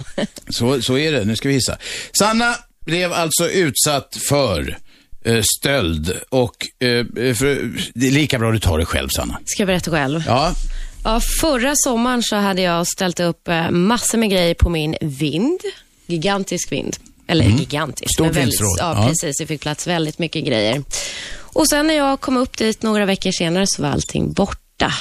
[0.49, 1.25] Så, så är det.
[1.25, 1.77] Nu ska vi gissa.
[2.19, 2.55] Sanna
[2.85, 4.77] blev alltså utsatt för
[5.43, 7.05] stöld och eh,
[7.35, 9.39] för, det är lika bra du tar det själv, Sanna.
[9.45, 10.23] Ska jag berätta själv?
[10.27, 10.53] Ja,
[11.03, 15.59] Ja, förra sommaren så hade jag ställt upp eh, massor med grejer på min vind.
[16.07, 16.97] Gigantisk vind.
[17.27, 17.57] Eller Mm.
[17.57, 18.13] gigantisk.
[18.13, 18.77] Stort vindsförråd.
[18.79, 19.07] Ja, Ja.
[19.07, 19.37] precis.
[19.37, 20.83] Det fick plats väldigt mycket grejer.
[21.29, 24.93] Och sen när jag kom upp dit några veckor senare så var allting borta.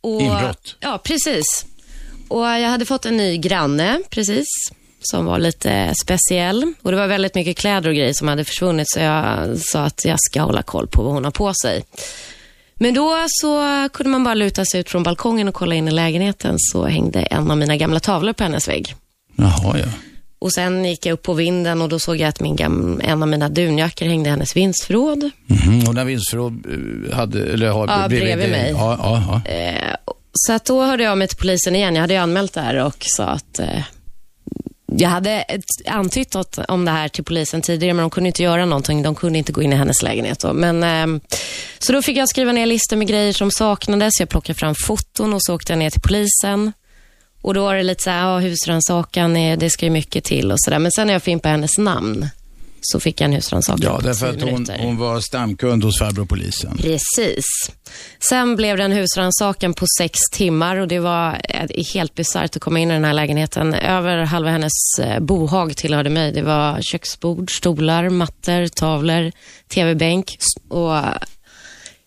[0.00, 0.76] Och, Inbrott.
[0.80, 1.66] Ja, precis.
[2.28, 4.46] Och jag hade fått en ny granne, precis,
[5.06, 6.72] som var lite speciell.
[6.82, 10.04] Och det var väldigt mycket kläder och grejer som hade försvunnit, så jag sa att
[10.04, 11.84] jag ska hålla koll på vad hon har på sig.
[12.74, 15.90] Men då så kunde man bara luta sig ut från balkongen och kolla in i
[15.90, 18.94] lägenheten, så hängde en av mina gamla tavlor på hennes vägg.
[19.36, 19.86] Jaha, ja.
[20.38, 23.22] Och sen gick jag upp på vinden och då såg jag att min gam- en
[23.22, 25.30] av mina dunjackor hängde i hennes vindsförråd.
[25.46, 25.88] Mhm.
[25.88, 26.66] Och när vindsförråd
[27.10, 28.70] eh, hade, eller har Ja, bredvid det- mig.
[28.70, 29.50] Ja, ja, ja.
[29.52, 29.96] Eh,
[30.32, 31.94] så att då hörde jag mig till polisen igen.
[31.94, 33.68] Jag hade ju anmält det här och sa att eh,
[34.98, 35.44] jag hade
[35.86, 39.02] antytt åt, om det här till polisen tidigare, men de kunde inte göra någonting.
[39.02, 40.40] De kunde inte gå in i hennes lägenhet.
[40.40, 40.52] Då.
[40.52, 41.20] Men, eh,
[41.78, 44.20] så då fick jag skriva ner listor med grejer som saknades.
[44.20, 46.72] Jag plockade fram foton och så åkte jag ner till polisen.
[47.42, 50.52] Och då var det lite så här, ja, husrannsakan, eh, det ska ju mycket till
[50.52, 50.78] och sådär.
[50.78, 52.28] Men sen när jag fimpade hennes namn
[52.84, 56.76] så fick jag en husrannsakan Ja, därför att hon, hon var stamkund hos farbror polisen.
[56.76, 57.44] Precis.
[58.28, 62.62] Sen blev det en husrannsakan på sex timmar och det var eh, helt bisarrt att
[62.62, 63.74] komma in i den här lägenheten.
[63.74, 66.32] Över halva hennes eh, bohag tillhörde mig.
[66.32, 69.32] Det var köksbord, stolar, mattor, tavlor,
[69.68, 70.36] tv-bänk
[70.68, 70.94] och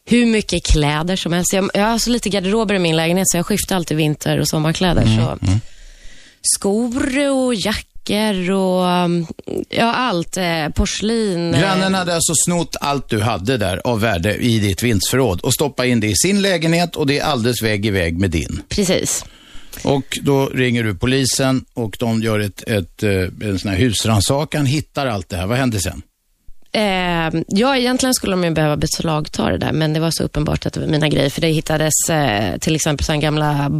[0.06, 1.54] hur mycket kläder som helst.
[1.54, 4.48] Jag, jag har så lite garderober i min lägenhet så jag skiftar alltid vinter och
[4.48, 5.06] sommarkläder.
[5.06, 5.38] Så
[6.42, 7.87] skor och jackor
[8.52, 9.28] och um,
[9.70, 10.38] ja, allt.
[10.38, 11.54] Eh, porslin.
[11.54, 15.54] eh, Grannen hade alltså snott allt du hade där av värde i ditt vindsförråd och
[15.54, 18.62] stoppat in det i sin lägenhet och det är alldeles vägg i vägg med din.
[18.70, 19.26] Precis.
[19.84, 23.10] Och då ringer du polisen och de gör ett, ett, eh,
[23.50, 25.48] en sån här husrannsakan, hittar allt det här.
[25.48, 26.02] Vad händer sen?
[26.72, 30.66] Eh, ja, egentligen skulle de ju behöva beslagta det där, men det var så uppenbart
[30.66, 31.30] att det var mina grejer.
[31.30, 33.72] För det hittades eh, till exempel så gamla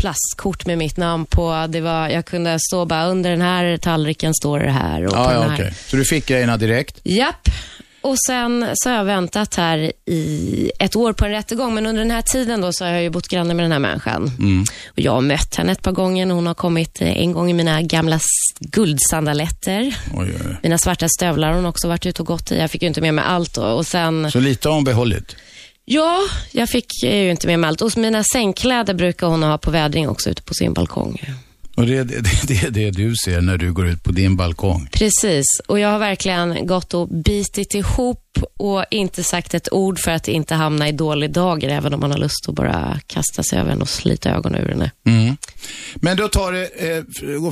[0.00, 1.66] plastkort med mitt namn på.
[1.68, 5.04] Det var, jag kunde stå bara under den här tallriken står det här.
[5.06, 5.54] Och på Ja, här.
[5.54, 5.74] okej.
[5.86, 7.00] Så du fick grejerna direkt?
[7.02, 7.48] Japp.
[8.00, 12.02] Och sen så har jag väntat här i ett år på en rättegång, men under
[12.02, 14.30] den här tiden då så har jag ju bott granne med den här människan.
[14.38, 14.64] Mm.
[14.88, 16.26] Och jag har mött henne ett par gånger.
[16.26, 18.20] Hon har kommit eh, en gång i mina gamla
[18.60, 19.82] guldsandaletter.
[20.14, 20.56] Oj, oj, oj.
[20.62, 22.58] Mina svarta stövlar har hon också varit ute och gått i.
[22.58, 23.62] Jag fick ju inte med mig allt då.
[23.62, 25.36] Och sen, Så lite har hon behållit?
[25.88, 26.20] Ja,
[26.52, 27.82] jag fick ju inte med mig allt.
[27.82, 31.20] Och mina sängkläder brukar hon ha på vädring också ute på sin balkong.
[31.76, 34.36] Och det är det, det, det, det du ser när du går ut på din
[34.36, 34.88] balkong?
[34.92, 38.24] Precis, och jag har verkligen gått och bitit ihop
[38.56, 42.10] och inte sagt ett ord för att inte hamna i dålig dager, även om man
[42.10, 44.90] har lust att bara kasta sig över henne och slita ögonen ur henne.
[45.06, 45.36] Mm.
[45.94, 47.04] Men då tar det eh,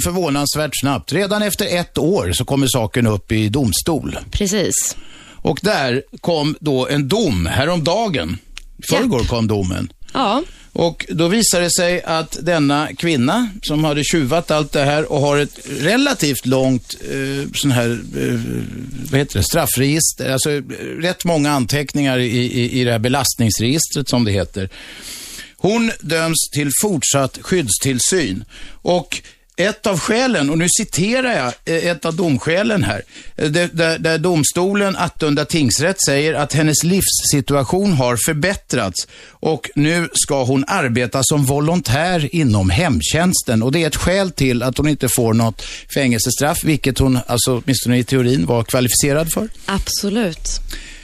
[0.04, 1.12] förvånansvärt snabbt.
[1.12, 4.18] Redan efter ett år så kommer saken upp i domstol.
[4.30, 4.96] Precis.
[5.46, 8.38] Och där kom då en dom häromdagen.
[8.90, 9.92] Förrgår kom domen.
[10.12, 10.42] Ja.
[10.72, 15.20] Och då visade det sig att denna kvinna som hade tjuvat allt det här och
[15.20, 18.40] har ett relativt långt eh, sån här, eh,
[19.10, 20.60] vad heter det, straffregister, alltså eh,
[21.00, 24.68] rätt många anteckningar i, i, i det här belastningsregistret som det heter.
[25.56, 28.44] Hon döms till fortsatt skyddstillsyn.
[28.72, 29.22] Och
[29.56, 33.02] ett av skälen, och nu citerar jag eh, ett av domskälen här,
[33.36, 40.44] eh, där, där, domstolen, Attunda tingsrätt, säger att hennes livssituation har förbättrats och nu ska
[40.44, 43.62] hon arbeta som volontär inom hemtjänsten.
[43.62, 45.62] Och det är ett skäl till att hon inte får något
[45.94, 49.48] fängelsestraff, vilket hon, alltså åtminstone i teorin, var kvalificerad för.
[49.66, 50.60] Absolut.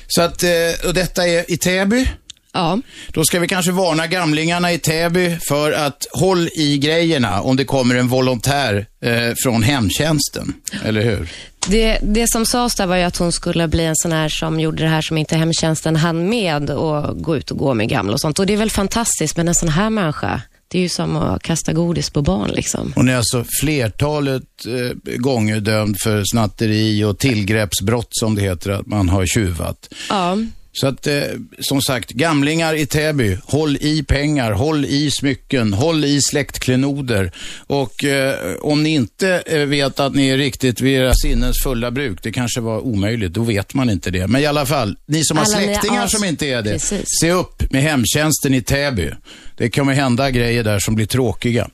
[0.07, 0.51] Så att, eh,
[0.87, 2.09] och detta är i Täby.
[2.53, 2.81] Ja.
[3.09, 7.65] Då ska vi kanske varna gamlingarna i Täby för att håll i grejerna om det
[7.65, 10.55] kommer en volontär eh, från hemtjänsten.
[10.85, 11.29] Eller hur?
[11.69, 14.61] Det, det som sades där var ju att hon skulle bli en sån här som
[14.61, 18.13] gjorde det här som inte hemtjänsten hann med och gå ut och gå med gamla
[18.13, 18.39] och sånt.
[18.39, 21.43] Och det är väl fantastiskt, men en sån här människa, det är ju som att
[21.43, 22.93] kasta godis på barn liksom.
[22.97, 28.87] Hon är alltså flertalet eh, gånger dömd för snatteri och tillgreppsbrott som det heter, att
[28.87, 29.89] man har tjuvat.
[30.09, 30.37] Ja.
[30.75, 31.23] Så att, eh,
[31.59, 37.33] som sagt, gamlingar i Täby, håll i pengar, håll i smycken, håll i släktklenoder.
[37.67, 41.91] Och eh, om ni inte eh, vet att ni är riktigt vid era sinnens fulla
[41.91, 44.27] bruk, det kanske var omöjligt, då vet man inte det.
[44.27, 47.05] Men i alla fall, ni som har Alla ni släktingar som inte är det, Precis.
[47.21, 49.11] se upp med hemtjänsten i Täby.
[49.57, 51.69] Det kommer hända grejer där som blir tråkiga.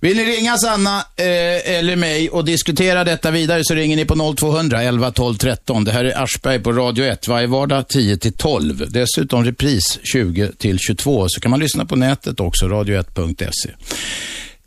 [0.00, 4.34] Vill ni ringa Sanna eh, eller mig och diskutera detta vidare så ringer ni på
[4.36, 5.84] 0200 11 12 13.
[5.84, 8.86] Det här är Aschberg på Radio 1 varje vardag 10 till 12.
[8.90, 11.28] Dessutom repris 20 till 22.
[11.28, 13.70] Så kan man lyssna på nätet också, radio1.se.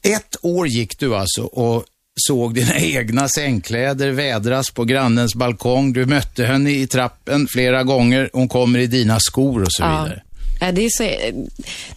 [0.02, 1.86] Ett år gick du alltså och
[2.28, 5.94] såg dina egna sängkläder vädras på grannens balkong.
[5.94, 8.30] Du mötte henne i trappen flera gånger.
[8.34, 10.22] Hon kommer i dina skor och så vidare.
[10.26, 10.29] Ja,
[10.60, 11.04] det är så,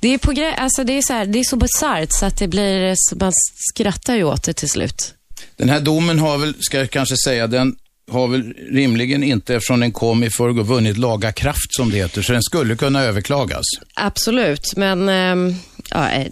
[0.01, 2.39] det är på gre- alltså det är så här, det är så bisarrt så att
[2.39, 3.33] det blir, så man
[3.75, 5.15] skrattar ju åt det till slut.
[5.57, 7.77] Den här domen har väl, ska jag kanske säga, den
[8.11, 12.23] har väl rimligen inte, eftersom den kom i förrgår, vunnit laga kraft som det heter,
[12.23, 13.65] så den skulle kunna överklagas.
[13.95, 15.55] Absolut, men ehm,
[15.91, 16.27] ja, eh,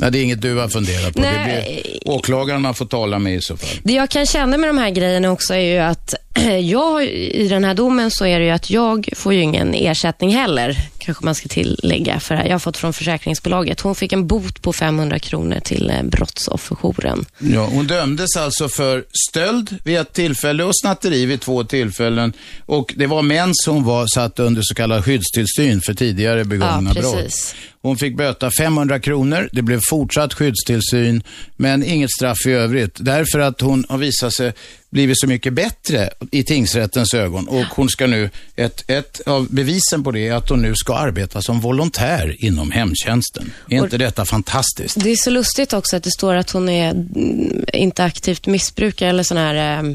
[0.00, 1.20] Nej, det är inget du har funderat på.
[1.20, 1.82] Det Nej.
[1.84, 3.68] blir åklagaren man får tala med i så fall.
[3.82, 6.14] Det jag kan känna med de här grejerna också är ju att
[6.62, 10.30] jag, i den här domen så är det ju att jag får ju ingen ersättning
[10.30, 13.80] heller, kanske man ska tillägga, för jag har fått från försäkringsbolaget.
[13.80, 17.24] Hon fick en bot på 500 kronor till eh, brottsofferjouren.
[17.38, 22.32] Ja, hon dömdes alltså för stöld vid ett tillfälle och snatteri vid två tillfällen.
[22.66, 27.00] Och det var män som var satt under så kallad skyddstillsyn för tidigare begångna Ja,
[27.00, 27.54] brott.
[27.82, 29.48] Hon fick böta 500 kronor.
[29.52, 31.22] Det blev fortsatt skyddstillsyn,
[31.56, 32.92] men inget straff i övrigt.
[33.00, 34.52] Därför att hon har visat sig
[34.90, 37.48] blivit så mycket bättre i tingsrättens ögon.
[37.48, 40.94] Och hon ska nu, ett, ett av bevisen på det är att hon nu ska
[40.94, 43.52] arbeta som volontär inom hemtjänsten.
[43.70, 45.00] Är Och- inte detta fantastiskt?
[45.04, 49.10] Det är så lustigt också att det står att hon är mm, inte aktivt missbrukare
[49.10, 49.90] eller sån här eh,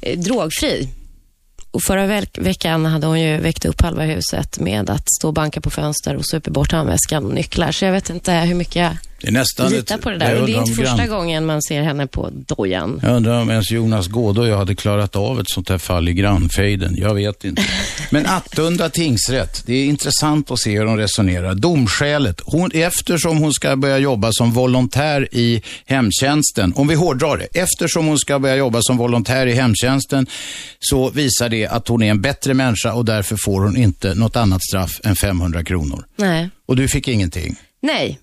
[0.00, 0.88] eh, drogfri.
[1.70, 5.34] Och förra veck veckan hade hon ju väckt upp halva huset med att stå och
[5.34, 7.72] banka på fönster och supa bort handväskan och nycklar.
[7.72, 10.40] Så jag vet inte hur mycket jag det är nästan litar ett- på det där.
[10.40, 13.00] Och det är inte första grann- gången man ser henne på dojan.
[13.02, 16.08] Jag undrar om ens Jonas Gåde och jag hade klarat av ett sånt här fall
[16.08, 16.94] i grannfejden.
[16.98, 17.62] Jag vet inte.
[18.10, 21.54] Men Attunda tingsrätt, det är intressant att se hur de resonerar.
[21.54, 27.60] Domskälet, hon, eftersom hon ska börja jobba som volontär i hemtjänsten, om vi hårdrar det,
[27.60, 30.26] eftersom hon ska börja jobba som volontär i hemtjänsten
[30.80, 34.36] så visar det att hon är en bättre människa och därför får hon inte något
[34.36, 36.04] annat straff än 500 kronor.
[36.16, 36.50] Nej.
[36.66, 37.56] Och du fick ingenting?
[37.82, 38.18] Nej.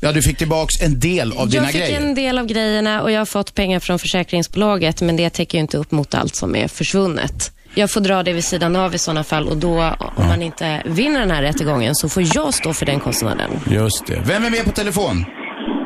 [0.00, 2.00] Ja, du fick tillbaks en del av dina jag fick grejer.
[2.00, 5.62] en del av grejerna och jag har fått pengar från försäkringsbolaget, men det täcker ju
[5.62, 7.52] inte upp mot allt som är försvunnet.
[7.74, 10.82] Jag får dra det vid sidan av i sådana fall och då, om man inte
[10.86, 13.50] vinner den här rättegången, så får jag stå för den kostnaden.
[13.70, 14.22] Just det.
[14.26, 15.24] Vem är med på telefon?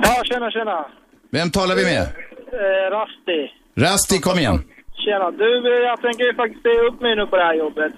[0.02, 0.86] Ja, tjena, tjena.
[1.32, 2.02] Vem talar vi med?
[2.02, 3.40] Eh, Rasti.
[3.76, 4.58] Rasti, kom igen.
[5.04, 5.30] Tjena.
[5.30, 7.92] Du, eh, jag tänker ju faktiskt säga upp mig nu på det här jobbet.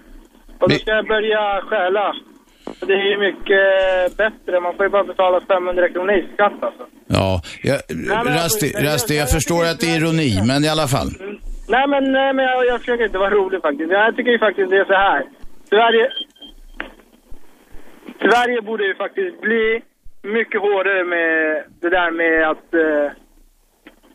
[0.61, 2.07] Och då ska jag börja stjäla.
[2.65, 4.61] Det är ju mycket bättre.
[4.61, 6.85] Man får ju bara betala 500 kronor i skatt alltså.
[7.07, 7.79] Ja, jag,
[8.25, 11.11] men Rasti, Rasti, jag förstår att det är ironi, men i alla fall.
[11.69, 13.91] Nej men, nej, men jag, jag försöker inte vara rolig faktiskt.
[13.93, 15.23] Jag tycker ju faktiskt det är så här.
[15.69, 16.09] Sverige...
[18.21, 19.83] Sverige borde ju faktiskt bli
[20.23, 22.75] mycket hårdare med det där med att...
[22.75, 23.13] Eh,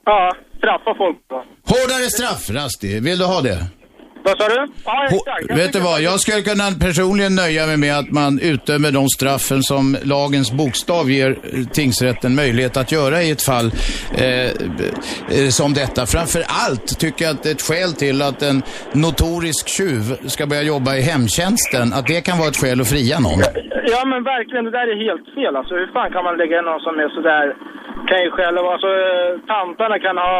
[0.05, 1.35] ja, straffa folk då.
[1.71, 2.99] Hårdare straff, Rasti.
[2.99, 3.59] Vill du ha det?
[4.27, 4.67] Vad sa du?
[4.85, 5.45] Ja, exakt.
[5.49, 9.03] Jag vet du vad, jag skulle kunna personligen nöja mig med att man utdömer de
[9.17, 11.37] straffen som lagens bokstav ger eh,
[11.79, 13.67] tingsrätten möjlighet att göra i ett fall
[14.23, 14.49] eh,
[15.35, 16.01] eh, som detta.
[16.15, 18.57] Framför allt tycker jag att ett skäl till att en
[19.03, 23.17] notorisk tjuv ska börja jobba i hemtjänsten, att det kan vara ett skäl att fria
[23.27, 23.41] någon.
[23.93, 25.73] Ja men verkligen, det där är helt fel alltså.
[25.81, 27.45] Hur fan kan man lägga in någon som är sådär,
[28.09, 30.37] kan ju själv, alltså eh, tantarna kan ha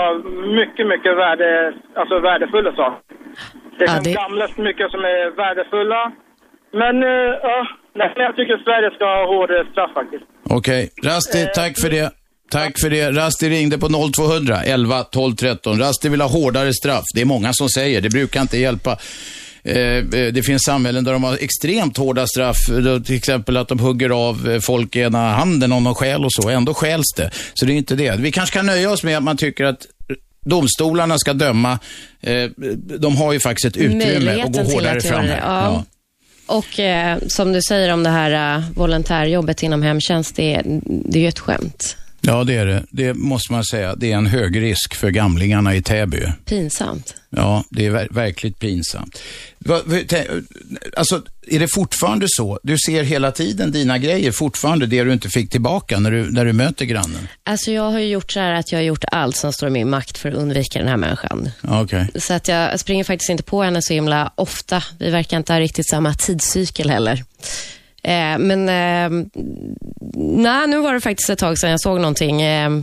[0.59, 3.17] mycket, mycket värde, alltså värdefulla saker.
[3.79, 6.01] Det är ja, gamla mycket som är värdefulla.
[6.81, 10.23] Men, eh, ja, nej, jag tycker Sverige ska ha hårdare straff faktiskt.
[10.49, 12.11] Okej, Rasti, tack för det.
[12.51, 13.11] Tack för det.
[13.11, 15.79] Rasti ringde på 0200 11 12 13.
[15.79, 17.03] Rasti vill ha hårdare straff.
[17.15, 18.97] Det är många som säger, det brukar inte hjälpa.
[19.63, 22.57] Eh, eh, Det finns samhällen där de har extremt hårda straff,
[23.05, 26.31] till exempel att de hugger av eh, folk i ena handen om de stjäl och
[26.33, 26.49] så.
[26.49, 27.29] Ändå stjäls det.
[27.53, 28.15] Så det är inte det.
[28.19, 29.85] Vi kanske kan nöja oss med att man tycker att
[30.45, 31.79] domstolarna ska döma.
[32.21, 32.49] Eh,
[32.99, 35.37] De har ju faktiskt ett utrymme att gå hårdare fram här.
[35.41, 35.85] ja.
[36.47, 41.21] Och eh, som du säger om det här eh, volontärjobbet inom hemtjänst, det det är
[41.21, 41.95] ju ett skämt.
[42.27, 42.83] Ja, det är det.
[42.89, 43.95] Det måste man säga.
[43.95, 46.31] Det är en hög risk för gamlingarna i Täby.
[46.45, 47.15] Pinsamt.
[47.29, 49.19] Ja, det är ver- verkligt pinsamt.
[50.97, 52.59] Alltså, är det fortfarande så?
[52.63, 56.45] Du ser hela tiden dina grejer, fortfarande det du inte fick tillbaka när du, när
[56.45, 57.27] du möter grannen?
[57.43, 59.71] Alltså jag har ju gjort så här att jag har gjort allt som står i
[59.71, 61.49] min makt för att undvika den här människan.
[61.61, 62.09] Okej.
[62.15, 64.83] Så att jag springer faktiskt inte på henne så himla ofta.
[64.99, 67.23] Vi verkar inte ha riktigt samma tidscykel heller.
[68.07, 69.25] Eh, men eh,
[70.15, 72.81] nej, nu var det faktiskt ett tag sedan jag såg någonting eh,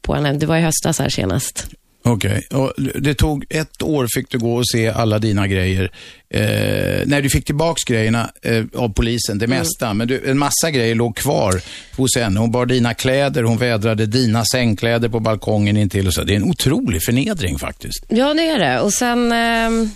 [0.00, 0.32] på henne.
[0.32, 1.66] Det var i höstas här senast.
[2.04, 2.46] Okej.
[2.50, 5.90] Och Det tog ett år fick du gå och se alla dina grejer.
[6.30, 9.94] Eh, när du fick tillbaks grejerna eh, av polisen, det mesta.
[9.94, 11.54] Men du, en massa grejer låg kvar
[11.96, 12.40] hos henne.
[12.40, 16.22] Hon bar dina kläder, hon vädrade dina sängkläder på balkongen intill och så.
[16.22, 18.04] Det är en otrolig förnedring faktiskt.
[18.08, 18.80] Ja, det är det.
[18.80, 19.32] Och sen...
[19.32, 19.90] ehm,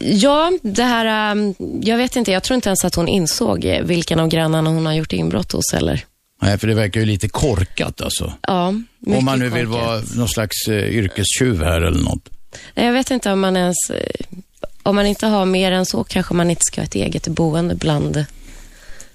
[0.00, 1.32] ja, det här...
[1.32, 4.86] ehm, jag vet inte, jag tror inte ens att hon insåg vilken av grannarna hon
[4.86, 6.04] har gjort inbrott hos eller.
[6.42, 8.32] Nej, för det verkar ju lite korkat alltså.
[8.42, 8.66] Ja,
[9.06, 9.86] Om man nu vill korkat.
[9.86, 12.28] vara någon slags eh, yrkestjuv här eller något.
[12.74, 13.76] Nej, Jag vet inte om man ens...
[13.90, 14.36] eh,
[14.82, 17.74] Om man inte har mer än så kanske man inte ska ha ett eget boende
[17.74, 18.24] bland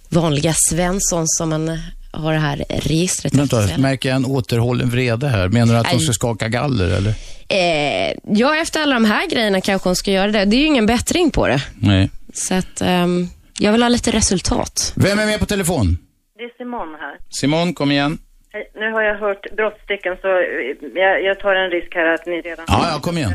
[0.09, 1.79] vanliga Svensson som man
[2.15, 3.33] har det här registret.
[3.33, 5.49] Vänta, märker jag en återhållen vrede här?
[5.49, 5.99] Menar du att de Nej.
[6.05, 7.13] ska skaka galler eller?
[7.49, 10.45] Eh, ja, efter alla de här grejerna kanske hon ska göra det.
[10.45, 11.59] Det är ju ingen bättring på det.
[11.81, 12.09] Nej.
[12.33, 13.27] Så att ehm,
[13.59, 14.93] jag vill ha lite resultat.
[14.95, 15.97] Vem är med på telefon?
[16.37, 17.17] Det är Simon här.
[17.29, 18.17] Simon, kom igen.
[18.53, 22.25] Hej, Nu har jag hört brottstecken så eh, jag, jag tar en risk här att
[22.25, 22.65] ni redan...
[22.67, 23.33] Ja, ja, kom igen.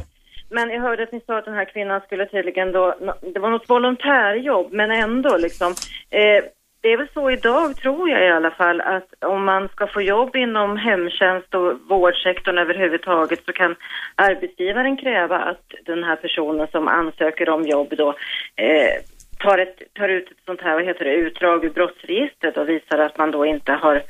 [0.51, 2.95] Men jag hörde att ni sa att den här kvinnan skulle tydligen då,
[3.35, 5.71] det var något volontärjobb, men ändå liksom.
[6.11, 6.45] Eh,
[6.81, 10.03] det är väl så idag, tror jag i alla fall, att om man ska få
[10.03, 13.75] jobb inom hemtjänst och vårdsektorn överhuvudtaget så kan
[14.15, 18.09] arbetsgivaren kräva att den här personen som ansöker om jobb då
[18.57, 19.03] eh,
[19.39, 22.99] tar, ett, tar ut ett sånt här, vad heter det, utdrag ur brottsregistret och visar
[22.99, 24.03] att man då inte har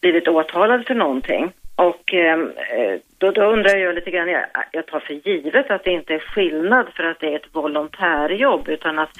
[0.00, 1.52] blivit åtalad för någonting.
[1.76, 5.84] Och ehm, eh, då, då undrar jag lite grann, jag, jag tar för givet att
[5.84, 9.10] det inte är skillnad för att det är ett volontärjobb utan att,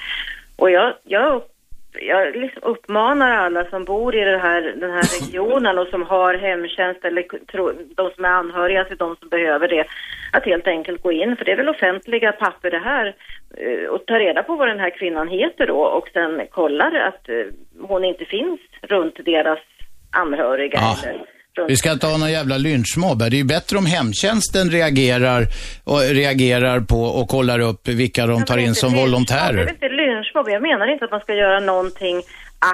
[0.57, 1.41] och jag, jag
[2.01, 7.05] jag liksom uppmanar alla som bor i här, den här regionen och som har hemtjänst
[7.05, 9.85] eller tro, de som är anhöriga till de som behöver det,
[10.31, 13.15] att helt enkelt gå in, för det är väl offentliga papper det här,
[13.57, 17.29] eh, och ta reda på vad den här kvinnan heter då och sen kollar att
[17.29, 17.45] eh,
[17.81, 19.59] hon inte finns runt deras
[20.11, 21.09] anhöriga Ja.
[21.09, 21.34] eller
[21.67, 23.29] Vi ska inte ha någon jävla lynchmobb här.
[23.29, 25.47] Det är ju bättre om hemtjänsten reagerar,
[25.83, 29.69] och reagerar på och kollar upp vilka de tar in som Det är volontärer.
[29.69, 30.49] inte lynchmobb.
[30.49, 32.17] Jag menar inte att man ska göra någonting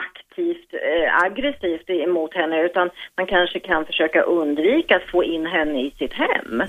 [0.03, 5.80] aktivt eh, aggressivt emot henne utan man kanske kan försöka undvika att få in henne
[5.88, 6.64] i sitt hem.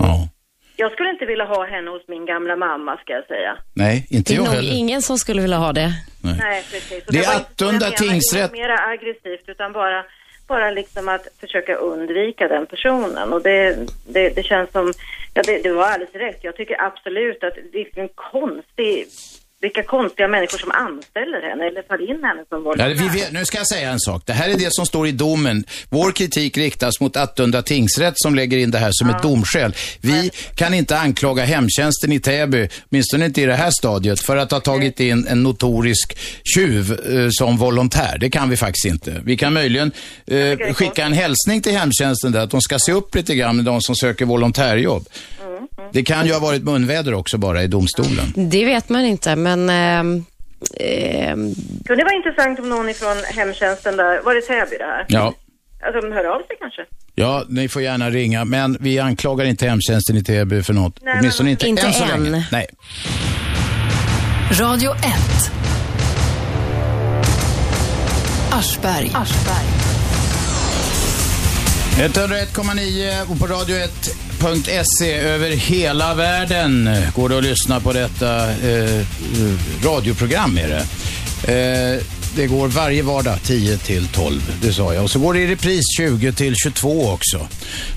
[0.75, 3.57] Jag skulle inte vilja ha henne hos min gamla mamma ska jag säga.
[3.73, 4.73] Nej, inte Det är jag nog heller.
[4.73, 5.89] ingen som skulle vilja ha det.
[6.23, 7.03] Nej, precis.
[7.07, 8.51] Och Det är inte jag Attunda tingsrätt.
[8.53, 10.03] Inget mera aggressivt utan bara,
[10.47, 13.33] bara liksom att försöka undvika den personen.
[13.33, 14.93] Och det, det, det känns som,
[15.33, 16.43] ja det, det var alldeles rätt.
[16.43, 19.07] Jag tycker absolut att det är en konstig,
[19.63, 23.57] vilka konstiga människor som anställer henne eller tar in henne som Ja, vet, nu ska
[23.57, 24.23] jag säga en sak.
[24.25, 25.65] Det här är det som står i domen.
[25.89, 29.75] Vår kritik riktas mot Attunda tingsrätt som lägger in det här som ett domskäl.
[30.01, 34.51] Vi kan inte anklaga hemtjänsten i Täby, åtminstone inte i det här stadiet, för att
[34.51, 36.17] ha tagit in en notorisk
[36.55, 38.17] tjuv eh, som volontär.
[38.19, 39.21] Det kan vi faktiskt inte.
[39.25, 39.91] Vi kan möjligen
[40.27, 43.65] eh, skicka en hälsning till hemtjänsten där, att de ska se upp lite grann med
[43.65, 45.07] de som söker volontärjobb.
[45.93, 48.33] Det kan ju ha varit munväder också bara i domstolen.
[48.35, 49.52] Det vet man inte, men...
[49.69, 50.25] ehm,
[50.79, 51.53] ehm,
[51.85, 55.05] Kunde det vara intressant om någon ifrån hemtjänsten där, var det Täby det här?
[55.07, 55.33] Ja.
[55.81, 56.81] Att de hör av sig kanske?
[57.15, 60.99] Ja, ni får gärna ringa, men vi anklagar inte hemtjänsten i Täby för något.
[61.01, 62.23] Nej, Åtminstone men- inte, Inte än så än.
[62.23, 62.47] länge.
[62.51, 62.67] Nej.
[64.59, 65.01] Radio 1.
[68.51, 69.11] Aschberg.
[71.97, 79.05] 101,9 och på radio1.se över hela världen går det att lyssna på detta eh,
[79.83, 80.57] radioprogram.
[80.57, 80.85] Är det.
[81.53, 82.03] Eh,
[82.35, 85.03] det går varje vardag 10 till 12, det sa jag.
[85.03, 87.47] Och så går det i repris 20 till 22 också.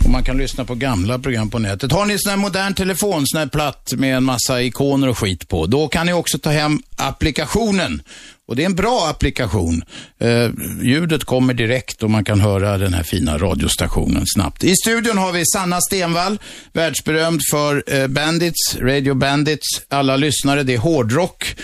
[0.04, 1.92] Och man kan lyssna på gamla program på nätet.
[1.92, 5.18] Har ni en sån här modern telefon, sån här platt med en massa ikoner och
[5.18, 8.02] skit på, då kan ni också ta hem applikationen.
[8.48, 9.82] Och det är en bra applikation.
[10.20, 10.50] Eh,
[10.82, 14.64] ljudet kommer direkt och man kan höra den här fina radiostationen snabbt.
[14.64, 16.38] I studion har vi Sanna Stenvall,
[16.72, 19.66] världsberömd för eh, Bandits, Radio Bandits.
[19.88, 21.54] Alla lyssnare, det är hårdrock.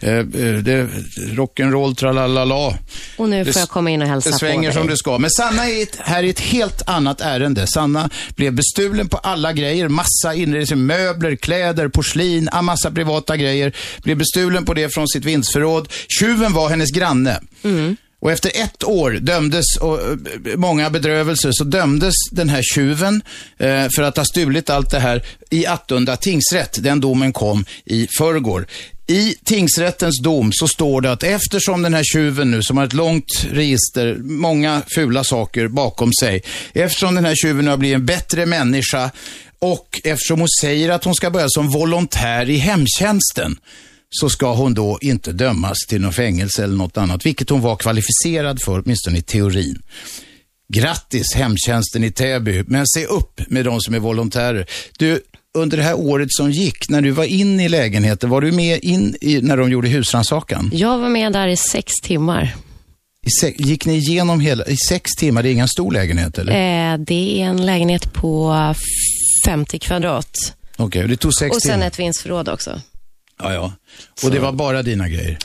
[0.00, 2.78] Eh, eh, det är rock'n'roll, tralalala.
[3.16, 4.72] och nu Det får jag komma in och hälsa det på svänger dig.
[4.72, 5.18] som det ska.
[5.18, 7.66] Men Sanna är ett, här i ett helt annat ärende.
[7.66, 9.88] Sanna blev bestulen på alla grejer.
[9.88, 13.72] Massa inredning, möbler, kläder, porslin, massa privata grejer.
[14.02, 15.88] Blev bestulen på det från sitt vindsförråd.
[16.28, 17.40] Tjuven var hennes granne.
[18.20, 20.16] Och efter ett år dömdes, och eh,
[20.56, 23.22] många bedrövelser, så dömdes den här tjuven
[23.58, 26.82] eh, för att ha stulit allt det här i Attunda tingsrätt.
[26.82, 28.66] Den domen kom i förrgår.
[29.06, 32.92] I tingsrättens dom så står det att eftersom den här tjuven nu, som har ett
[32.92, 36.42] långt register, många fula saker bakom sig,
[36.72, 39.10] eftersom den här tjuven nu har blivit en bättre människa
[39.58, 43.56] och eftersom hon säger att hon ska börja som volontär i hemtjänsten,
[44.10, 47.76] så ska hon då inte dömas till något fängelse eller något annat, vilket hon var
[47.76, 49.82] kvalificerad för, åtminstone i teorin.
[50.72, 54.66] Grattis hemtjänsten i Täby, men se upp med de som är volontärer.
[54.98, 55.20] Du,
[55.58, 58.78] under det här året som gick, när du var in i lägenheten, var du med
[58.84, 60.70] in i, när de gjorde husrannsakan?
[60.72, 62.56] Jag var med där i sex timmar.
[63.26, 65.42] I se- Gick ni igenom hela, i sex timmar?
[65.42, 66.52] Det är ingen stor lägenhet eller?
[66.92, 68.54] Eh, det är en lägenhet på
[69.44, 70.54] 50 kvadrat.
[70.76, 71.86] Okej, och det tog sex och sen timmar?
[71.86, 72.80] ett vindsförråd också.
[73.38, 73.72] Ja, ja.
[74.24, 75.38] Och det var bara dina grejer?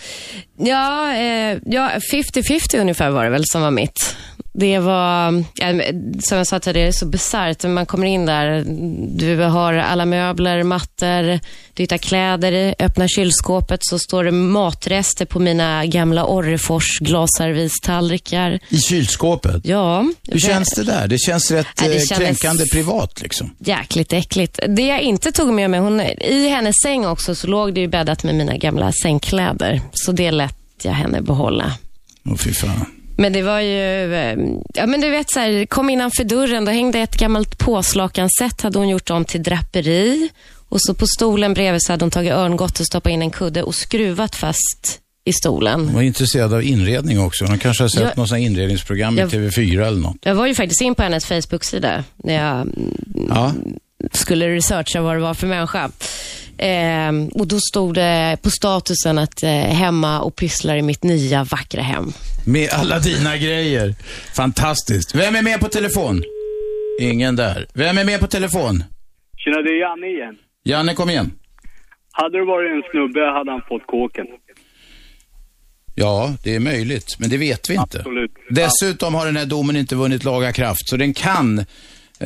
[0.57, 4.15] Ja, eh, ja 50-50 ungefär var det väl som var mitt.
[4.55, 5.83] Det var, ja,
[6.19, 7.63] som jag sa tidigare, det är så bisarrt.
[7.63, 8.63] Man kommer in där,
[9.17, 11.39] du har alla möbler, mattor,
[11.73, 18.59] du hittar kläder, öppnar kylskåpet så står det matrester på mina gamla Orrefors glasservistallrikar.
[18.69, 19.65] I kylskåpet?
[19.65, 20.05] Ja.
[20.27, 21.07] Hur känns det där?
[21.07, 23.55] Det känns rätt Nej, det eh, kränkande privat liksom.
[23.59, 24.59] Jäkligt äckligt.
[24.67, 27.87] Det jag inte tog med mig, hon, i hennes säng också så låg det ju
[27.87, 29.81] bäddat med mina gamla sängkläder.
[29.93, 31.73] Så det lät jag henne behålla.
[32.25, 32.85] Åh fy fan.
[33.17, 34.37] Men det var ju, eh,
[34.73, 38.77] ja men du vet så här, kom innanför dörren, då hängde ett gammalt påslakanset, hade
[38.79, 40.29] hon gjort om till draperi.
[40.69, 43.63] Och så på stolen bredvid så hade hon tagit örngott och stoppat in en kudde
[43.63, 45.85] och skruvat fast i stolen.
[45.85, 47.45] Hon var intresserad av inredning också.
[47.45, 50.17] Hon kanske har sett Jag- något sånt inredningsprogram Jag- i TV4 eller något.
[50.21, 52.93] Jag var ju faktiskt in på hennes Facebook-sida när jag mm,
[53.29, 53.53] Ja.
[54.11, 55.91] Skulle researcha vad det var för människa.
[56.57, 61.43] Ehm, och då stod det på statusen att eh, hemma och pysslar i mitt nya
[61.43, 62.05] vackra hem.
[62.45, 63.95] Med alla dina grejer.
[64.35, 65.15] Fantastiskt.
[65.15, 66.23] Vem är med på telefon?
[66.99, 67.67] Ingen där.
[67.73, 68.83] Vem är med på telefon?
[69.37, 70.35] Tjena, det är Janne igen.
[70.63, 71.31] Janne, kom igen.
[72.11, 74.25] Hade det varit en snubbe hade han fått kåken.
[75.95, 77.97] Ja, det är möjligt, men det vet vi inte.
[77.97, 78.31] Absolut.
[78.49, 81.65] Dessutom har den här domen inte vunnit laga kraft, så den kan eh,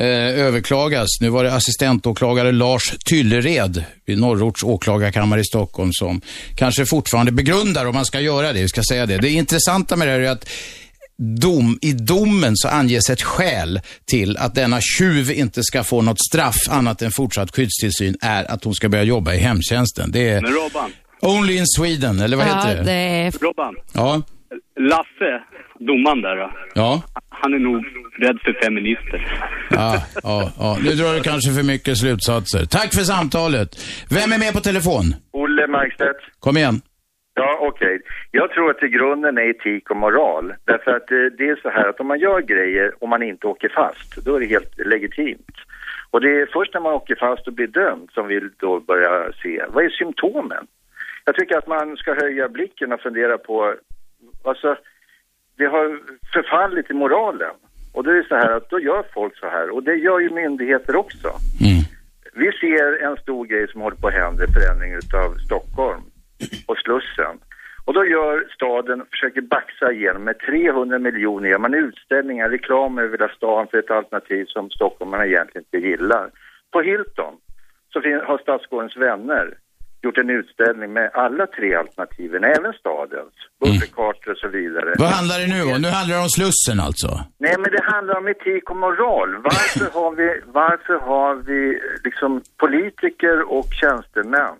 [0.04, 1.08] överklagas.
[1.20, 6.20] Nu var det assistentåklagare Lars Tyllered vid Norrorts åklagarkammare i Stockholm som
[6.56, 8.62] kanske fortfarande begrundar om man ska göra det.
[8.62, 9.18] Vi ska säga det.
[9.18, 10.48] Det intressanta med det här är att
[11.40, 13.80] dom, i domen så anges ett skäl
[14.10, 18.64] till att denna tjuv inte ska få något straff annat än fortsatt skyddstillsyn är att
[18.64, 20.10] hon ska börja jobba i hemtjänsten.
[20.12, 22.82] Det är Men Robban, only in Sweden, eller vad Ja, heter det?
[22.82, 23.30] det är...
[23.40, 24.22] Robban, Ja,
[24.80, 25.42] Lasse,
[25.78, 27.02] domaren där då, ja.
[27.28, 27.84] han är nog
[28.18, 29.26] rädd för feminister.
[29.70, 30.78] Ja, ja, ja.
[30.84, 32.64] Nu drar du kanske för mycket slutsatser.
[32.64, 33.68] Tack för samtalet.
[34.10, 35.04] Vem är med på telefon?
[35.30, 36.20] Olle Markstedt.
[36.40, 36.80] Kom igen.
[37.34, 38.00] Ja, okej.
[38.30, 40.54] Jag tror att i grunden är etik och moral.
[40.64, 43.46] Därför att eh, det är så här att om man gör grejer och man inte
[43.46, 45.56] åker fast, då är det helt legitimt.
[46.10, 49.32] Och det är först när man åker fast och blir dömd som vi då börjar
[49.42, 50.66] se, vad är symptomen?
[51.24, 53.74] Jag tycker att man ska höja blicken och fundera på,
[54.44, 54.76] alltså,
[55.58, 56.00] det har
[56.32, 57.54] förfallit i moralen.
[57.94, 60.30] Och det är så här att då gör folk så här, och det gör ju
[60.30, 61.28] myndigheter också.
[62.34, 66.02] Vi ser en stor grej som håller på att hända, förändring utav Stockholm
[66.66, 67.34] och Slussen.
[67.84, 73.18] Och då gör staden, försöker baxa igenom med 300 miljoner, gör man utställningar, reklam över
[73.18, 76.30] hela stan för ett alternativ som stockholmarna egentligen inte gillar.
[76.72, 77.34] På Hilton
[77.92, 79.54] så har Stadsgårdens vänner
[80.02, 84.94] gjort en utställning med alla tre alternativen, även stadens, bullerkartor och så vidare.
[84.98, 85.82] Vad handlar det nu om?
[85.82, 87.08] Nu handlar det om Slussen alltså?
[87.38, 89.30] Nej, men det handlar om etik och moral.
[89.36, 94.56] Varför har vi, varför har vi liksom politiker och tjänstemän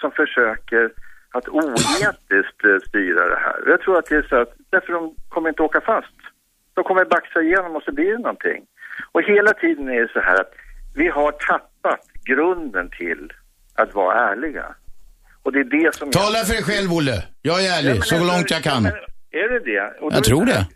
[0.00, 0.92] som försöker
[1.30, 3.58] att oetiskt eh, styra det här?
[3.66, 6.18] Jag tror att det är så att, därför de kommer inte åka fast.
[6.74, 8.62] De kommer baxa igenom och så blir det någonting.
[9.12, 10.52] Och hela tiden är det så här att
[10.94, 13.32] vi har tappat grunden till
[13.74, 14.74] att vara ärliga.
[15.42, 16.10] Och det är det som...
[16.10, 17.22] Tala för dig själv, Olle.
[17.42, 18.86] Jag är ärlig, så långt jag kan.
[18.86, 20.04] Är det det?
[20.04, 20.66] Och Jag tror här- det.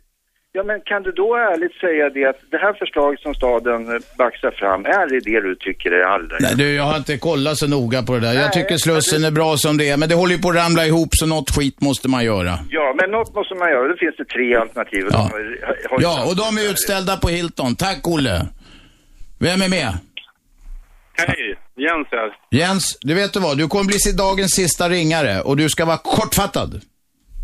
[0.57, 3.86] Ja, men kan du då ärligt säga det att det här förslaget som staden
[4.19, 7.57] baxar fram, är det det du tycker är allra Nej, du, jag har inte kollat
[7.57, 8.32] så noga på det där.
[8.32, 10.57] Jag Nej, tycker Slussen är bra som det är, men det håller ju på att
[10.57, 12.59] ramla ihop så något skit måste man göra.
[12.70, 13.89] Ja, men något måste man göra.
[13.89, 15.05] Då finns det tre alternativ.
[15.07, 17.77] Och de har, har Ja, och de är utställda på Hilton.
[17.77, 18.47] Tack, Olle.
[19.41, 19.93] Vem är med?
[21.16, 22.37] Hej, Jens här.
[22.51, 23.59] Jens, du vet du vad?
[23.59, 26.81] Du kommer bli dagens sista ringare och du ska vara kortfattad.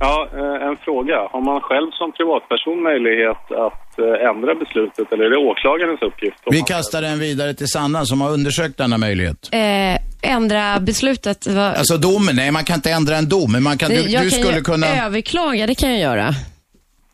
[0.01, 1.16] Ja, eh, en fråga.
[1.32, 6.39] Har man själv som privatperson möjlighet att eh, ändra beslutet eller är det åklagarens uppgift?
[6.51, 9.48] Vi kastar den vidare till Sanna som har undersökt denna möjlighet.
[9.52, 11.47] Eh, ändra beslutet.
[11.47, 11.73] Var...
[11.81, 14.31] Alltså domen, nej man kan inte ändra en dom, men man kan, du, jag du
[14.31, 15.07] kan skulle ju kunna...
[15.07, 16.27] överklaga, det kan jag göra.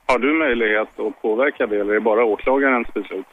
[0.06, 3.26] Har du möjlighet att påverka det eller är det bara åklagarens beslut?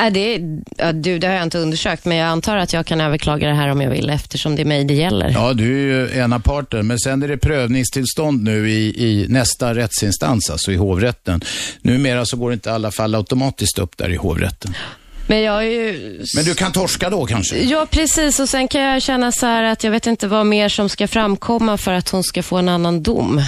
[0.00, 0.40] Äh, det,
[0.76, 3.54] ja, du, det har jag inte undersökt, men jag antar att jag kan överklaga det
[3.54, 5.30] här om jag vill eftersom det är mig det gäller.
[5.30, 9.74] Ja, du är ju ena parten, men sen är det prövningstillstånd nu i, i nästa
[9.74, 11.40] rättsinstans, alltså i hovrätten.
[11.82, 14.74] Numera så går inte alla fall automatiskt upp där i hovrätten.
[15.26, 16.20] Men jag är ju...
[16.36, 17.58] Men du kan torska då kanske?
[17.58, 18.40] Ja, precis.
[18.40, 21.08] Och sen kan jag känna så här att jag vet inte vad mer som ska
[21.08, 23.42] framkomma för att hon ska få en annan dom.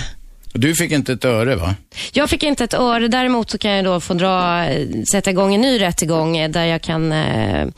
[0.52, 1.74] Du fick inte ett öre va?
[2.12, 3.08] Jag fick inte ett öre.
[3.08, 6.64] Däremot så kan jag då få dra, eh, sätta igång en ny rättegång eh, där
[6.64, 7.68] jag kan eh,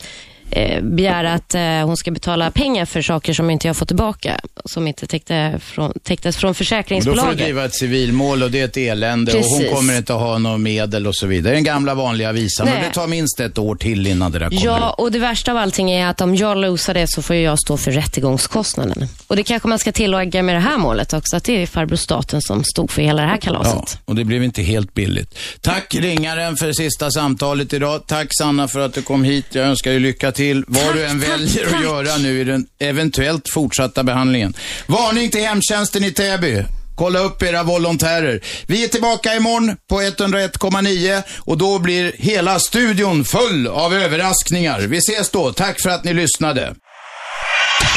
[0.55, 4.39] eh, begära att eh, hon ska betala pengar för saker som inte jag får tillbaka.
[4.65, 7.37] Som inte täckte från, täcktes från Då får du försäkringsbolaget.
[7.37, 9.67] driva ett civilmål och det är ett elände och Precis.
[9.69, 11.53] hon kommer inte ha några medel och så vidare.
[11.53, 12.65] Den gamla vanliga visan.
[12.65, 12.83] Men Nej.
[12.87, 15.57] det tar minst ett år till innan det där kommer Ja, och det värsta av
[15.57, 19.07] allting är att om jag losar det så får jag stå för rättegångskostnaden.
[19.27, 21.95] Och det kanske man ska tillägga med det här målet också, att det är farbror
[21.97, 23.73] staten som stod för hela det här kalaset.
[23.75, 25.37] Ja, och det blev inte helt billigt.
[25.61, 28.07] Tack ringaren för sista samtalet idag.
[28.07, 29.45] Tack Sanna för att du kom hit.
[29.49, 30.63] Jag önskar dig lycka till.
[30.67, 34.53] Vad du än väljer att göra nu i den eventuellt fortsatta behandlingen.
[34.87, 36.63] Varning till hemtjänsten i Täby.
[36.95, 38.41] Kolla upp era volontärer.
[38.67, 44.79] Vi är tillbaka imorgon på 101,9 och då blir hela studion full av överraskningar.
[44.79, 45.53] Vi ses då.
[45.53, 46.75] Tack för att ni lyssnade.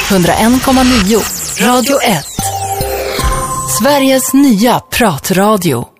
[0.09, 2.25] 101,9 Radio 1.
[3.79, 5.96] Sveriges nya pratradio.